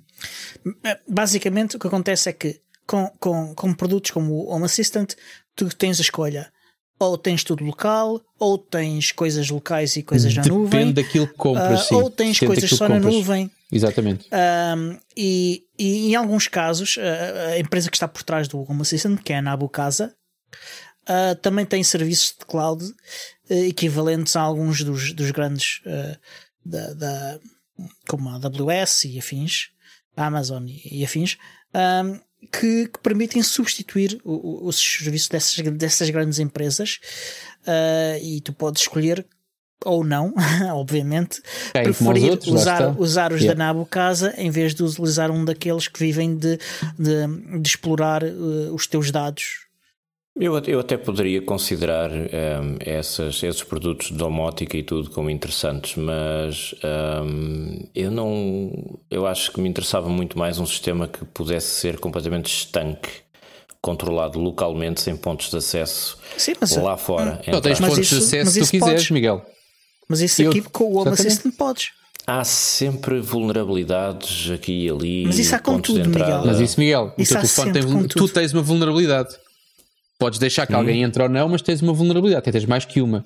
Basicamente, 1.08 1.76
o 1.76 1.80
que 1.80 1.88
acontece 1.88 2.30
é 2.30 2.34
que 2.34 2.60
com, 2.88 3.12
com, 3.20 3.54
com 3.54 3.74
produtos 3.74 4.12
como 4.12 4.34
o 4.34 4.50
Home 4.50 4.66
Assistant, 4.66 5.14
tu 5.56 5.68
tens 5.76 6.00
a 6.00 6.02
escolha. 6.02 6.52
Ou 7.00 7.16
tens 7.16 7.44
tudo 7.44 7.64
local, 7.64 8.20
ou 8.40 8.58
tens 8.58 9.12
coisas 9.12 9.48
locais 9.52 9.96
e 9.98 10.02
coisas 10.02 10.34
Depende 10.34 10.50
na 10.50 10.56
nuvem. 10.56 10.80
Depende 10.80 10.94
daquilo 11.04 11.28
que 11.28 11.36
compras, 11.36 11.92
uh, 11.92 11.96
Ou 11.96 12.10
tens 12.10 12.40
Depende 12.40 12.62
coisas 12.62 12.70
só 12.76 12.90
na 12.90 13.00
nuvem. 13.00 13.52
Exatamente. 13.72 14.28
Um, 14.32 14.98
e, 15.16 15.64
e, 15.78 16.10
em 16.10 16.16
alguns 16.16 16.48
casos, 16.48 16.98
a 17.54 17.60
empresa 17.60 17.92
que 17.92 17.98
está 17.98 18.08
por 18.08 18.24
trás 18.24 18.48
do 18.48 18.60
Home 18.60 18.82
Assistant, 18.82 19.22
que 19.22 19.32
é 19.32 19.38
a 19.38 19.42
Nabu 19.44 19.70
Casa, 19.70 20.16
uh, 21.04 21.36
também 21.36 21.68
tem 21.68 21.84
serviços 21.84 22.34
de 22.40 22.46
cloud 22.48 22.84
uh, 22.84 23.54
equivalentes 23.54 24.36
a 24.36 24.42
alguns 24.42 24.82
dos, 24.84 25.14
dos 25.14 25.30
grandes 25.30 25.82
da, 26.66 26.94
da, 26.94 27.40
como 28.08 28.30
a 28.30 28.36
AWS 28.36 29.06
e 29.06 29.20
afins, 29.20 29.70
a 30.16 30.26
Amazon 30.26 30.66
e, 30.68 31.00
e 31.00 31.06
afins. 31.06 31.38
Um, 31.76 32.20
que, 32.52 32.88
que 32.88 33.00
permitem 33.02 33.42
substituir 33.42 34.20
o, 34.24 34.34
o, 34.34 34.68
os 34.68 34.78
serviços 34.78 35.30
dessas, 35.30 35.74
dessas 35.74 36.10
grandes 36.10 36.40
empresas 36.40 37.00
uh, 37.64 38.24
e 38.24 38.42
tu 38.42 38.54
podes 38.54 38.84
escolher 38.84 39.26
ou 39.86 40.04
não, 40.04 40.34
obviamente, 40.74 41.42
Quem, 41.72 41.84
preferir 41.84 42.32
outros, 42.32 42.52
usar, 42.52 43.00
usar 43.00 43.32
os 43.32 43.42
yeah. 43.42 43.58
da 43.58 43.66
Nabo 43.66 43.86
Casa 43.86 44.34
em 44.38 44.50
vez 44.50 44.74
de 44.74 44.84
utilizar 44.84 45.30
um 45.30 45.46
daqueles 45.46 45.88
que 45.88 46.00
vivem 46.00 46.36
de, 46.36 46.58
de, 46.98 47.60
de 47.62 47.68
explorar 47.68 48.24
uh, 48.24 48.74
os 48.74 48.88
teus 48.88 49.12
dados 49.12 49.67
eu, 50.40 50.58
eu 50.60 50.80
até 50.80 50.98
poderia 50.98 51.42
considerar 51.42 52.12
um, 52.12 52.26
ehm, 52.32 52.78
essas, 52.80 53.42
esses 53.42 53.64
produtos 53.64 54.08
de 54.08 54.14
domótica 54.14 54.78
e 54.78 54.84
tudo 54.84 55.10
como 55.10 55.30
interessantes, 55.30 55.96
mas 55.96 56.76
um, 56.84 57.78
ehm, 57.78 57.90
eu 57.96 58.12
não. 58.12 59.00
Eu 59.10 59.26
acho 59.26 59.52
que 59.52 59.60
me 59.60 59.68
interessava 59.68 60.10
muito 60.10 60.38
mais 60.38 60.60
um 60.60 60.66
sistema 60.66 61.08
que 61.08 61.26
pudesse 61.26 61.80
ser 61.80 62.00
completamente 62.00 62.48
estanque, 62.48 63.10
controlado 63.82 64.40
localmente, 64.40 65.02
sem 65.02 65.16
pontos 65.16 65.50
de 65.50 65.58
acesso 65.58 66.18
Sim, 66.38 66.54
mas, 66.60 66.76
lá 66.76 66.98
fora. 66.98 67.42
Não 67.48 67.62
tens 67.62 67.80
pontos 67.80 67.98
isso, 68.00 68.16
de 68.16 68.22
acesso 68.22 68.52
se 68.52 68.60
tu 68.60 68.72
quiseres, 68.72 68.94
podes. 68.94 69.12
Miguel. 69.12 69.46
Mas 70.08 70.22
isso 70.22 70.42
eu, 70.42 70.50
aqui 70.50 70.62
com 70.62 70.86
o 70.86 70.98
Home 70.98 71.12
Assistant 71.12 71.56
podes. 71.56 71.90
Há 72.26 72.44
sempre 72.44 73.22
vulnerabilidades 73.22 74.52
aqui 74.52 74.86
e 74.86 74.90
ali. 74.90 75.26
Mas 75.26 75.40
isso 75.40 75.56
há 75.56 75.60
com 75.60 75.80
tudo, 75.80 76.10
Miguel. 76.10 76.44
Mas 76.46 76.60
isso, 76.60 76.80
Miguel, 76.80 77.14
isso 77.18 77.34
o 77.34 77.40
teu 77.40 77.48
telefone 77.48 77.72
tem, 77.72 78.08
tu 78.10 78.28
tens 78.28 78.54
uma 78.54 78.62
vulnerabilidade. 78.62 79.36
Podes 80.18 80.40
deixar 80.40 80.66
que 80.66 80.74
hum. 80.74 80.78
alguém 80.78 81.04
entre 81.04 81.22
ou 81.22 81.30
não, 81.30 81.50
mas 81.50 81.62
tens 81.62 81.82
uma 81.82 81.94
vulnerabilidade, 81.94 82.52
tens 82.52 82.66
mais 82.66 82.86
que 82.86 83.02
uma. 83.02 83.24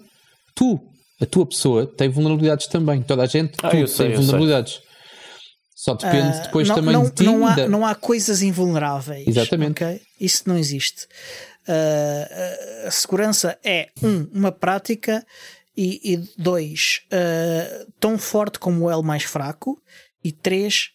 Tu, 0.53 0.79
a 1.21 1.25
tua 1.25 1.45
pessoa, 1.45 1.85
tem 1.85 2.09
vulnerabilidades 2.09 2.67
também. 2.67 3.01
Toda 3.01 3.23
a 3.23 3.27
gente 3.27 3.53
ah, 3.63 3.69
tu, 3.69 3.87
sei, 3.87 4.07
tem 4.07 4.15
vulnerabilidades. 4.17 4.73
Sei. 4.73 4.91
Só 5.73 5.95
depende 5.95 6.37
uh, 6.37 6.41
depois 6.43 6.67
não, 6.67 6.75
também 6.75 6.93
não, 6.93 7.03
de 7.05 7.11
ti. 7.11 7.23
Não 7.23 7.47
há, 7.47 7.67
não 7.67 7.85
há 7.85 7.95
coisas 7.95 8.43
invulneráveis. 8.43 9.27
Exatamente. 9.27 9.83
Okay? 9.83 10.01
Isso 10.19 10.43
não 10.45 10.55
existe. 10.55 11.07
Uh, 11.67 12.87
a 12.87 12.91
segurança 12.91 13.57
é, 13.63 13.89
um, 14.03 14.27
uma 14.31 14.51
prática 14.51 15.25
e, 15.75 16.13
e 16.13 16.17
dois, 16.37 17.01
uh, 17.07 17.91
tão 17.99 18.17
forte 18.17 18.59
como 18.59 18.85
o 18.85 18.91
elo 18.91 19.01
mais 19.01 19.23
fraco 19.23 19.81
e 20.23 20.31
três, 20.31 20.89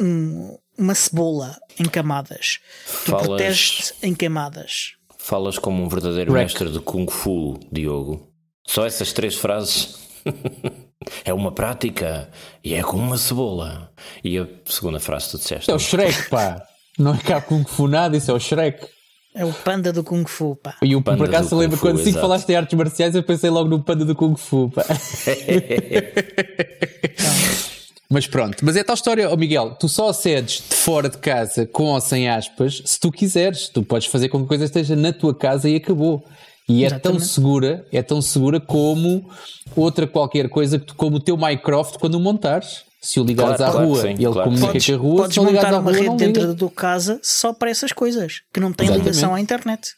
um, 0.00 0.56
uma 0.78 0.94
cebola 0.94 1.58
em 1.78 1.84
camadas. 1.84 2.60
Tu 3.04 3.10
Falas... 3.10 3.26
proteges-te 3.26 3.94
em 4.02 4.14
camadas. 4.14 4.96
Falas 5.26 5.58
como 5.58 5.82
um 5.82 5.88
verdadeiro 5.88 6.30
Wreck. 6.30 6.44
mestre 6.44 6.70
de 6.70 6.78
Kung 6.78 7.10
Fu, 7.10 7.58
Diogo. 7.72 8.28
Só 8.64 8.86
essas 8.86 9.12
três 9.12 9.34
frases. 9.34 9.96
é 11.24 11.34
uma 11.34 11.50
prática 11.50 12.30
e 12.62 12.74
é 12.74 12.82
como 12.84 13.02
uma 13.02 13.18
cebola. 13.18 13.90
E 14.22 14.38
a 14.38 14.46
segunda 14.64 15.00
frase 15.00 15.32
tu 15.32 15.38
disseste. 15.38 15.68
É 15.68 15.74
o 15.74 15.80
Shrek, 15.80 16.30
pá. 16.30 16.62
Não 16.96 17.12
é 17.12 17.18
cá 17.18 17.40
Kung 17.40 17.64
Fu 17.64 17.88
nada, 17.88 18.16
isso 18.16 18.30
é 18.30 18.34
o 18.34 18.38
Shrek. 18.38 18.86
É 19.34 19.44
o 19.44 19.52
panda 19.52 19.92
do 19.92 20.04
Kung 20.04 20.24
Fu, 20.24 20.54
pá. 20.54 20.76
E 20.80 20.94
o 20.94 21.02
panda 21.02 21.18
por 21.18 21.28
acaso 21.28 21.56
lembro 21.56 21.76
quando 21.76 21.98
sim 21.98 22.12
falaste 22.12 22.48
em 22.50 22.54
artes 22.54 22.78
marciais, 22.78 23.16
eu 23.16 23.22
pensei 23.24 23.50
logo 23.50 23.68
no 23.68 23.82
panda 23.82 24.04
do 24.04 24.14
Kung 24.14 24.36
Fu, 24.36 24.70
pá. 24.70 24.84
Mas 28.08 28.26
pronto, 28.26 28.64
mas 28.64 28.76
é 28.76 28.84
tal 28.84 28.94
história, 28.94 29.28
oh 29.30 29.36
Miguel, 29.36 29.76
tu 29.80 29.88
só 29.88 30.08
acedes 30.08 30.62
de 30.68 30.76
fora 30.76 31.08
de 31.08 31.18
casa 31.18 31.66
com 31.66 31.86
ou 31.86 32.00
sem 32.00 32.28
aspas 32.28 32.80
se 32.84 33.00
tu 33.00 33.10
quiseres. 33.10 33.68
Tu 33.68 33.82
podes 33.82 34.06
fazer 34.06 34.28
com 34.28 34.38
que 34.38 34.44
a 34.44 34.48
coisa 34.48 34.64
esteja 34.64 34.94
na 34.94 35.12
tua 35.12 35.34
casa 35.34 35.68
e 35.68 35.76
acabou. 35.76 36.24
E 36.68 36.82
é 36.82 36.86
Exatamente. 36.86 37.18
tão 37.18 37.26
segura, 37.26 37.86
é 37.92 38.02
tão 38.02 38.22
segura 38.22 38.60
como 38.60 39.28
outra 39.74 40.06
qualquer 40.06 40.48
coisa, 40.48 40.78
que 40.78 40.86
tu, 40.86 40.94
como 40.96 41.16
o 41.16 41.20
teu 41.20 41.36
Minecraft 41.36 41.98
quando 41.98 42.14
o 42.16 42.20
montares. 42.20 42.84
Se 43.00 43.20
o 43.20 43.24
ligares 43.24 43.56
Claro, 43.58 43.70
à 43.70 43.72
claro 43.72 43.88
rua, 43.88 44.02
sim, 44.02 44.08
ele 44.08 44.24
claro 44.24 44.42
comunica 44.44 44.66
Podes, 44.72 44.86
com 44.86 44.92
a 44.92 44.96
rua, 44.96 45.16
podes 45.16 45.34
se 45.34 45.40
o 45.40 45.44
ligares 45.44 45.64
montar 45.64 45.76
à 45.76 45.80
uma 45.80 45.90
rua, 45.92 46.00
rede 46.00 46.16
dentro 46.16 46.42
liga. 46.42 46.52
da 46.52 46.58
tua 46.58 46.70
casa 46.70 47.20
só 47.22 47.52
para 47.52 47.70
essas 47.70 47.92
coisas, 47.92 48.40
que 48.52 48.58
não 48.58 48.72
tem 48.72 48.86
Exatamente. 48.86 49.08
ligação 49.08 49.34
à 49.34 49.40
internet. 49.40 49.90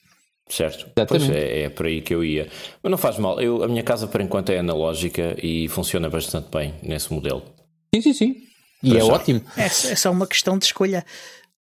Certo. 0.51 0.87
Exatamente. 0.95 1.27
Pois 1.27 1.31
é, 1.31 1.63
é 1.63 1.69
por 1.71 1.87
aí 1.87 2.03
que 2.03 2.15
eu 2.15 2.23
ia. 2.23 2.49
Mas 2.83 2.91
não 2.91 2.99
faz 2.99 3.19
mal. 3.19 3.41
Eu, 3.41 3.63
a 3.63 3.69
minha 3.69 3.83
casa, 3.83 4.07
por 4.07 4.21
enquanto, 4.21 4.51
é 4.51 4.59
analógica 4.59 5.37
e 5.43 5.69
funciona 5.69 6.11
bastante 6.11 6.49
bem 6.53 6.75
nesse 6.83 7.13
modelo. 7.13 7.43
Sim, 7.95 8.03
sim, 8.03 8.13
sim. 8.13 8.37
E 8.83 8.91
Para 8.91 8.99
é 8.99 9.05
já. 9.05 9.13
ótimo. 9.13 9.43
É, 9.57 9.65
é 9.65 9.69
só 9.69 10.11
uma 10.11 10.27
questão 10.27 10.59
de 10.59 10.67
escolha. 10.67 11.05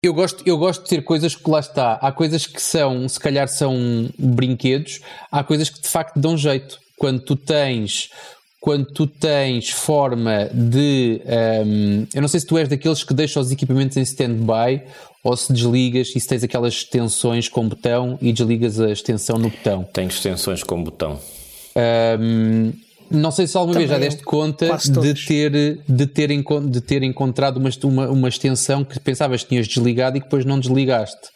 Eu 0.02 0.14
gosto, 0.14 0.44
eu 0.46 0.58
gosto 0.58 0.84
de 0.84 0.90
ter 0.90 1.02
coisas 1.04 1.36
que 1.36 1.50
lá 1.50 1.60
está. 1.60 1.94
Há 1.94 2.12
coisas 2.12 2.46
que 2.46 2.62
são, 2.62 3.08
se 3.08 3.20
calhar 3.20 3.48
são 3.48 4.10
brinquedos, 4.20 5.00
há 5.32 5.44
coisas 5.44 5.70
que 5.70 5.82
de 5.82 5.88
facto 5.88 6.20
dão 6.20 6.38
jeito. 6.38 6.78
Quando 6.98 7.22
tu 7.22 7.36
tens, 7.36 8.10
quando 8.60 8.86
tu 8.86 9.08
tens 9.08 9.70
forma 9.70 10.50
de. 10.54 11.22
hum, 11.66 12.08
eu 12.14 12.22
não 12.22 12.28
sei 12.28 12.40
se 12.40 12.46
tu 12.46 12.58
és 12.58 12.68
daqueles 12.68 13.04
que 13.04 13.14
deixam 13.14 13.42
os 13.42 13.52
equipamentos 13.52 13.96
em 13.96 14.02
stand-by 14.02 14.82
ou 15.24 15.38
se 15.38 15.54
desligas 15.54 16.12
e 16.16 16.20
se 16.20 16.28
tens 16.28 16.44
aquelas 16.44 16.74
extensões 16.74 17.48
com 17.48 17.68
botão 17.68 18.18
e 18.22 18.34
desligas 18.34 18.80
a 18.80 18.92
extensão 18.92 19.38
no 19.38 19.50
botão. 19.50 19.84
Tem 19.84 20.08
extensões 20.08 20.64
com 20.64 20.84
botão. 20.84 21.20
Hum, 22.20 22.74
não 23.10 23.32
sei 23.32 23.48
se 23.48 23.58
alguma 23.58 23.78
vez 23.78 23.90
já 23.90 23.96
Também 23.96 24.10
deste 24.10 24.24
conta 24.24 24.78
de 24.78 25.14
ter, 25.26 25.52
de, 25.88 26.08
ter 26.08 26.30
de 26.70 26.82
ter 26.82 27.04
encontrado 27.04 27.58
uma, 27.58 27.70
uma, 27.84 28.10
uma 28.10 28.30
extensão 28.30 28.84
que 28.84 29.00
pensavas 29.00 29.44
que 29.44 29.50
tinhas 29.50 29.68
desligado 29.68 30.18
e 30.18 30.20
que 30.20 30.26
depois 30.26 30.46
não 30.46 30.60
desligaste. 30.60 31.30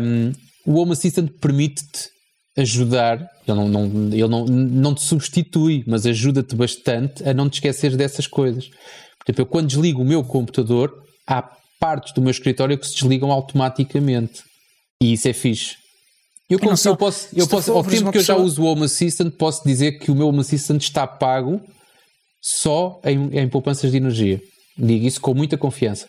Um, 0.00 0.32
o 0.66 0.80
Home 0.80 0.92
Assistant 0.92 1.30
permite-te 1.40 2.08
ajudar, 2.56 3.18
ele, 3.46 3.56
não, 3.56 3.68
não, 3.68 3.84
ele 3.84 4.28
não, 4.28 4.44
não 4.44 4.94
te 4.94 5.02
substitui, 5.02 5.84
mas 5.86 6.06
ajuda-te 6.06 6.54
bastante 6.54 7.26
a 7.28 7.32
não 7.32 7.48
te 7.48 7.54
esquecer 7.54 7.96
dessas 7.96 8.26
coisas. 8.26 8.66
Por 8.66 9.30
exemplo, 9.30 9.42
eu 9.42 9.46
quando 9.46 9.68
desligo 9.68 10.02
o 10.02 10.04
meu 10.04 10.22
computador, 10.24 10.92
há 11.26 11.42
partes 11.80 12.12
do 12.12 12.20
meu 12.20 12.30
escritório 12.30 12.78
que 12.78 12.86
se 12.86 12.94
desligam 12.94 13.30
automaticamente. 13.32 14.42
E 15.02 15.12
isso 15.14 15.28
é 15.28 15.32
fixe. 15.32 15.81
Eu, 16.54 16.76
só- 16.76 16.90
eu 16.90 16.96
posso, 16.96 17.28
eu 17.34 17.46
posso 17.46 17.72
ao 17.72 17.82
tempo 17.84 18.10
que 18.12 18.18
eu 18.18 18.22
já 18.22 18.34
uso 18.36 18.62
o 18.62 18.66
Home 18.66 18.84
Assistant, 18.84 19.32
posso 19.34 19.64
dizer 19.64 19.92
que 19.98 20.10
o 20.10 20.14
meu 20.14 20.28
Home 20.28 20.40
Assistant 20.40 20.82
está 20.82 21.06
pago 21.06 21.60
só 22.40 23.00
em, 23.04 23.38
em 23.38 23.48
poupanças 23.48 23.90
de 23.90 23.96
energia. 23.96 24.40
Digo 24.76 25.06
isso 25.06 25.20
com 25.20 25.34
muita 25.34 25.56
confiança. 25.56 26.08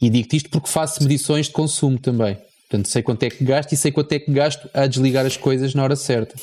E 0.00 0.08
digo-te 0.10 0.36
isto 0.36 0.50
porque 0.50 0.68
faço 0.68 1.02
medições 1.02 1.46
de 1.46 1.52
consumo 1.52 1.98
também. 1.98 2.36
Portanto, 2.68 2.88
sei 2.88 3.02
quanto 3.02 3.22
é 3.22 3.30
que 3.30 3.44
gasto 3.44 3.72
e 3.72 3.76
sei 3.76 3.92
quanto 3.92 4.12
é 4.12 4.18
que 4.18 4.30
gasto 4.32 4.68
a 4.72 4.86
desligar 4.86 5.26
as 5.26 5.36
coisas 5.36 5.74
na 5.74 5.82
hora 5.82 5.94
certa. 5.96 6.34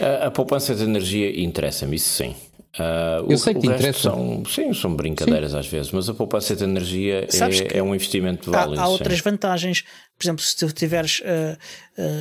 A, 0.00 0.26
a 0.26 0.30
poupança 0.30 0.74
de 0.74 0.82
energia 0.84 1.40
interessa-me, 1.40 1.96
isso 1.96 2.10
sim. 2.10 2.34
Ah, 2.78 3.18
Eu 3.26 3.36
o, 3.36 3.38
sei 3.38 3.54
que 3.54 3.66
interessa. 3.66 4.10
São, 4.10 4.44
sim, 4.44 4.72
são 4.74 4.94
brincadeiras 4.94 5.54
às 5.54 5.66
vezes, 5.66 5.90
mas 5.92 6.08
a 6.08 6.14
poupança 6.14 6.54
de 6.54 6.64
energia 6.64 7.26
é, 7.72 7.78
é 7.78 7.82
um 7.82 7.94
investimento 7.94 8.54
Há, 8.54 8.60
válido. 8.60 8.80
há 8.82 8.86
sim. 8.86 8.92
outras 8.92 9.20
vantagens. 9.20 9.84
Por 10.18 10.24
exemplo, 10.24 10.44
se 10.44 10.56
tu 10.56 10.72
tiveres 10.72 11.20
uh, 11.20 11.56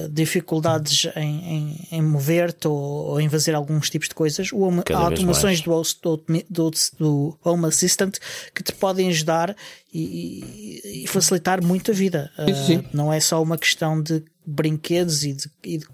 uh, 0.05 0.09
dificuldades 0.09 1.07
em, 1.15 1.55
em, 1.55 1.87
em 1.93 2.01
mover-te 2.01 2.67
ou, 2.67 2.75
ou 2.75 3.21
em 3.21 3.29
fazer 3.29 3.53
alguns 3.53 3.89
tipos 3.89 4.09
de 4.09 4.15
coisas, 4.15 4.49
há 4.93 4.97
automações 4.97 5.61
do, 5.61 5.81
do, 6.01 6.23
do, 6.49 6.71
do 6.99 7.39
Home 7.43 7.65
Assistant 7.67 8.17
que 8.53 8.63
te 8.63 8.73
podem 8.73 9.09
ajudar 9.09 9.55
e, 9.93 11.03
e- 11.03 11.07
facilitar 11.07 11.63
muito 11.63 11.91
a 11.91 11.93
vida. 11.93 12.31
Uh, 12.37 12.65
sim. 12.65 12.83
não 12.93 13.11
é 13.11 13.19
só 13.19 13.41
uma 13.41 13.57
questão 13.57 14.01
de 14.01 14.23
brinquedos 14.45 15.23
e 15.23 15.33
de, 15.33 15.49
e 15.63 15.77
de, 15.77 15.85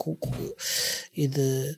e 1.16 1.28
de 1.28 1.78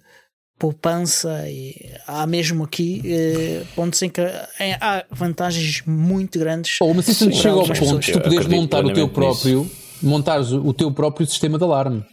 poupança 0.64 1.44
e 1.50 1.76
há 2.08 2.26
mesmo 2.26 2.64
aqui 2.64 3.02
eh, 3.04 3.64
pontos 3.76 4.02
em 4.02 4.10
que 4.10 4.22
há 4.22 5.04
vantagens 5.12 5.84
muito 5.86 6.40
grandes 6.40 6.80
O 6.80 6.86
Home 6.86 7.02
Assistant 7.02 7.32
para 7.32 7.42
chega 7.42 7.56
ao 7.56 7.66
ponto. 7.66 8.00
de 8.00 8.12
tu 8.14 8.22
poderes 8.22 8.48
montar 8.48 8.86
o 8.86 8.94
teu 8.94 9.10
próprio, 9.10 9.70
montares 10.02 10.54
o, 10.54 10.72
teu 10.72 10.90
próprio 10.90 11.28
sistema 11.28 11.58
de 11.58 11.66
alarme. 11.66 12.06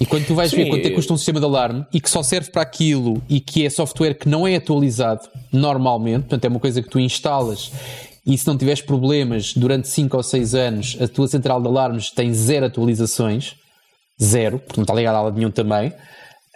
E 0.00 0.06
quando 0.06 0.26
tu 0.26 0.34
vais 0.34 0.50
Sim, 0.50 0.56
ver 0.56 0.70
quanto 0.70 0.86
é 0.86 0.88
que 0.88 0.94
custa 0.94 1.12
um 1.12 1.18
sistema 1.18 1.40
de 1.40 1.44
alarme 1.44 1.84
e 1.92 2.00
que 2.00 2.08
só 2.08 2.22
serve 2.22 2.50
para 2.50 2.62
aquilo 2.62 3.22
e 3.28 3.38
que 3.38 3.66
é 3.66 3.68
software 3.68 4.14
que 4.14 4.30
não 4.30 4.48
é 4.48 4.56
atualizado 4.56 5.28
normalmente, 5.52 6.22
portanto 6.22 6.44
é 6.46 6.48
uma 6.48 6.60
coisa 6.60 6.80
que 6.80 6.88
tu 6.88 6.98
instalas 6.98 7.70
e 8.24 8.38
se 8.38 8.46
não 8.46 8.56
tiveres 8.56 8.80
problemas 8.80 9.52
durante 9.52 9.88
5 9.88 10.16
ou 10.16 10.22
6 10.22 10.54
anos, 10.54 10.96
a 11.02 11.06
tua 11.06 11.28
central 11.28 11.60
de 11.60 11.68
alarmes 11.68 12.10
tem 12.10 12.32
zero 12.32 12.64
atualizações, 12.64 13.56
zero, 14.22 14.58
porque 14.58 14.78
não 14.78 14.84
está 14.84 14.94
ligado 14.94 15.16
a 15.16 15.22
lado 15.22 15.36
nenhum 15.36 15.50
também. 15.50 15.92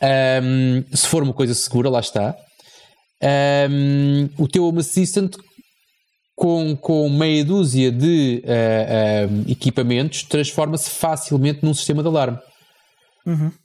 Ahm, 0.03 0.85
se 0.93 1.07
for 1.07 1.23
uma 1.23 1.33
coisa 1.33 1.55
segura, 1.55 1.89
lá 1.89 2.01
está. 2.01 2.35
Ahm, 3.23 4.29
o 4.39 4.49
teu 4.49 4.65
Home 4.65 4.81
Assistant 4.81 5.37
com, 6.35 6.77
com 6.77 7.09
meia 7.09 7.45
dúzia 7.45 7.93
de 7.93 8.43
ah, 8.47 9.29
ah, 9.29 9.51
equipamentos 9.51 10.25
transforma-se 10.25 10.91
facilmente 10.91 11.61
num 11.63 11.75
sistema 11.75 12.03
de 12.03 12.09
alarme. 12.09 12.39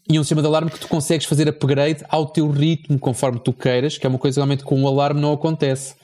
E 0.07 0.19
um 0.19 0.23
sistema 0.23 0.41
de 0.41 0.47
alarme 0.47 0.69
que 0.69 0.79
tu 0.79 0.87
consegues 0.87 1.25
fazer 1.25 1.49
upgrade 1.49 2.03
ao 2.09 2.27
teu 2.27 2.47
ritmo, 2.51 2.99
conforme 2.99 3.39
tu 3.39 3.51
queiras, 3.51 3.97
que 3.97 4.05
é 4.05 4.09
uma 4.09 4.19
coisa 4.19 4.35
que 4.35 4.39
realmente 4.39 4.63
com 4.63 4.79
o 4.83 4.87
alarme 4.87 5.19
não 5.19 5.33
acontece. 5.33 5.95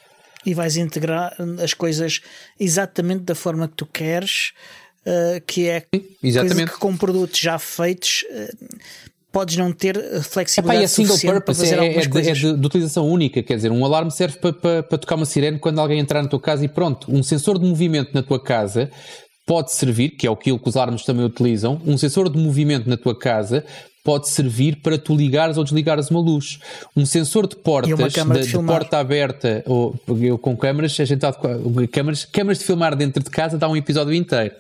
e 0.44 0.54
vais 0.54 0.76
integrar 0.76 1.36
as 1.64 1.74
coisas 1.74 2.22
exatamente 2.60 3.24
da 3.24 3.36
forma 3.36 3.68
que 3.68 3.76
tu 3.76 3.86
queres, 3.86 4.54
eh, 5.06 5.42
que 5.46 5.68
é 5.70 5.84
exatamente. 6.24 6.72
que 6.72 6.80
com 6.80 6.96
produtos 6.96 7.40
já 7.40 7.58
feitos 7.60 8.24
eh, 8.32 8.52
podes 9.32 9.58
não 9.58 9.72
ter 9.72 9.98
eh, 9.98 10.00
Epá, 10.18 10.22
flexibilidade 10.24 10.82
e 10.82 10.84
é 10.84 10.88
single 10.88 11.20
purpose, 11.20 11.66
é, 11.66 11.98
é 11.98 12.00
de, 12.08 12.30
é 12.30 12.34
de- 12.34 12.58
de 12.58 12.66
utilização 12.66 13.08
única. 13.10 13.42
Quer 13.42 13.56
dizer, 13.56 13.72
um 13.72 13.84
alarme 13.84 14.12
serve 14.12 14.38
para, 14.38 14.54
para, 14.54 14.84
para 14.84 14.98
tocar 14.98 15.16
uma 15.16 15.26
sirene 15.26 15.60
quando 15.60 15.80
alguém 15.80 16.00
entrar 16.00 16.22
na 16.22 16.30
tua 16.30 16.40
casa 16.40 16.64
e 16.64 16.68
pronto. 16.68 17.12
Um 17.12 17.24
sensor 17.24 17.58
de 17.60 17.66
movimento 17.66 18.12
na 18.14 18.22
tua 18.22 18.42
casa 18.42 18.90
pode 19.46 19.74
servir, 19.74 20.12
que 20.12 20.26
é 20.28 20.32
aquilo 20.32 20.58
que 20.58 20.70
os 20.70 20.78
alarmes 20.78 21.04
também 21.04 21.26
utilizam, 21.26 21.82
um 21.86 21.98
sensor 21.98 22.30
de 22.30 22.38
movimento 22.38 22.88
na 22.90 22.96
tua 22.96 23.18
casa 23.18 23.66
pode 24.04 24.30
servir 24.30 24.82
para 24.82 24.98
tu 24.98 25.16
ligares 25.16 25.58
ou 25.58 25.64
desligares 25.64 26.10
uma 26.10 26.20
luz. 26.20 26.60
Um 26.96 27.06
sensor 27.06 27.48
de 27.48 27.56
portas, 27.56 27.98
de, 27.98 28.24
de 28.24 28.52
de 28.52 28.64
porta 28.64 28.98
aberta, 28.98 29.64
ou 29.66 29.98
eu 30.22 30.38
com 30.38 30.56
câmaras, 30.58 31.00
a 31.00 31.06
gente 31.06 31.22
de, 31.22 31.88
câmaras, 31.88 32.26
câmaras 32.26 32.60
de 32.60 32.66
filmar 32.66 32.96
dentro 32.96 33.24
de 33.24 33.30
casa 33.30 33.58
dá 33.58 33.70
um 33.70 33.78
episódio 33.78 34.14
inteiro. 34.14 34.54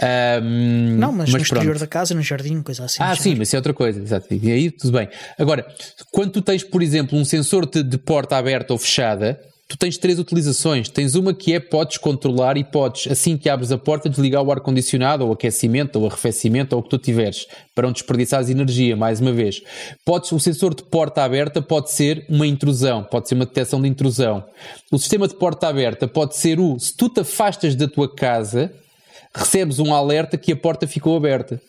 Ahm, 0.00 0.98
não, 0.98 1.10
mas, 1.10 1.30
no 1.30 1.36
pronto. 1.36 1.42
exterior 1.42 1.78
da 1.78 1.86
casa, 1.86 2.14
no 2.14 2.22
jardim, 2.22 2.60
coisa 2.62 2.84
assim. 2.84 2.98
Ah, 3.00 3.16
sim, 3.16 3.34
mas 3.34 3.48
isso 3.48 3.56
é 3.56 3.58
outra 3.58 3.72
coisa, 3.72 4.00
exato. 4.00 4.26
E 4.30 4.52
aí 4.52 4.70
tudo 4.70 4.92
bem. 4.92 5.08
Agora, 5.38 5.66
quando 6.12 6.32
tu 6.32 6.42
tens, 6.42 6.62
por 6.62 6.82
exemplo, 6.82 7.18
um 7.18 7.24
sensor 7.24 7.64
de, 7.64 7.82
de 7.82 7.96
porta 7.96 8.36
aberta 8.36 8.74
ou 8.74 8.78
fechada, 8.78 9.40
tu 9.68 9.76
tens 9.76 9.98
três 9.98 10.18
utilizações. 10.18 10.88
Tens 10.88 11.14
uma 11.14 11.34
que 11.34 11.52
é 11.52 11.60
podes 11.60 11.98
controlar 11.98 12.56
e 12.56 12.64
podes, 12.64 13.10
assim 13.10 13.36
que 13.36 13.48
abres 13.48 13.72
a 13.72 13.78
porta, 13.78 14.08
desligar 14.08 14.42
o 14.42 14.50
ar-condicionado, 14.50 15.24
ou 15.24 15.30
o 15.30 15.32
aquecimento, 15.32 15.98
ou 15.98 16.06
arrefecimento, 16.06 16.74
ou 16.74 16.80
o 16.80 16.82
que 16.82 16.90
tu 16.90 16.98
tiveres, 16.98 17.46
para 17.74 17.86
não 17.86 17.92
desperdiçares 17.92 18.48
energia, 18.48 18.96
mais 18.96 19.20
uma 19.20 19.32
vez. 19.32 19.62
Podes, 20.04 20.30
o 20.32 20.38
sensor 20.38 20.74
de 20.74 20.82
porta 20.84 21.22
aberta 21.22 21.60
pode 21.60 21.90
ser 21.90 22.24
uma 22.28 22.46
intrusão, 22.46 23.02
pode 23.02 23.28
ser 23.28 23.34
uma 23.34 23.46
detecção 23.46 23.80
de 23.80 23.88
intrusão. 23.88 24.44
O 24.92 24.98
sistema 24.98 25.26
de 25.26 25.34
porta 25.34 25.68
aberta 25.68 26.06
pode 26.06 26.36
ser 26.36 26.60
o, 26.60 26.78
se 26.78 26.96
tu 26.96 27.08
te 27.08 27.20
afastas 27.20 27.74
da 27.74 27.88
tua 27.88 28.14
casa, 28.14 28.72
recebes 29.34 29.78
um 29.78 29.92
alerta 29.92 30.38
que 30.38 30.52
a 30.52 30.56
porta 30.56 30.86
ficou 30.86 31.16
aberta 31.16 31.60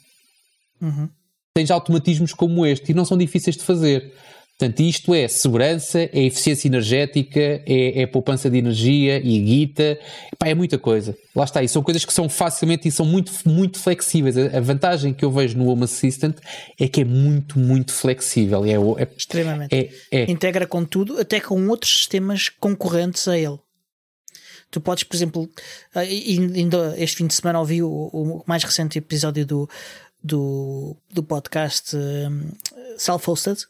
tens 1.58 1.72
automatismos 1.72 2.34
como 2.34 2.68
este 2.68 2.92
e 2.92 2.96
não 2.96 3.04
são 3.04 3.18
difíceis 3.18 3.58
de 3.58 3.64
fazer. 3.64 4.14
Portanto, 4.58 4.80
isto 4.80 5.14
é 5.14 5.28
segurança, 5.28 6.00
é 6.00 6.24
eficiência 6.24 6.68
energética, 6.68 7.40
é, 7.40 8.02
é 8.02 8.08
poupança 8.08 8.50
de 8.50 8.58
energia 8.58 9.20
e 9.24 9.40
guita, 9.40 10.00
Epá, 10.34 10.48
é 10.48 10.56
muita 10.56 10.80
coisa. 10.80 11.16
Lá 11.36 11.44
está, 11.44 11.62
e 11.62 11.68
são 11.68 11.84
coisas 11.84 12.04
que 12.04 12.12
são 12.12 12.28
facilmente 12.28 12.88
e 12.88 12.92
são 12.92 13.06
muito, 13.06 13.32
muito 13.46 13.78
flexíveis. 13.78 14.36
A, 14.36 14.58
a 14.58 14.60
vantagem 14.60 15.14
que 15.14 15.24
eu 15.24 15.32
vejo 15.32 15.56
no 15.60 15.68
Home 15.68 15.84
Assistant 15.84 16.38
é 16.80 16.88
que 16.88 17.02
é 17.02 17.06
muito, 17.06 17.60
muito 17.60 17.94
flexível. 17.94 18.66
É, 18.66 19.04
é, 19.04 19.08
Extremamente. 19.16 19.76
é, 19.76 19.92
é. 20.12 20.32
Integra 20.32 20.66
com 20.66 20.84
tudo, 20.84 21.20
até 21.20 21.40
com 21.40 21.68
outros 21.68 21.92
sistemas 21.96 22.50
concorrentes 22.50 23.28
a 23.28 23.38
ele. 23.38 23.60
Tu 24.72 24.82
podes, 24.82 25.04
por 25.04 25.16
exemplo, 25.16 25.48
ah, 25.94 26.00
ainda 26.00 26.96
este 26.98 27.18
fim 27.18 27.28
de 27.28 27.36
semana 27.36 27.60
ouvi 27.60 27.84
o, 27.84 27.90
o 27.90 28.44
mais 28.48 28.64
recente 28.64 28.98
episódio 28.98 29.46
do, 29.46 29.70
do, 30.24 30.98
do 31.14 31.24
podcast 31.24 31.96
um, 31.96 32.52
Self-Hosted, 32.98 33.66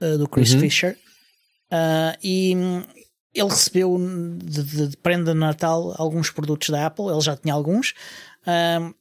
uh, 0.00 0.18
do 0.18 0.28
Chris 0.28 0.52
Fisher, 0.54 0.96
Ah, 1.72 2.16
e 2.22 2.54
hum, 2.56 2.82
ele 3.32 3.48
recebeu 3.48 3.96
de, 4.42 4.62
de- 4.64 4.88
de 4.88 4.96
prenda 4.96 5.32
de 5.32 5.38
Natal 5.38 5.94
alguns 5.96 6.28
produtos 6.30 6.68
da 6.70 6.84
Apple, 6.86 7.06
ele 7.06 7.20
já 7.20 7.36
tinha 7.36 7.54
alguns, 7.54 7.94
ah, 8.46 8.92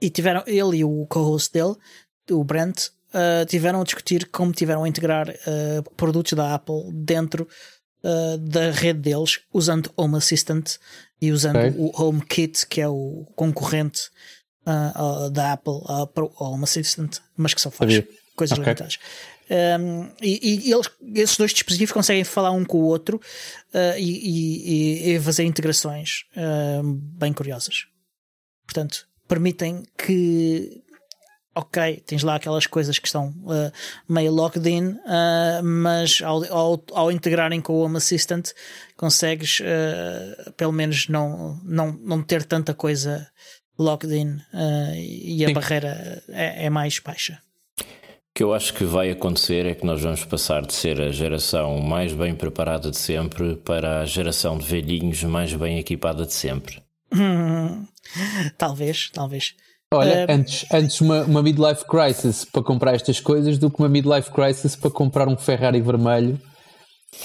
e 0.00 0.10
tiveram, 0.10 0.42
ele 0.46 0.78
e 0.78 0.84
o 0.84 1.06
co-host 1.06 1.50
dele, 1.54 1.74
o 2.30 2.44
Brent, 2.44 2.88
ah, 3.14 3.46
tiveram 3.48 3.80
a 3.80 3.84
discutir 3.84 4.26
como 4.30 4.52
tiveram 4.52 4.84
a 4.84 4.88
integrar 4.88 5.26
produtos 5.96 6.34
da 6.34 6.54
Apple 6.54 6.92
dentro 6.92 7.48
da 8.40 8.70
rede 8.70 9.00
deles, 9.00 9.40
usando 9.52 9.90
Home 9.96 10.16
Assistant 10.16 10.76
e 11.20 11.32
usando 11.32 11.56
Ok. 11.56 11.74
o 11.76 11.90
HomeKit, 12.00 12.66
que 12.68 12.80
é 12.80 12.88
o 12.88 13.26
concorrente 13.34 14.10
ah, 14.64 14.92
ah, 14.94 15.28
da 15.30 15.54
Apple 15.54 15.80
ah, 15.86 16.06
para 16.06 16.24
o 16.24 16.32
Home 16.38 16.62
Assistant, 16.64 17.16
mas 17.36 17.52
que 17.54 17.60
só 17.60 17.70
faz 17.70 17.90
Sabia. 17.92 18.08
Coisas 18.36 18.56
Ok. 18.58 18.64
limitadas. 18.64 18.98
Um, 19.48 20.10
e, 20.20 20.68
e 20.68 20.72
eles, 20.72 20.90
esses 21.14 21.36
dois 21.36 21.52
dispositivos 21.52 21.92
conseguem 21.92 22.24
falar 22.24 22.50
um 22.50 22.64
com 22.64 22.78
o 22.78 22.84
outro 22.84 23.16
uh, 23.72 23.96
e, 23.98 25.10
e- 25.12 25.14
e 25.14 25.20
fazer 25.20 25.44
integrações 25.44 26.24
uh, 26.36 26.82
bem 26.82 27.32
curiosas. 27.32 27.86
Portanto, 28.66 29.06
permitem 29.28 29.84
que, 29.96 30.82
ok, 31.54 32.02
tens 32.04 32.24
lá 32.24 32.34
aquelas 32.34 32.66
coisas 32.66 32.98
que 32.98 33.06
estão 33.06 33.28
uh, 33.44 33.72
meio 34.12 34.32
locked 34.32 34.68
in, 34.68 34.88
uh, 34.88 35.62
mas 35.62 36.20
ao, 36.22 36.42
ao, 36.52 36.84
ao 36.92 37.12
integrarem 37.12 37.60
com 37.60 37.74
o 37.74 37.82
Home 37.84 37.98
Assistant 37.98 38.50
consegues 38.96 39.60
pelo 40.56 40.72
menos 40.72 41.06
não, 41.08 41.60
não, 41.62 41.92
não 41.92 42.20
ter 42.22 42.42
tanta 42.44 42.74
coisa 42.74 43.28
locked 43.78 44.12
in 44.12 44.40
e 44.96 45.44
a 45.44 45.48
Sim. 45.48 45.54
barreira 45.54 46.22
é, 46.30 46.64
é 46.66 46.70
mais 46.70 46.98
baixa. 46.98 47.38
O 48.36 48.38
que 48.38 48.44
eu 48.44 48.52
acho 48.52 48.74
que 48.74 48.84
vai 48.84 49.10
acontecer 49.10 49.64
é 49.64 49.74
que 49.74 49.86
nós 49.86 50.02
vamos 50.02 50.22
passar 50.26 50.60
de 50.60 50.74
ser 50.74 51.00
a 51.00 51.10
geração 51.10 51.80
mais 51.80 52.12
bem 52.12 52.34
preparada 52.34 52.90
de 52.90 52.98
sempre 52.98 53.56
para 53.56 54.02
a 54.02 54.04
geração 54.04 54.58
de 54.58 54.66
velhinhos 54.66 55.24
mais 55.24 55.54
bem 55.54 55.78
equipada 55.78 56.26
de 56.26 56.34
sempre. 56.34 56.82
Hum, 57.14 57.86
talvez, 58.58 59.08
talvez. 59.10 59.54
Olha, 59.90 60.10
Eh, 60.10 60.26
antes, 60.28 60.66
antes 60.70 61.00
uma, 61.00 61.22
uma 61.22 61.42
midlife 61.42 61.86
crisis 61.86 62.44
para 62.44 62.62
comprar 62.62 62.94
estas 62.94 63.20
coisas 63.20 63.56
do 63.56 63.70
que 63.70 63.78
uma 63.78 63.88
midlife 63.88 64.30
crisis 64.30 64.76
para 64.76 64.90
comprar 64.90 65.26
um 65.28 65.36
Ferrari 65.38 65.80
vermelho 65.80 66.38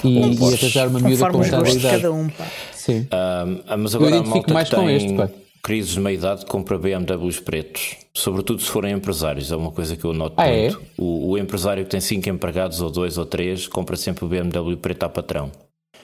e, 0.06 0.18
e 0.18 0.38
Porsche. 0.38 0.64
arranjar 0.64 0.88
uma 0.88 1.02
miúda 1.02 1.30
com 1.30 1.44
idade. 1.44 1.82
cada 1.82 2.14
um, 2.14 2.30
pá. 2.30 2.48
Sim. 2.72 3.06
Ah, 3.12 3.76
mas 3.78 3.94
agora 3.96 4.16
a 4.16 4.18
identifico 4.20 4.50
malta 4.50 4.54
mais 4.54 4.70
que 4.70 4.76
com 4.78 4.86
tem 4.86 4.96
este, 4.96 5.14
pá. 5.14 5.30
Crises 5.64 5.92
de 5.94 6.00
meia-idade 6.00 6.46
compra 6.46 6.78
BMWs 6.78 7.40
pretos. 7.40 7.98
Sobretudo 8.14 8.62
se 8.62 8.70
forem 8.70 8.94
empresários, 8.94 9.52
é 9.52 9.56
uma 9.56 9.72
coisa 9.72 9.96
que 9.96 10.04
eu 10.04 10.14
noto 10.14 10.36
Ah, 10.38 10.48
é? 10.48 10.70
muito. 10.70 10.82
O, 10.98 11.30
o 11.32 11.38
empresário 11.38 11.84
que 11.84 11.90
tem 11.92 12.00
cinco 12.02 12.30
empregados, 12.30 12.82
ou 12.82 12.90
dois 12.90 13.18
ou 13.18 13.26
três, 13.26 13.68
compra 13.68 13.96
sempre 13.96 14.26
o 14.26 14.28
BMW 14.28 14.76
preto 14.78 15.04
a 15.04 15.10
patrão. 15.10 15.52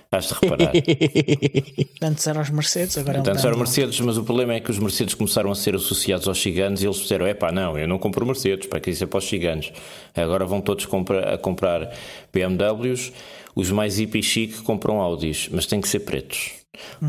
Has 0.10 0.28
de 0.30 0.36
reparar. 0.42 0.72
Antes 2.02 2.26
eram 2.28 2.42
os 2.42 2.50
Mercedes, 2.50 2.98
agora 2.98 3.18
é 3.18 3.22
um 3.22 3.24
Antes 3.30 3.44
eram. 3.44 3.58
Mercedes, 3.58 4.00
mas 4.00 4.18
o 4.18 4.24
problema 4.24 4.54
é 4.54 4.60
que 4.62 4.72
os 4.72 4.80
Mercedes 4.80 5.14
começaram 5.14 5.52
a 5.52 5.56
ser 5.56 5.76
associados 5.76 6.30
aos 6.30 6.42
ciganos 6.42 6.82
e 6.82 6.86
eles 6.86 6.98
disseram: 6.98 7.26
é 7.28 7.34
pá, 7.34 7.52
não, 7.52 7.78
eu 7.78 7.86
não 7.90 7.98
compro 8.00 8.26
Mercedes, 8.26 8.68
para 8.68 8.80
que 8.80 8.90
isso 8.90 9.04
é 9.04 9.08
para 9.08 9.18
os 9.18 9.28
ciganos. 9.28 9.72
Agora 10.16 10.46
vão 10.46 10.62
todos 10.62 10.86
compra- 10.86 11.34
a 11.34 11.38
comprar 11.38 11.92
BMWs, 12.32 13.12
os 13.58 13.72
mais 13.72 13.98
hippie 13.98 14.22
chic 14.22 14.62
compram 14.62 15.02
Audis, 15.02 15.50
mas 15.52 15.66
têm 15.66 15.82
que 15.82 15.90
ser 15.90 16.02
pretos. 16.02 16.52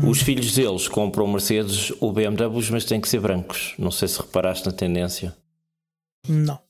Os 0.03 0.19
filhos 0.21 0.55
deles 0.55 0.87
compram 0.87 1.27
Mercedes 1.27 1.93
ou 1.99 2.11
BMWs, 2.11 2.71
mas 2.71 2.85
têm 2.85 2.99
que 2.99 3.07
ser 3.07 3.19
brancos. 3.19 3.75
Não 3.77 3.91
sei 3.91 4.07
se 4.07 4.19
reparaste 4.19 4.65
na 4.65 4.71
tendência. 4.71 5.35
Não. 6.27 6.59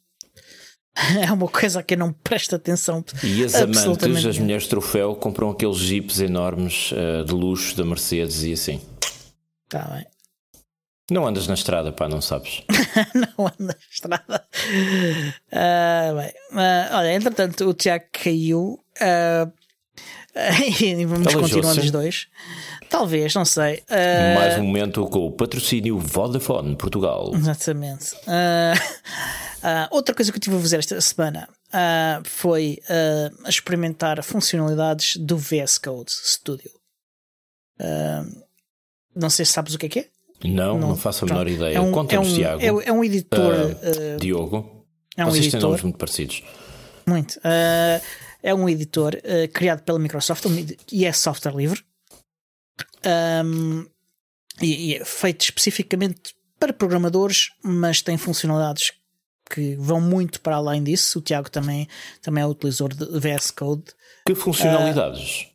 É 1.25 1.31
uma 1.31 1.47
coisa 1.47 1.81
que 1.81 1.93
eu 1.93 1.97
não 1.97 2.11
presto 2.11 2.55
atenção. 2.57 3.05
E 3.23 3.45
as 3.45 3.55
amantes, 3.55 4.25
as 4.25 4.37
mulheres 4.37 4.67
troféu, 4.67 5.15
compram 5.15 5.49
aqueles 5.49 5.77
jipes 5.77 6.19
enormes 6.19 6.91
eh, 6.93 7.23
de 7.23 7.33
luxo 7.33 7.73
da 7.77 7.85
Mercedes 7.85 8.43
e 8.43 8.51
assim. 8.51 8.81
Tá 9.69 9.87
bem. 9.93 10.05
Não 11.09 11.25
andas 11.25 11.47
na 11.47 11.53
estrada, 11.55 11.91
pá, 11.91 12.07
não 12.07 12.21
sabes. 12.21 12.63
não 13.15 13.47
anda 13.47 13.55
na 13.59 13.75
estrada. 13.89 14.47
Ah, 15.51 16.11
bem. 16.15 16.33
Ah, 16.53 16.97
olha, 16.99 17.13
entretanto, 17.15 17.67
o 17.67 17.73
Tiago 17.73 18.05
caiu. 18.11 18.77
ah, 19.01 19.49
e 20.81 21.05
vamos 21.05 21.33
continuando 21.33 21.81
os 21.81 21.91
dois. 21.91 22.27
Talvez, 22.89 23.33
não 23.35 23.45
sei. 23.45 23.83
Ah, 23.89 24.35
Mais 24.35 24.57
um 24.57 24.63
momento 24.63 25.05
com 25.07 25.27
o 25.27 25.31
patrocínio 25.31 25.97
Vodafone 25.99 26.75
Portugal. 26.75 27.31
Exatamente. 27.35 28.15
Ah, 28.27 29.87
outra 29.91 30.15
coisa 30.15 30.31
que 30.31 30.37
eu 30.37 30.39
estive 30.39 30.55
a 30.55 30.59
fazer 30.59 30.79
esta 30.79 31.01
semana 31.01 31.49
foi 32.23 32.79
experimentar 33.47 34.23
funcionalidades 34.23 35.17
do 35.17 35.37
VS 35.37 35.77
Code 35.77 36.11
Studio. 36.11 36.71
Não 39.15 39.29
sei 39.29 39.45
se 39.45 39.51
sabes 39.53 39.73
o 39.73 39.77
que 39.77 39.85
é 39.87 39.89
que 39.89 39.99
é. 39.99 40.07
Não, 40.45 40.79
não, 40.79 40.95
faço 40.95 41.25
a 41.25 41.27
menor 41.27 41.45
Pronto. 41.45 41.55
ideia. 41.55 41.75
É 41.75 41.81
um, 41.81 41.89
é 41.89 41.91
Conta-nos, 41.91 42.31
um, 42.31 42.35
Tiago. 42.35 42.61
é, 42.61 42.87
é 42.87 42.91
um 42.93 43.03
editor. 43.03 43.53
Ah, 43.53 44.17
Diogo. 44.17 44.85
é 45.17 45.25
um 45.25 45.29
Vocês 45.29 45.41
têm 45.41 45.49
editor. 45.49 45.69
nomes 45.69 45.81
muito 45.83 45.97
parecidos. 45.97 46.43
Muito. 47.05 47.37
Ah, 47.43 47.99
é 48.41 48.53
um 48.53 48.67
editor 48.67 49.15
ah, 49.17 49.47
criado 49.51 49.83
pela 49.83 49.99
Microsoft 49.99 50.45
um 50.45 50.65
e 50.91 51.05
é 51.05 51.11
software 51.11 51.55
livre. 51.55 51.83
Ahm, 53.03 53.85
e, 54.61 54.91
e 54.91 54.95
é 54.95 55.05
feito 55.05 55.41
especificamente 55.41 56.35
para 56.59 56.73
programadores, 56.73 57.51
mas 57.63 58.01
tem 58.01 58.17
funcionalidades 58.17 58.91
que 59.49 59.75
vão 59.77 59.99
muito 59.99 60.41
para 60.41 60.57
além 60.57 60.83
disso. 60.83 61.19
O 61.19 61.21
Tiago 61.21 61.49
também, 61.49 61.87
também 62.21 62.43
é 62.43 62.47
utilizador 62.47 62.93
de 62.93 63.19
VS 63.19 63.51
Code. 63.51 63.85
Que 64.25 64.35
funcionalidades? 64.35 65.47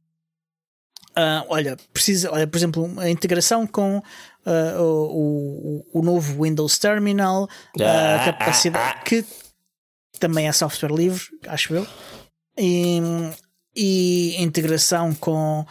Ah, 1.15 1.45
olha, 1.49 1.77
precisa, 1.93 2.33
olha, 2.33 2.47
por 2.47 2.57
exemplo, 2.57 2.93
a 2.99 3.09
integração 3.09 3.67
com 3.67 4.03
ah, 4.45 4.81
o, 4.81 5.85
o, 5.93 6.01
o 6.01 6.03
novo 6.03 6.43
Windows 6.43 6.79
Terminal, 6.79 7.49
a 7.79 8.25
capacidade 8.25 9.05
que 9.05 9.25
também 10.19 10.49
é 10.49 10.53
software 10.53 10.93
livre, 10.93 11.23
acho 11.47 11.75
eu, 11.75 11.87
e, 12.57 13.01
e 13.75 14.37
integração 14.43 15.15
com 15.15 15.65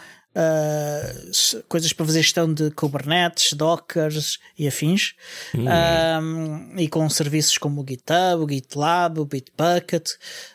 s- 1.30 1.64
coisas 1.70 1.94
para 1.94 2.06
fazer 2.08 2.22
gestão 2.24 2.52
de 2.52 2.72
Kubernetes, 2.72 3.54
Dockers 3.54 4.40
e 4.58 4.68
afins, 4.68 5.14
Ah, 5.68 6.20
e 6.78 6.88
com 6.88 7.08
serviços 7.10 7.58
como 7.58 7.82
o 7.82 7.86
GitHub, 7.88 8.44
o 8.44 8.50
GitLab, 8.50 9.20
o 9.20 9.26
Bitbucket. 9.26 10.10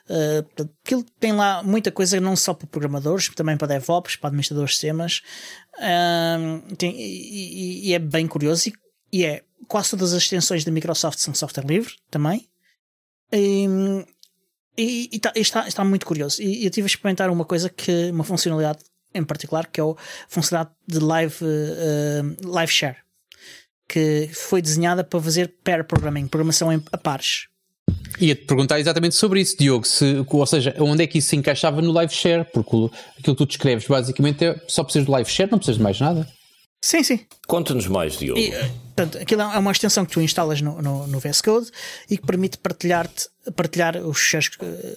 portanto, 0.06 0.74
aquilo 0.84 1.04
tem 1.20 1.32
lá 1.32 1.62
muita 1.62 1.92
coisa, 1.92 2.20
não 2.20 2.34
só 2.36 2.52
para 2.54 2.66
programadores, 2.66 3.28
também 3.34 3.56
para 3.56 3.68
DevOps, 3.68 4.16
para 4.16 4.28
administradores 4.28 4.70
de 4.72 4.76
sistemas. 4.76 5.22
Ah, 5.78 6.38
tem- 6.76 6.96
e, 7.00 7.84
e- 7.86 7.88
e 7.90 7.94
é 7.94 7.98
bem 8.00 8.26
curioso. 8.26 8.68
E, 8.68 8.72
e 9.12 9.24
é 9.24 9.42
quase 9.68 9.90
todas 9.90 10.12
as 10.12 10.22
extensões 10.24 10.64
da 10.64 10.72
Microsoft 10.72 11.18
são 11.18 11.32
software 11.34 11.64
livre 11.66 11.94
também. 12.10 12.48
E, 13.32 13.66
e- 14.78 15.08
e 15.12 15.18
tá- 15.18 15.32
e 15.36 15.40
está, 15.40 15.66
está 15.68 15.84
muito 15.84 16.06
curioso. 16.06 16.40
E 16.42 16.64
eu 16.64 16.70
tive 16.70 16.84
a 16.86 16.86
experimentar 16.86 17.28
uma 17.30 17.44
coisa 17.44 17.68
que, 17.68 18.10
uma 18.10 18.24
funcionalidade 18.24 18.78
em 19.14 19.24
particular, 19.24 19.66
que 19.66 19.80
é 19.80 19.84
a 19.84 19.94
funcionalidade 20.28 20.76
de 20.86 20.98
live, 21.00 21.34
eh, 21.42 22.22
live 22.44 22.72
share, 22.72 22.96
que 23.88 24.28
foi 24.32 24.60
desenhada 24.62 25.02
para 25.02 25.20
fazer 25.20 25.54
pair 25.64 25.82
programming, 25.84 26.26
programação 26.26 26.72
em, 26.72 26.82
a 26.92 26.98
pares. 26.98 27.46
Ia-te 28.20 28.44
perguntar 28.44 28.78
exatamente 28.80 29.14
sobre 29.14 29.40
isso, 29.40 29.56
Diogo. 29.58 29.86
Se, 29.86 30.24
ou 30.28 30.46
seja, 30.46 30.74
onde 30.78 31.02
é 31.04 31.06
que 31.06 31.18
isso 31.18 31.28
se 31.28 31.36
encaixava 31.36 31.80
no 31.80 31.90
live 31.92 32.12
share? 32.12 32.44
Porque 32.52 32.76
aquilo 33.18 33.34
que 33.34 33.44
tu 33.44 33.46
descreves 33.46 33.86
basicamente 33.86 34.44
é 34.44 34.60
só 34.68 34.82
precisas 34.84 35.06
de 35.06 35.10
live 35.12 35.30
share, 35.30 35.50
não 35.50 35.58
precisas 35.58 35.78
de 35.78 35.82
mais 35.82 35.98
nada. 35.98 36.28
Sim, 36.80 37.02
sim. 37.02 37.26
Conta-nos 37.46 37.86
mais, 37.86 38.16
Diogo. 38.18 38.38
E, 38.38 38.50
portanto, 38.94 39.18
aquilo 39.18 39.42
é 39.42 39.58
uma 39.58 39.72
extensão 39.72 40.04
que 40.06 40.12
tu 40.12 40.20
instalas 40.20 40.60
no, 40.60 40.80
no, 40.80 41.06
no 41.06 41.18
VS 41.18 41.40
Code 41.42 41.70
e 42.08 42.16
que 42.16 42.24
permite 42.26 42.56
partilhar-te, 42.58 43.28
partilhar 43.56 43.96
os 43.96 44.16
shares 44.18 44.48
eh, 44.62 44.96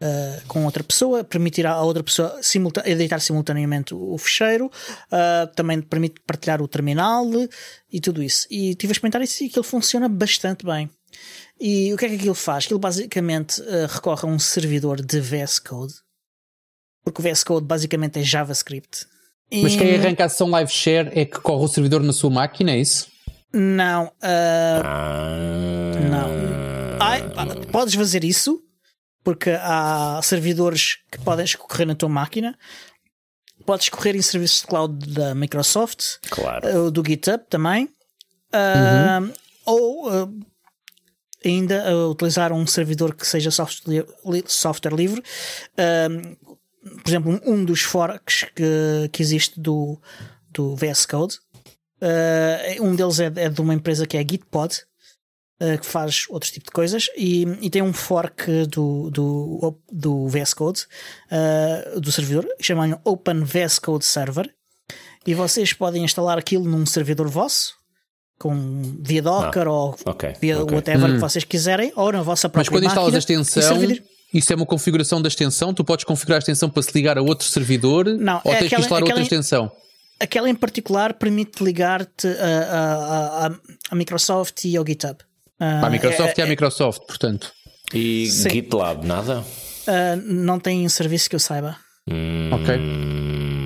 eh, 0.00 0.42
com 0.48 0.64
outra 0.64 0.82
pessoa, 0.82 1.22
permitir 1.22 1.66
à 1.66 1.80
outra 1.82 2.02
pessoa 2.02 2.38
simulta- 2.42 2.88
editar 2.88 3.20
simultaneamente 3.20 3.94
o 3.94 4.16
fecheiro, 4.16 4.70
eh, 5.12 5.46
também 5.54 5.82
permite 5.82 6.18
partilhar 6.26 6.62
o 6.62 6.68
terminal 6.68 7.26
e 7.92 8.00
tudo 8.00 8.22
isso. 8.22 8.46
E 8.50 8.74
tive 8.74 8.92
a 8.92 8.94
experimentar 8.94 9.20
isso 9.20 9.42
e 9.44 9.48
aquilo 9.48 9.64
funciona 9.64 10.08
bastante 10.08 10.64
bem. 10.64 10.88
E 11.60 11.92
o 11.92 11.96
que 11.98 12.06
é 12.06 12.08
que 12.08 12.14
aquilo 12.14 12.34
faz? 12.34 12.64
Aquilo 12.64 12.78
basicamente 12.80 13.60
eh, 13.66 13.86
recorre 13.86 14.26
a 14.26 14.30
um 14.30 14.38
servidor 14.38 15.02
de 15.02 15.20
VS 15.20 15.58
Code, 15.58 15.92
porque 17.04 17.20
o 17.20 17.22
VS 17.24 17.44
Code 17.44 17.66
basicamente 17.66 18.18
é 18.18 18.22
JavaScript. 18.22 19.06
Mas 19.50 19.74
E- 19.74 19.78
quem 19.78 19.94
arranca 19.96 20.24
a 20.24 20.28
sessão 20.28 20.48
live 20.50 20.70
share 20.70 21.10
é 21.18 21.24
que 21.24 21.38
corre 21.40 21.64
o 21.64 21.68
servidor 21.68 22.02
na 22.02 22.12
sua 22.12 22.30
máquina, 22.30 22.72
é 22.72 22.78
isso? 22.78 23.08
Não, 23.52 24.12
Ah, 24.22 25.32
Não. 26.10 26.28
Ai, 27.00 27.22
podes 27.72 27.94
fazer 27.94 28.24
isso 28.24 28.60
porque 29.24 29.50
há 29.50 30.20
servidores 30.22 30.98
que 31.10 31.18
podem 31.20 31.44
escorrer 31.44 31.86
na 31.86 31.94
tua 31.94 32.08
máquina. 32.08 32.56
Podes 33.64 33.88
correr 33.88 34.14
em 34.16 34.22
serviços 34.22 34.60
de 34.62 34.66
cloud 34.66 35.12
da 35.12 35.34
Microsoft, 35.34 36.16
Claro. 36.30 36.66
eh, 36.66 36.90
do 36.90 37.02
GitHub 37.06 37.42
também. 37.48 37.88
Ah, 38.52 39.20
Ou 39.66 40.08
ah, 40.08 40.28
ainda 41.44 41.84
ah, 41.90 42.08
utilizar 42.08 42.52
um 42.52 42.66
servidor 42.66 43.14
que 43.14 43.26
seja 43.26 43.50
software, 43.50 44.06
li- 44.24 44.44
software 44.46 44.94
livre. 44.94 45.22
Ah, 45.76 46.08
por 47.02 47.08
exemplo, 47.08 47.40
um, 47.44 47.64
dos 47.64 47.82
forks 47.82 48.44
que, 48.54 49.08
que 49.12 49.22
existe 49.22 49.60
do, 49.60 50.00
do 50.50 50.74
VS 50.76 51.06
Code. 51.06 51.38
Ah, 52.00 52.82
um 52.82 52.94
deles 52.94 53.18
é, 53.20 53.26
é 53.36 53.48
de 53.48 53.60
uma 53.60 53.74
empresa 53.74 54.06
que 54.06 54.16
é 54.16 54.20
a 54.20 54.22
Gitpod, 54.22 54.74
uh, 55.60 55.78
que 55.78 55.86
faz 55.86 56.26
outro 56.28 56.50
tipo 56.50 56.66
de 56.66 56.70
coisas, 56.72 57.06
e, 57.16 57.42
e 57.60 57.68
tem 57.70 57.82
um 57.82 57.92
fork 57.92 58.66
do, 58.66 59.10
do, 59.10 59.76
do 59.90 60.28
VS 60.28 60.54
Code, 60.54 60.86
uh, 61.32 62.00
do 62.00 62.12
servidor, 62.12 62.46
chamam 62.60 63.00
Open 63.04 63.42
VS 63.42 63.78
Code 63.80 64.04
Server, 64.04 64.48
e 65.26 65.34
vocês 65.34 65.72
podem 65.72 66.04
instalar 66.04 66.38
aquilo 66.38 66.64
num 66.64 66.86
servidor 66.86 67.28
vosso, 67.28 67.74
com 68.38 68.80
via 69.00 69.20
Docker 69.20 69.66
Ah, 69.66 69.72
ou 69.72 69.96
ok, 70.06 70.32
via 70.40 70.62
ok. 70.62 70.76
whatever 70.76 71.12
que 71.12 71.18
vocês 71.18 71.42
quiserem, 71.42 71.92
ou 71.96 72.12
na 72.12 72.22
vossa 72.22 72.48
própria 72.48 72.60
Mas 72.60 72.68
quando 72.68 72.84
instalas 72.86 73.12
a 73.12 73.16
máquina, 73.16 73.40
extensão, 73.42 73.62
servidor- 73.80 74.07
isso 74.32 74.52
é 74.52 74.56
uma 74.56 74.66
configuração 74.66 75.20
da 75.22 75.28
extensão? 75.28 75.72
Tu 75.74 75.84
podes 75.84 76.04
configurar 76.04 76.36
a 76.36 76.40
extensão 76.40 76.68
para 76.68 76.82
se 76.82 76.90
ligar 76.94 77.16
a 77.18 77.22
outro 77.22 77.46
servidor? 77.46 78.04
Não, 78.06 78.40
ou 78.44 78.52
é 78.52 78.56
tens 78.58 78.60
que 78.60 78.74
aquela- 78.74 78.80
instalar 78.82 79.02
outra 79.04 79.22
extensão? 79.22 79.70
Aquela 80.20 80.50
em 80.50 80.54
particular 80.54 81.14
permite 81.14 81.62
ligar-te 81.62 82.26
a, 82.26 82.30
a- 82.32 83.46
a- 83.46 83.50
a 83.90 83.94
Microsoft 83.94 84.64
e 84.64 84.76
ao 84.76 84.84
GitHub. 84.86 85.16
Ah, 85.60 85.78
Para 85.80 85.86
a 85.86 85.90
Microsoft 85.90 86.38
é- 86.38 86.40
é, 86.40 86.44
a 86.44 86.46
Microsoft, 86.48 87.02
portanto. 87.06 87.52
E 87.94 88.26
Sim. 88.30 88.50
GitLab, 88.50 89.06
nada? 89.06 89.44
ah, 89.86 90.16
não 90.24 90.58
tem 90.58 90.84
um 90.84 90.88
serviço 90.88 91.30
que 91.30 91.36
eu 91.36 91.40
saiba. 91.40 91.76
Hum, 92.10 92.50
Ok. 92.52 92.76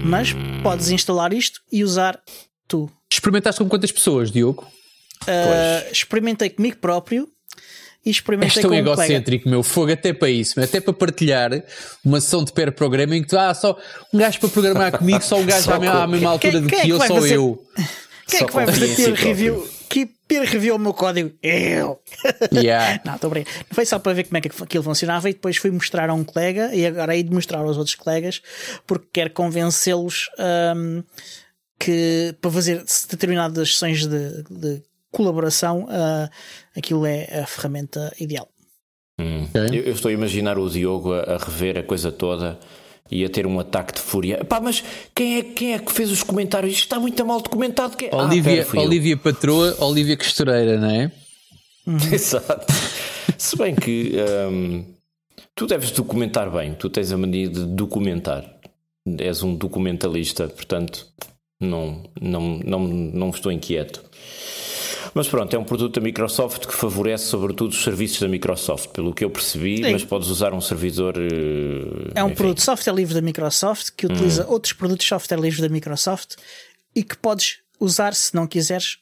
Mas 0.05 0.31
podes 0.63 0.91
instalar 0.91 1.33
isto 1.33 1.61
e 1.73 1.83
usar 1.85 2.21
tu. 2.69 2.91
Experimentaste 3.13 3.63
com 3.63 3.69
quantas 3.69 3.93
pessoas, 3.93 4.31
Diogo? 4.31 4.67
Ah, 5.27 5.85
experimentei 5.91 6.51
comigo 6.51 6.77
próprio 6.79 7.29
e 8.05 8.09
És 8.11 8.16
experimentei 8.16 8.62
tão 8.62 8.70
com 8.70 8.76
um 8.76 8.82
colega. 8.84 9.03
egocêntrico, 9.05 9.48
meu 9.48 9.62
fogo, 9.62 9.92
até 9.92 10.12
para 10.12 10.28
isso, 10.30 10.61
até 10.61 10.80
para 10.80 10.92
partilhar 10.92 11.50
uma 12.05 12.20
sessão 12.20 12.44
de 12.44 12.53
pair 12.53 12.72
programming 12.72 13.22
que 13.22 13.28
tu, 13.28 13.38
ah, 13.38 13.55
só 13.55 13.78
um 14.12 14.18
gajo 14.18 14.40
para 14.40 14.48
programar 14.48 14.92
comigo, 14.98 15.22
só 15.22 15.36
um 15.38 15.46
gajo 15.46 15.64
Só 15.64 15.74
à, 15.74 15.78
mesma- 15.78 16.03
à 16.03 16.07
mesma 16.07 16.30
altura 16.30 16.62
quem 16.62 16.78
é 16.78 16.80
que 16.82 16.86
que 16.86 16.88
eu, 16.92 16.98
só 16.98 17.14
fazer- 17.14 17.34
eu. 17.36 17.66
Quem 18.24 18.40
é 18.40 18.44
que 18.46 18.53
vai 18.55 18.66
fazer 18.66 18.94
peer 18.96 19.12
review? 19.14 19.68
Que 19.90 20.07
peer 20.26 20.44
review 20.44 20.76
o 20.76 20.78
meu 20.78 20.94
código? 20.94 21.32
Eu! 21.42 22.00
Yeah. 22.55 23.00
Não, 23.05 23.16
estou 23.16 23.28
bem. 23.28 23.44
Foi 23.72 23.84
só 23.84 23.98
para 23.98 24.14
ver 24.14 24.24
como 24.24 24.38
é 24.38 24.40
que 24.40 24.48
aquilo 24.62 24.82
funcionava 24.82 25.28
e 25.28 25.34
depois 25.34 25.57
fui 25.59 25.70
mostrar 25.70 26.09
a 26.09 26.14
um 26.14 26.24
colega 26.24 26.74
e 26.74 26.86
agora 26.86 27.14
hei 27.14 27.22
de 27.24 27.32
mostrar 27.34 27.59
aos 27.59 27.76
outros 27.76 27.94
colegas 27.96 28.40
porque 28.86 29.07
quero 29.12 29.30
convencê-los 29.30 30.30
hum, 30.76 31.03
que 31.78 32.34
para 32.40 32.50
fazer 32.50 32.82
determinadas 33.11 33.74
sessões 33.74 34.07
de, 34.07 34.42
de 34.48 34.82
colaboração 35.13 35.87
ah, 35.89 36.29
aquilo 36.77 37.07
é 37.07 37.43
a 37.43 37.47
ferramenta 37.47 38.13
ideal. 38.19 38.49
hum. 39.21 39.47
Eu, 39.55 39.85
eu 39.85 39.93
estou 39.93 40.09
a 40.09 40.13
imaginar 40.13 40.59
o 40.59 40.69
Diogo 40.69 41.13
a, 41.13 41.35
a 41.35 41.37
rever 41.37 41.79
a 41.79 41.83
coisa 41.85 42.11
toda 42.11 42.59
e 43.11 43.25
a 43.25 43.29
ter 43.29 43.47
um 43.47 43.61
ataque 43.61 43.93
de 43.93 44.01
fúria. 44.01 44.43
Pá, 44.43 44.59
mas 44.59 44.83
quem 45.15 45.39
é, 45.39 45.43
quem 45.43 45.75
é 45.75 45.79
que 45.79 45.93
fez 45.93 46.11
os 46.11 46.23
comentários? 46.23 46.73
Isto 46.73 46.85
está 46.85 46.99
muito 46.99 47.25
mal 47.25 47.41
documentado. 47.41 47.97
Quem... 47.97 48.09
Ah, 48.11 48.25
Olivia, 48.25 48.53
pera, 48.53 48.65
fui 48.65 48.79
eu. 48.79 48.85
Olivia 48.85 49.17
Patroa, 49.17 49.77
Olivia 49.81 50.17
Costureira, 50.17 50.79
não 50.79 50.91
é? 50.91 51.13
Exato. 52.11 52.73
Se 53.37 53.57
bem 53.57 53.75
que 53.75 54.15
hum, 54.51 54.85
tu 55.55 55.67
deves 55.67 55.91
documentar 55.91 56.51
bem, 56.51 56.75
tu 56.75 56.89
tens 56.89 57.13
a 57.13 57.19
mania 57.19 57.49
de 57.49 57.67
documentar. 57.67 58.51
És 59.19 59.43
um 59.43 59.55
documentalista, 59.57 60.49
portanto, 60.49 61.07
não, 61.61 62.05
não, 62.21 62.59
não, 62.65 62.81
não 62.81 63.27
me 63.27 63.33
estou 63.35 63.53
inquieto. 63.53 64.03
Mas 65.15 65.29
pronto, 65.29 65.55
é 65.55 65.59
um 65.59 65.65
produto 65.65 65.95
da 65.95 66.01
Microsoft 66.01 66.67
que 66.67 66.73
favorece 66.73 67.27
sobretudo 67.27 67.71
os 67.73 67.83
serviços 67.83 68.19
da 68.21 68.29
Microsoft, 68.29 68.89
pelo 68.91 69.13
que 69.15 69.25
eu 69.25 69.31
percebi, 69.31 69.85
Sim. 69.85 69.93
mas 69.93 70.05
podes 70.05 70.29
usar 70.29 70.55
um 70.55 70.61
servidor. 70.61 71.15
eh, 71.19 72.13
É 72.15 72.25
um 72.25 72.29
enfim. 72.29 72.37
produto 72.37 72.57
de 72.59 72.63
software 72.65 72.95
livre 72.95 73.15
da 73.15 73.21
Microsoft 73.21 73.91
que 73.97 74.07
utiliza 74.07 74.47
outros 74.47 74.73
produtos 74.73 75.05
de 75.05 75.09
software 75.11 75.39
livre 75.41 75.61
da 75.61 75.69
Microsoft 75.69 76.37
e 76.95 77.03
que 77.05 77.17
podes 77.17 77.59
usar 77.79 78.15
se 78.15 78.35
não 78.35 78.47
quiseres 78.47 78.99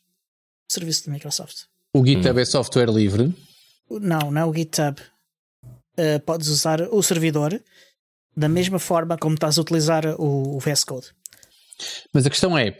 o 0.69 0.73
serviço 0.75 1.07
da 1.07 1.13
Microsoft. 1.13 1.65
O 1.95 2.05
GitHub 2.05 2.41
é 2.41 2.45
software 2.45 2.91
livre. 2.91 3.33
Não, 3.89 4.31
não 4.31 4.41
é 4.41 4.45
o 4.45 4.55
GitHub. 4.55 5.01
Uh, 5.99 6.19
podes 6.25 6.49
usar 6.49 6.81
o 6.91 7.03
servidor 7.03 7.61
da 8.37 8.49
mesma 8.49 8.79
forma 8.79 9.19
como 9.19 9.35
estás 9.35 9.59
a 9.59 9.61
utilizar 9.61 10.07
o, 10.19 10.57
o 10.57 10.59
VS 10.61 10.85
Code. 10.85 11.09
Mas 12.13 12.25
a 12.27 12.31
questão 12.31 12.57
é, 12.57 12.79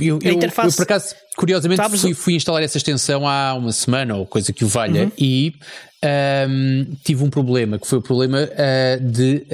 eu, 0.00 0.18
eu, 0.22 0.32
interface- 0.32 0.68
eu, 0.70 0.76
por 0.76 0.82
acaso, 0.82 1.14
curiosamente, 1.36 1.80
fui, 1.98 2.14
fui 2.14 2.34
instalar 2.34 2.62
essa 2.62 2.76
extensão 2.76 3.26
há 3.28 3.54
uma 3.54 3.72
semana 3.72 4.14
ou 4.16 4.26
coisa 4.26 4.52
que 4.52 4.64
o 4.64 4.68
valha 4.68 5.10
e 5.18 5.54
ahm, 6.02 6.84
tive 7.04 7.22
um 7.24 7.30
problema, 7.30 7.78
que 7.78 7.86
foi 7.86 7.98
o 7.98 8.02
problema 8.02 8.48
ah, 8.56 8.98
de 9.00 9.46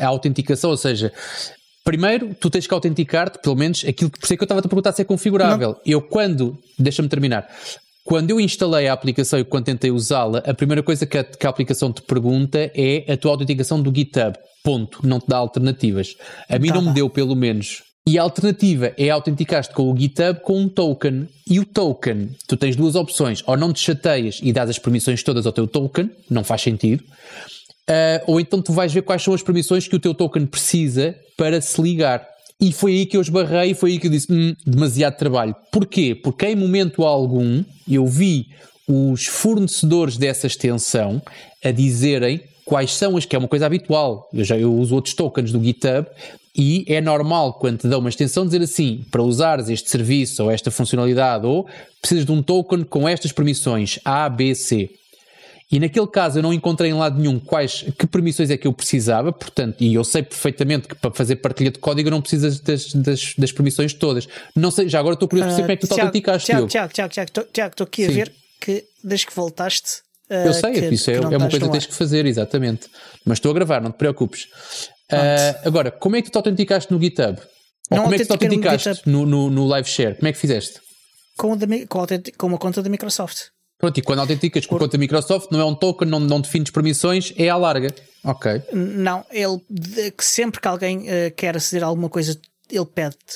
ah, 0.00 0.04
a 0.04 0.08
autenticação, 0.08 0.70
ou 0.70 0.76
seja, 0.76 1.12
primeiro 1.84 2.34
tu 2.40 2.50
tens 2.50 2.66
que 2.66 2.74
autenticar-te, 2.74 3.38
pelo 3.40 3.56
menos 3.56 3.84
aquilo 3.86 4.10
que 4.10 4.18
por 4.18 4.24
isso 4.24 4.34
é 4.34 4.36
que 4.36 4.42
eu 4.42 4.46
estava 4.46 4.60
a 4.60 4.62
te 4.62 4.68
perguntar 4.68 4.92
se 4.92 5.02
é 5.02 5.04
configurável. 5.04 5.76
Eu 5.84 6.02
quando, 6.02 6.58
deixa-me 6.78 7.08
terminar, 7.08 7.48
quando 8.04 8.30
eu 8.30 8.40
instalei 8.40 8.86
a 8.86 8.92
aplicação 8.92 9.38
e 9.38 9.44
quando 9.44 9.64
tentei 9.64 9.90
usá-la, 9.90 10.38
a 10.46 10.54
primeira 10.54 10.82
coisa 10.82 11.04
que 11.06 11.18
a, 11.18 11.24
que 11.24 11.44
a 11.46 11.50
aplicação 11.50 11.92
te 11.92 12.02
pergunta 12.02 12.70
é 12.74 13.04
a 13.12 13.16
tua 13.16 13.32
autenticação 13.32 13.80
do 13.82 13.92
GitHub. 13.94 14.36
Ponto. 14.62 15.00
Não 15.04 15.18
te 15.20 15.26
dá 15.28 15.36
alternativas. 15.36 16.14
A 16.48 16.58
mim 16.58 16.68
Tá 16.68 16.74
não 16.74 16.82
me 16.82 16.92
deu, 16.92 17.08
pelo 17.10 17.34
menos. 17.36 17.82
E 18.08 18.18
a 18.20 18.22
alternativa 18.22 18.92
é 18.96 19.10
autenticar-te 19.10 19.74
com 19.74 19.90
o 19.90 19.96
GitHub 19.96 20.38
com 20.40 20.60
um 20.60 20.68
token. 20.68 21.28
E 21.44 21.58
o 21.58 21.64
token, 21.64 22.30
tu 22.46 22.56
tens 22.56 22.76
duas 22.76 22.94
opções. 22.94 23.42
Ou 23.46 23.56
não 23.56 23.72
te 23.72 23.80
chateias 23.80 24.38
e 24.40 24.52
dás 24.52 24.70
as 24.70 24.78
permissões 24.78 25.24
todas 25.24 25.44
ao 25.44 25.52
teu 25.52 25.66
token, 25.66 26.08
não 26.30 26.44
faz 26.44 26.62
sentido. 26.62 27.02
Ah, 27.88 28.22
ou 28.26 28.40
então 28.40 28.62
tu 28.62 28.72
vais 28.72 28.92
ver 28.92 29.02
quais 29.02 29.22
são 29.22 29.34
as 29.34 29.42
permissões 29.42 29.88
que 29.88 29.96
o 29.96 30.00
teu 30.00 30.14
token 30.14 30.46
precisa 30.46 31.16
para 31.36 31.60
se 31.60 31.80
ligar. 31.82 32.26
E 32.60 32.72
foi 32.72 32.92
aí 32.92 33.06
que 33.06 33.16
eu 33.16 33.20
esbarrei, 33.20 33.74
foi 33.74 33.92
aí 33.92 33.98
que 33.98 34.06
eu 34.06 34.10
disse: 34.10 34.32
hum, 34.32 34.54
demasiado 34.64 35.16
trabalho. 35.16 35.54
Porquê? 35.72 36.14
Porque 36.14 36.46
em 36.46 36.56
momento 36.56 37.04
algum 37.04 37.64
eu 37.88 38.06
vi 38.06 38.46
os 38.88 39.26
fornecedores 39.26 40.16
dessa 40.16 40.46
extensão 40.46 41.20
a 41.62 41.72
dizerem 41.72 42.40
quais 42.64 42.94
são 42.94 43.16
as 43.16 43.24
que 43.24 43.34
é 43.34 43.38
uma 43.38 43.48
coisa 43.48 43.66
habitual. 43.66 44.28
Eu 44.32 44.44
já 44.44 44.56
eu 44.56 44.72
uso 44.72 44.94
outros 44.94 45.14
tokens 45.14 45.52
do 45.52 45.62
GitHub 45.62 46.06
e 46.56 46.84
é 46.88 47.00
normal 47.00 47.54
quando 47.54 47.80
te 47.80 47.88
dão 47.88 48.00
uma 48.00 48.08
extensão 48.08 48.46
dizer 48.46 48.62
assim, 48.62 49.04
para 49.10 49.22
usares 49.22 49.68
este 49.68 49.90
serviço 49.90 50.44
ou 50.44 50.50
esta 50.50 50.70
funcionalidade 50.70 51.44
ou 51.44 51.68
precisas 52.00 52.24
de 52.24 52.32
um 52.32 52.42
token 52.42 52.82
com 52.84 53.06
estas 53.06 53.30
permissões 53.30 53.98
A, 54.04 54.28
B, 54.28 54.54
C. 54.54 54.90
E 55.70 55.80
naquele 55.80 56.06
caso 56.06 56.38
eu 56.38 56.42
não 56.42 56.52
encontrei 56.52 56.90
em 56.90 56.94
lado 56.94 57.18
nenhum 57.18 57.40
quais, 57.40 57.84
que 57.98 58.06
permissões 58.06 58.50
é 58.50 58.56
que 58.56 58.66
eu 58.66 58.72
precisava, 58.72 59.32
portanto, 59.32 59.76
e 59.80 59.94
eu 59.94 60.04
sei 60.04 60.22
perfeitamente 60.22 60.86
que 60.86 60.94
para 60.94 61.10
fazer 61.10 61.36
partilha 61.36 61.72
de 61.72 61.78
código 61.78 62.08
não 62.08 62.22
precisas 62.22 62.60
das, 62.60 62.92
das, 62.92 63.34
das 63.36 63.52
permissões 63.52 63.92
todas. 63.92 64.28
Não 64.54 64.70
sei, 64.70 64.88
já 64.88 65.00
agora 65.00 65.14
estou 65.14 65.28
curioso 65.28 65.48
para 65.48 65.56
saber 65.56 65.62
como 65.64 65.72
é 65.72 65.76
que 65.76 65.86
tu 65.86 65.94
te 65.94 66.00
autenticaste, 66.00 66.46
Tiago. 66.46 66.68
Tiago, 66.68 66.92
Tiago, 66.92 67.12
Tiago, 67.12 67.48
Tiago, 67.52 67.72
estou 67.72 67.84
aqui 67.84 68.04
a 68.04 68.08
Sim. 68.08 68.14
ver 68.14 68.32
que 68.60 68.84
desde 69.02 69.26
que 69.26 69.34
voltaste. 69.34 70.06
Eu 70.30 70.50
uh, 70.50 70.54
sei, 70.54 70.72
que, 70.72 70.94
isso 70.94 71.10
é, 71.10 71.14
é 71.14 71.36
uma 71.36 71.50
coisa 71.50 71.66
que 71.66 71.72
tens 71.72 71.86
que 71.86 71.94
fazer, 71.94 72.26
exatamente. 72.26 72.88
Mas 73.24 73.38
estou 73.38 73.50
a 73.50 73.54
gravar, 73.54 73.80
não 73.80 73.90
te 73.90 73.98
preocupes. 73.98 74.48
Ah, 75.10 75.60
agora, 75.64 75.90
como 75.90 76.16
é 76.16 76.22
que 76.22 76.28
tu 76.28 76.32
te 76.32 76.36
autenticaste 76.36 76.92
no 76.92 77.00
GitHub? 77.00 77.40
Ou 77.90 77.96
Não 77.96 78.04
como 78.04 78.14
é 78.14 78.18
que 78.18 78.24
tu 78.24 78.28
te 78.28 78.32
autenticaste 78.32 79.08
no, 79.08 79.24
no, 79.24 79.50
no 79.50 79.66
live 79.66 79.88
share? 79.88 80.16
Como 80.16 80.28
é 80.28 80.32
que 80.32 80.38
fizeste? 80.38 80.80
Com, 81.36 81.52
o 81.52 81.56
da 81.56 81.66
com, 81.88 82.06
com 82.36 82.46
uma 82.46 82.58
conta 82.58 82.82
da 82.82 82.88
Microsoft. 82.88 83.48
Pronto, 83.78 83.98
e 83.98 84.02
quando 84.02 84.20
autenticas 84.20 84.64
com 84.64 84.76
a 84.76 84.78
conta 84.78 84.96
Microsoft, 84.96 85.50
não 85.50 85.60
é 85.60 85.64
um 85.64 85.74
token, 85.74 86.08
não, 86.08 86.18
não 86.18 86.40
defines 86.40 86.70
permissões, 86.70 87.32
é 87.36 87.48
à 87.48 87.56
larga. 87.56 87.94
Ok. 88.24 88.62
Não, 88.72 89.24
ele 89.30 89.60
sempre 90.18 90.60
que 90.60 90.66
alguém 90.66 91.00
uh, 91.00 91.34
quer 91.36 91.56
aceder 91.56 91.84
a 91.84 91.86
alguma 91.86 92.08
coisa, 92.08 92.40
ele 92.70 92.86
pede-te. 92.86 93.34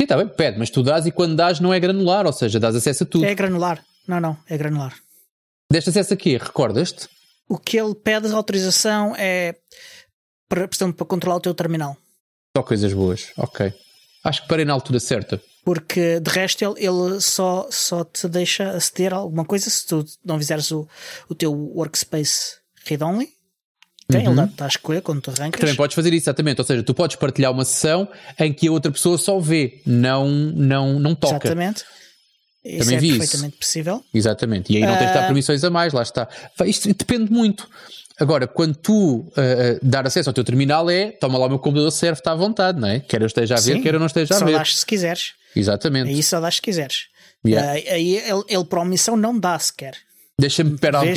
Sim, 0.00 0.04
está 0.04 0.16
bem, 0.16 0.26
pede, 0.26 0.58
mas 0.58 0.70
tu 0.70 0.82
dás 0.82 1.06
e 1.06 1.12
quando 1.12 1.36
dás 1.36 1.60
não 1.60 1.72
é 1.72 1.78
granular, 1.78 2.26
ou 2.26 2.32
seja, 2.32 2.58
dás 2.58 2.74
acesso 2.74 3.04
a 3.04 3.06
tudo. 3.06 3.24
É 3.24 3.34
granular. 3.34 3.84
Não, 4.06 4.18
não, 4.18 4.36
é 4.48 4.58
granular. 4.58 4.96
Deste 5.70 5.90
acesso 5.90 6.14
a 6.14 6.16
quê? 6.16 6.36
Recordas-te? 6.36 7.08
O 7.48 7.56
que 7.56 7.78
ele 7.78 7.94
pede 7.94 8.28
de 8.28 8.34
autorização 8.34 9.14
é 9.16 9.54
para, 10.50 10.68
portanto, 10.68 10.94
para 10.96 11.06
controlar 11.06 11.36
o 11.36 11.40
teu 11.40 11.54
terminal. 11.54 11.96
Só 12.54 12.62
coisas 12.62 12.92
boas, 12.92 13.28
ok. 13.38 13.72
Acho 14.24 14.42
que 14.42 14.48
parei 14.48 14.64
na 14.66 14.72
altura 14.74 14.98
certa. 15.00 15.40
Porque 15.64 16.18
de 16.20 16.30
resto 16.30 16.62
ele, 16.64 16.84
ele 16.86 17.20
só, 17.20 17.68
só 17.70 18.02
te 18.04 18.28
deixa 18.28 18.70
aceder 18.70 19.14
a 19.14 19.16
alguma 19.18 19.44
coisa 19.44 19.70
se 19.70 19.86
tu 19.86 20.04
não 20.24 20.36
fizeres 20.38 20.70
o, 20.72 20.86
o 21.28 21.34
teu 21.34 21.52
workspace 21.52 22.56
read-only. 22.84 23.28
Ok? 24.10 24.20
Ele 24.26 24.34
dá-te 24.34 24.62
a 24.62 24.66
escolha 24.66 25.00
quando 25.00 25.20
tu 25.22 25.30
arrancas. 25.30 25.60
Também 25.60 25.76
podes 25.76 25.94
fazer 25.94 26.12
isso, 26.12 26.24
exatamente. 26.24 26.60
Ou 26.60 26.66
seja, 26.66 26.82
tu 26.82 26.92
podes 26.92 27.16
partilhar 27.16 27.52
uma 27.52 27.64
sessão 27.64 28.08
em 28.38 28.52
que 28.52 28.66
a 28.66 28.72
outra 28.72 28.90
pessoa 28.90 29.16
só 29.16 29.38
vê, 29.38 29.80
não, 29.86 30.28
não, 30.28 30.98
não 30.98 31.14
toca. 31.14 31.36
Exatamente. 31.46 31.84
Isso 32.64 32.78
Também 32.80 32.96
é 32.96 33.00
vi 33.00 33.08
isso. 33.10 33.18
perfeitamente 33.20 33.56
possível. 33.56 34.04
Exatamente. 34.12 34.72
E 34.72 34.76
aí 34.76 34.82
não 34.82 34.98
tens 34.98 35.08
de 35.08 35.14
dar 35.14 35.22
Ah. 35.22 35.26
permissões 35.26 35.62
a 35.64 35.70
mais, 35.70 35.92
lá 35.92 36.02
está. 36.02 36.28
Isto 36.66 36.88
depende 36.88 37.30
muito. 37.32 37.66
Agora, 38.20 38.46
quando 38.46 38.76
tu 38.76 39.32
ah, 39.36 39.78
dar 39.82 40.06
acesso 40.06 40.28
ao 40.28 40.32
teu 40.34 40.44
terminal 40.44 40.88
é 40.90 41.10
toma 41.12 41.38
lá 41.38 41.46
o 41.46 41.48
meu 41.48 41.58
computador, 41.58 41.90
serve, 41.90 42.20
está 42.20 42.32
à 42.32 42.34
vontade, 42.36 42.78
não 42.78 42.86
é? 42.88 43.00
Quer 43.00 43.20
eu 43.22 43.26
esteja 43.26 43.54
a 43.54 43.60
ver, 43.60 43.74
Sim, 43.76 43.82
quer 43.82 43.94
eu 43.94 43.98
não 44.00 44.06
esteja 44.06 44.34
a 44.34 44.38
só 44.38 44.44
ver. 44.44 44.52
dás 44.52 44.78
se 44.78 44.86
quiseres. 44.86 45.32
Exatamente. 45.56 46.10
Aí 46.10 46.22
só 46.22 46.38
dás 46.40 46.56
se 46.56 46.62
quiseres. 46.62 47.06
Yeah. 47.46 47.70
Ah, 47.70 47.94
aí 47.94 48.16
ele, 48.18 48.44
ele 48.48 48.64
para 48.66 48.80
omissão 48.82 49.16
não 49.16 49.38
dá 49.38 49.58
sequer. 49.58 49.94
Deixa-me 50.38 50.72
esperar 50.74 51.02
um. 51.04 51.12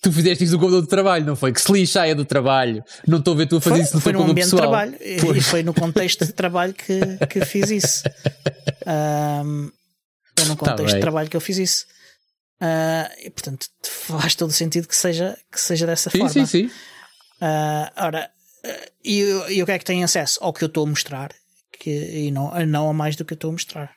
Tu 0.00 0.10
fizeste 0.12 0.44
isso 0.44 0.54
no 0.54 0.58
computador 0.58 0.82
de 0.84 0.88
trabalho, 0.88 1.26
não 1.26 1.36
foi? 1.36 1.52
Que 1.52 1.60
se 1.60 1.70
lixa 1.70 2.06
é 2.06 2.14
do 2.14 2.24
trabalho. 2.24 2.82
Não 3.06 3.18
estou 3.18 3.34
a 3.34 3.36
ver 3.36 3.46
tu 3.46 3.56
a 3.56 3.60
fazer 3.60 3.76
Foi, 3.76 3.84
isso 3.84 3.94
no 3.94 4.00
foi 4.00 4.12
teu 4.12 4.20
computador 4.22 4.30
ambiente 4.30 4.44
de 4.46 4.50
pessoal. 4.50 4.70
trabalho 4.70 5.34
e- 5.34 5.38
e 5.38 5.42
foi 5.42 5.62
no 5.62 5.74
contexto 5.74 6.24
de 6.24 6.32
trabalho 6.32 6.72
que, 6.72 7.26
que 7.28 7.44
fiz 7.44 7.70
isso. 7.70 8.02
Ahm, 8.86 9.68
foi 10.38 10.48
num 10.48 10.56
Tá 10.56 10.70
contexto 10.70 10.86
bem. 10.86 10.94
de 10.94 11.00
trabalho 11.00 11.28
que 11.30 11.36
eu 11.36 11.40
fiz 11.40 11.58
isso. 11.58 11.84
Ah, 12.60 13.10
e 13.22 13.30
portanto 13.30 13.66
faz 13.82 14.34
todo 14.34 14.52
sentido 14.52 14.88
que 14.88 14.96
seja, 14.96 15.38
que 15.50 15.60
seja 15.60 15.86
dessa 15.86 16.10
Sim, 16.10 16.18
forma. 16.18 16.32
sim, 16.32 16.46
sim. 16.46 16.70
Ah, 17.40 17.92
ora, 17.96 18.30
ah, 18.64 18.90
e, 19.04 19.20
e 19.50 19.62
o 19.62 19.66
que 19.66 19.72
é 19.72 19.78
que 19.78 19.84
tem 19.84 20.04
acesso? 20.04 20.38
Ao 20.42 20.52
que 20.52 20.64
eu 20.64 20.68
estou 20.68 20.84
a 20.84 20.88
mostrar 20.88 21.34
que, 21.78 21.90
e 21.90 22.30
não, 22.30 22.50
não 22.66 22.88
a 22.90 22.92
mais 22.92 23.16
do 23.16 23.24
que 23.24 23.32
eu 23.32 23.36
estou 23.36 23.50
a 23.50 23.52
mostrar. 23.52 23.96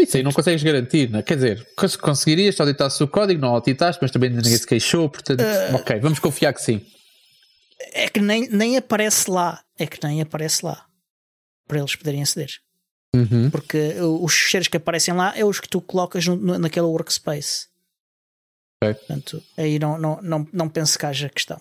Isso 0.00 0.16
aí 0.16 0.22
não 0.22 0.32
consegues 0.32 0.62
garantir, 0.62 1.10
não 1.10 1.18
é? 1.18 1.22
Quer 1.22 1.34
dizer, 1.34 1.66
conseguirias 2.00 2.54
se 2.54 2.62
auditasse 2.62 3.02
o 3.02 3.08
código, 3.08 3.40
não 3.40 3.48
auditaste, 3.48 4.00
mas 4.00 4.12
também 4.12 4.30
ninguém 4.30 4.56
se 4.56 4.66
queixou, 4.66 5.10
portanto, 5.10 5.40
uh, 5.40 5.74
ok, 5.74 5.98
vamos 5.98 6.20
confiar 6.20 6.52
que 6.52 6.62
sim. 6.62 6.86
É 7.92 8.08
que 8.08 8.20
nem, 8.20 8.48
nem 8.48 8.76
aparece 8.76 9.28
lá, 9.28 9.60
é 9.76 9.86
que 9.86 9.98
nem 10.06 10.20
aparece 10.20 10.64
lá 10.64 10.86
para 11.66 11.78
eles 11.78 11.96
poderem 11.96 12.22
aceder. 12.22 12.50
Uhum. 13.14 13.50
Porque 13.50 13.96
os 14.00 14.32
cheiros 14.32 14.68
que 14.68 14.76
aparecem 14.76 15.14
lá 15.14 15.36
é 15.36 15.44
os 15.44 15.58
que 15.58 15.68
tu 15.68 15.80
colocas 15.80 16.26
no, 16.26 16.58
naquele 16.58 16.86
workspace. 16.86 17.66
Okay. 18.82 18.94
Portanto, 18.94 19.42
aí 19.56 19.78
não, 19.78 19.98
não, 19.98 20.20
não, 20.22 20.48
não 20.52 20.68
penso 20.68 20.98
que 20.98 21.06
haja 21.06 21.28
questão. 21.28 21.60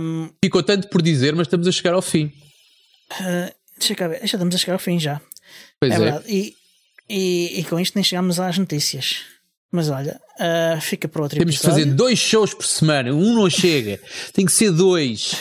Um, 0.00 0.30
Ficou 0.42 0.62
tanto 0.62 0.88
por 0.88 1.02
dizer, 1.02 1.34
mas 1.34 1.46
estamos 1.46 1.66
a 1.66 1.72
chegar 1.72 1.94
ao 1.94 2.02
fim. 2.02 2.32
Uh, 3.12 3.52
deixa 3.78 3.94
cá 3.94 4.08
ver, 4.08 4.18
já 4.20 4.24
estamos 4.24 4.54
a 4.54 4.58
chegar 4.58 4.74
ao 4.74 4.78
fim 4.78 4.98
já. 4.98 5.20
Pois 5.78 5.92
é, 5.92 5.94
é. 5.94 5.98
verdade. 5.98 6.24
E, 6.28 6.56
e, 7.08 7.60
e, 7.60 7.64
com 7.64 7.78
isto 7.78 7.94
nem 7.94 8.04
chegamos 8.04 8.38
às 8.38 8.56
notícias. 8.56 9.22
Mas 9.72 9.88
olha, 9.88 10.20
uh, 10.38 10.80
fica 10.80 11.06
para 11.06 11.22
outro 11.22 11.38
Temos 11.38 11.54
episódio. 11.54 11.76
que 11.76 11.82
fazer 11.84 11.96
dois 11.96 12.18
shows 12.18 12.54
por 12.54 12.66
semana, 12.66 13.12
um 13.12 13.34
não 13.34 13.48
chega, 13.48 14.00
tem 14.32 14.44
que 14.44 14.52
ser 14.52 14.72
dois. 14.72 15.34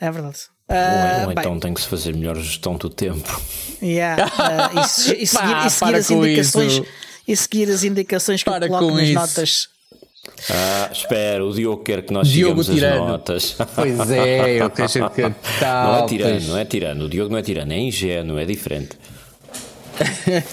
É 0.00 0.10
verdade. 0.10 0.40
Uh, 0.68 0.74
ou, 0.74 1.20
ou 1.20 1.26
bem, 1.28 1.34
então 1.38 1.60
tem 1.60 1.74
que 1.74 1.80
se 1.80 1.86
fazer 1.88 2.14
melhor 2.14 2.36
gestão 2.36 2.76
do 2.76 2.90
tempo. 2.90 3.40
Yeah, 3.82 4.24
uh, 4.74 4.80
e, 4.80 4.88
se, 4.88 5.14
e, 5.16 5.26
seguir, 5.26 5.52
Pá, 5.52 5.66
e 5.66 5.70
seguir 5.70 5.94
as 5.94 6.10
indicações 6.10 6.72
isso. 6.72 6.86
e 7.28 7.36
seguir 7.36 7.70
as 7.70 7.84
indicações 7.84 8.42
que 8.42 8.50
para 8.50 8.66
eu 8.66 8.68
coloco 8.70 8.96
nas 8.96 9.04
isso. 9.04 9.14
notas. 9.14 9.68
Ah, 10.50 10.88
espera, 10.92 11.44
o 11.44 11.52
Diogo 11.52 11.82
quer 11.82 12.02
que 12.02 12.12
nós 12.12 12.28
Diogo 12.28 12.62
tirano. 12.62 13.02
as 13.02 13.08
notas. 13.08 13.56
Pois 13.74 14.10
é, 14.10 14.60
eu 14.60 14.70
tenho 14.70 14.88
que 15.10 15.22
Não 15.22 15.98
é 15.98 16.06
tirano, 16.06 16.46
não 16.46 16.58
é 16.58 16.64
tirano. 16.64 17.04
O 17.04 17.08
Diogo 17.08 17.30
não 17.30 17.38
é 17.38 17.42
tirano, 17.42 17.72
é 17.72 17.78
ingênuo, 17.78 18.38
é 18.38 18.44
diferente. 18.44 18.96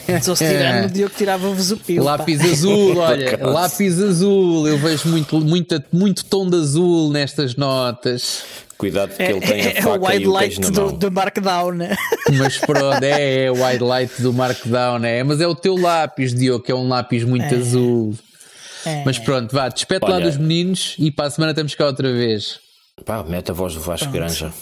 Se 0.05 0.21
fosse 0.21 0.47
tirando, 0.47 0.85
o 0.85 0.91
Diogo 0.91 1.13
tirava-vos 1.15 1.71
o 1.71 1.77
pio. 1.77 2.03
Lápis 2.03 2.41
azul, 2.41 2.97
olha, 2.99 3.39
lápis 3.41 3.99
azul. 3.99 4.67
Eu 4.67 4.77
vejo 4.77 5.07
muito, 5.07 5.39
muito, 5.39 5.83
muito 5.91 6.25
tom 6.25 6.49
de 6.49 6.57
azul 6.57 7.11
nestas 7.11 7.55
notas. 7.55 8.43
Cuidado 8.77 9.13
que 9.15 9.21
é, 9.21 9.31
ele 9.31 9.41
tem 9.41 9.61
a 9.61 9.69
é, 9.71 9.81
faca 9.81 9.89
é 9.89 9.99
o 9.99 10.07
wide 10.07 10.23
e 10.23 10.27
o 10.27 10.31
light 10.31 10.61
na 10.61 10.69
do, 10.69 10.81
mão. 10.81 10.93
do 10.93 11.11
Markdown. 11.11 11.71
né? 11.73 11.95
Mas 12.37 12.57
pronto, 12.57 13.03
é, 13.03 13.43
é 13.43 13.51
o 13.51 13.63
wide 13.63 13.83
light 13.83 14.21
do 14.21 14.33
Markdown, 14.33 15.03
é. 15.03 15.23
Mas 15.23 15.41
é 15.41 15.47
o 15.47 15.53
teu 15.55 15.75
lápis, 15.75 16.33
Diogo, 16.33 16.63
que 16.63 16.71
é 16.71 16.75
um 16.75 16.87
lápis 16.87 17.23
muito 17.23 17.53
azul. 17.53 18.13
É. 18.85 19.03
Mas 19.05 19.19
pronto, 19.19 19.53
vá, 19.53 19.69
despete 19.69 20.03
lá 20.03 20.15
Olha. 20.15 20.25
dos 20.25 20.37
meninos 20.37 20.95
e 20.97 21.11
para 21.11 21.25
a 21.25 21.31
semana 21.31 21.51
estamos 21.51 21.75
cá 21.75 21.85
outra 21.85 22.11
vez. 22.11 22.59
Pá, 23.05 23.23
mete 23.23 23.51
a 23.51 23.53
voz 23.53 23.73
do 23.73 23.81
Vasco 23.81 24.11
Granja. 24.11 24.53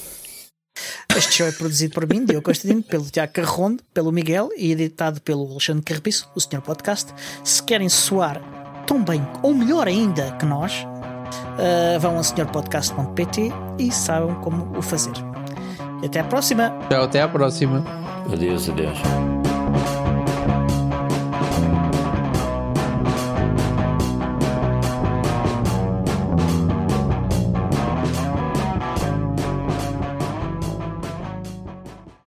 Este 1.16 1.34
show 1.34 1.48
é 1.48 1.52
produzido 1.52 1.94
por 1.94 2.08
mim, 2.08 2.24
Diogo 2.24 2.44
Constantino, 2.44 2.84
pelo 2.84 3.06
Tiago 3.06 3.34
Carrondo, 3.34 3.84
pelo 3.94 4.12
Miguel 4.12 4.50
e 4.56 4.72
editado 4.72 5.20
pelo 5.22 5.50
Alexandre 5.52 5.84
Carrapiço, 5.84 6.30
o 6.36 6.40
Senhor 6.40 6.62
Podcast. 6.62 7.12
Se 7.44 7.64
querem 7.64 7.90
soar 7.90 8.40
tão 8.86 9.04
bem 9.04 9.26
ou 9.42 9.54
melhor 9.54 9.88
ainda 9.88 10.32
que 10.34 10.46
nós, 10.46 10.74
uh, 10.84 12.00
vão 12.00 12.20
a 12.20 12.24
senhorpodcast.pt 12.24 13.52
e 13.80 13.92
saibam 13.92 14.36
como 14.42 14.78
o 14.78 14.82
fazer. 14.82 15.14
E 16.04 16.06
até 16.06 16.20
à 16.20 16.24
próxima! 16.24 16.78
Tchau, 16.90 17.04
até 17.04 17.22
à 17.22 17.28
próxima. 17.28 17.84
Adeus, 18.32 18.70
adeus. 18.70 19.37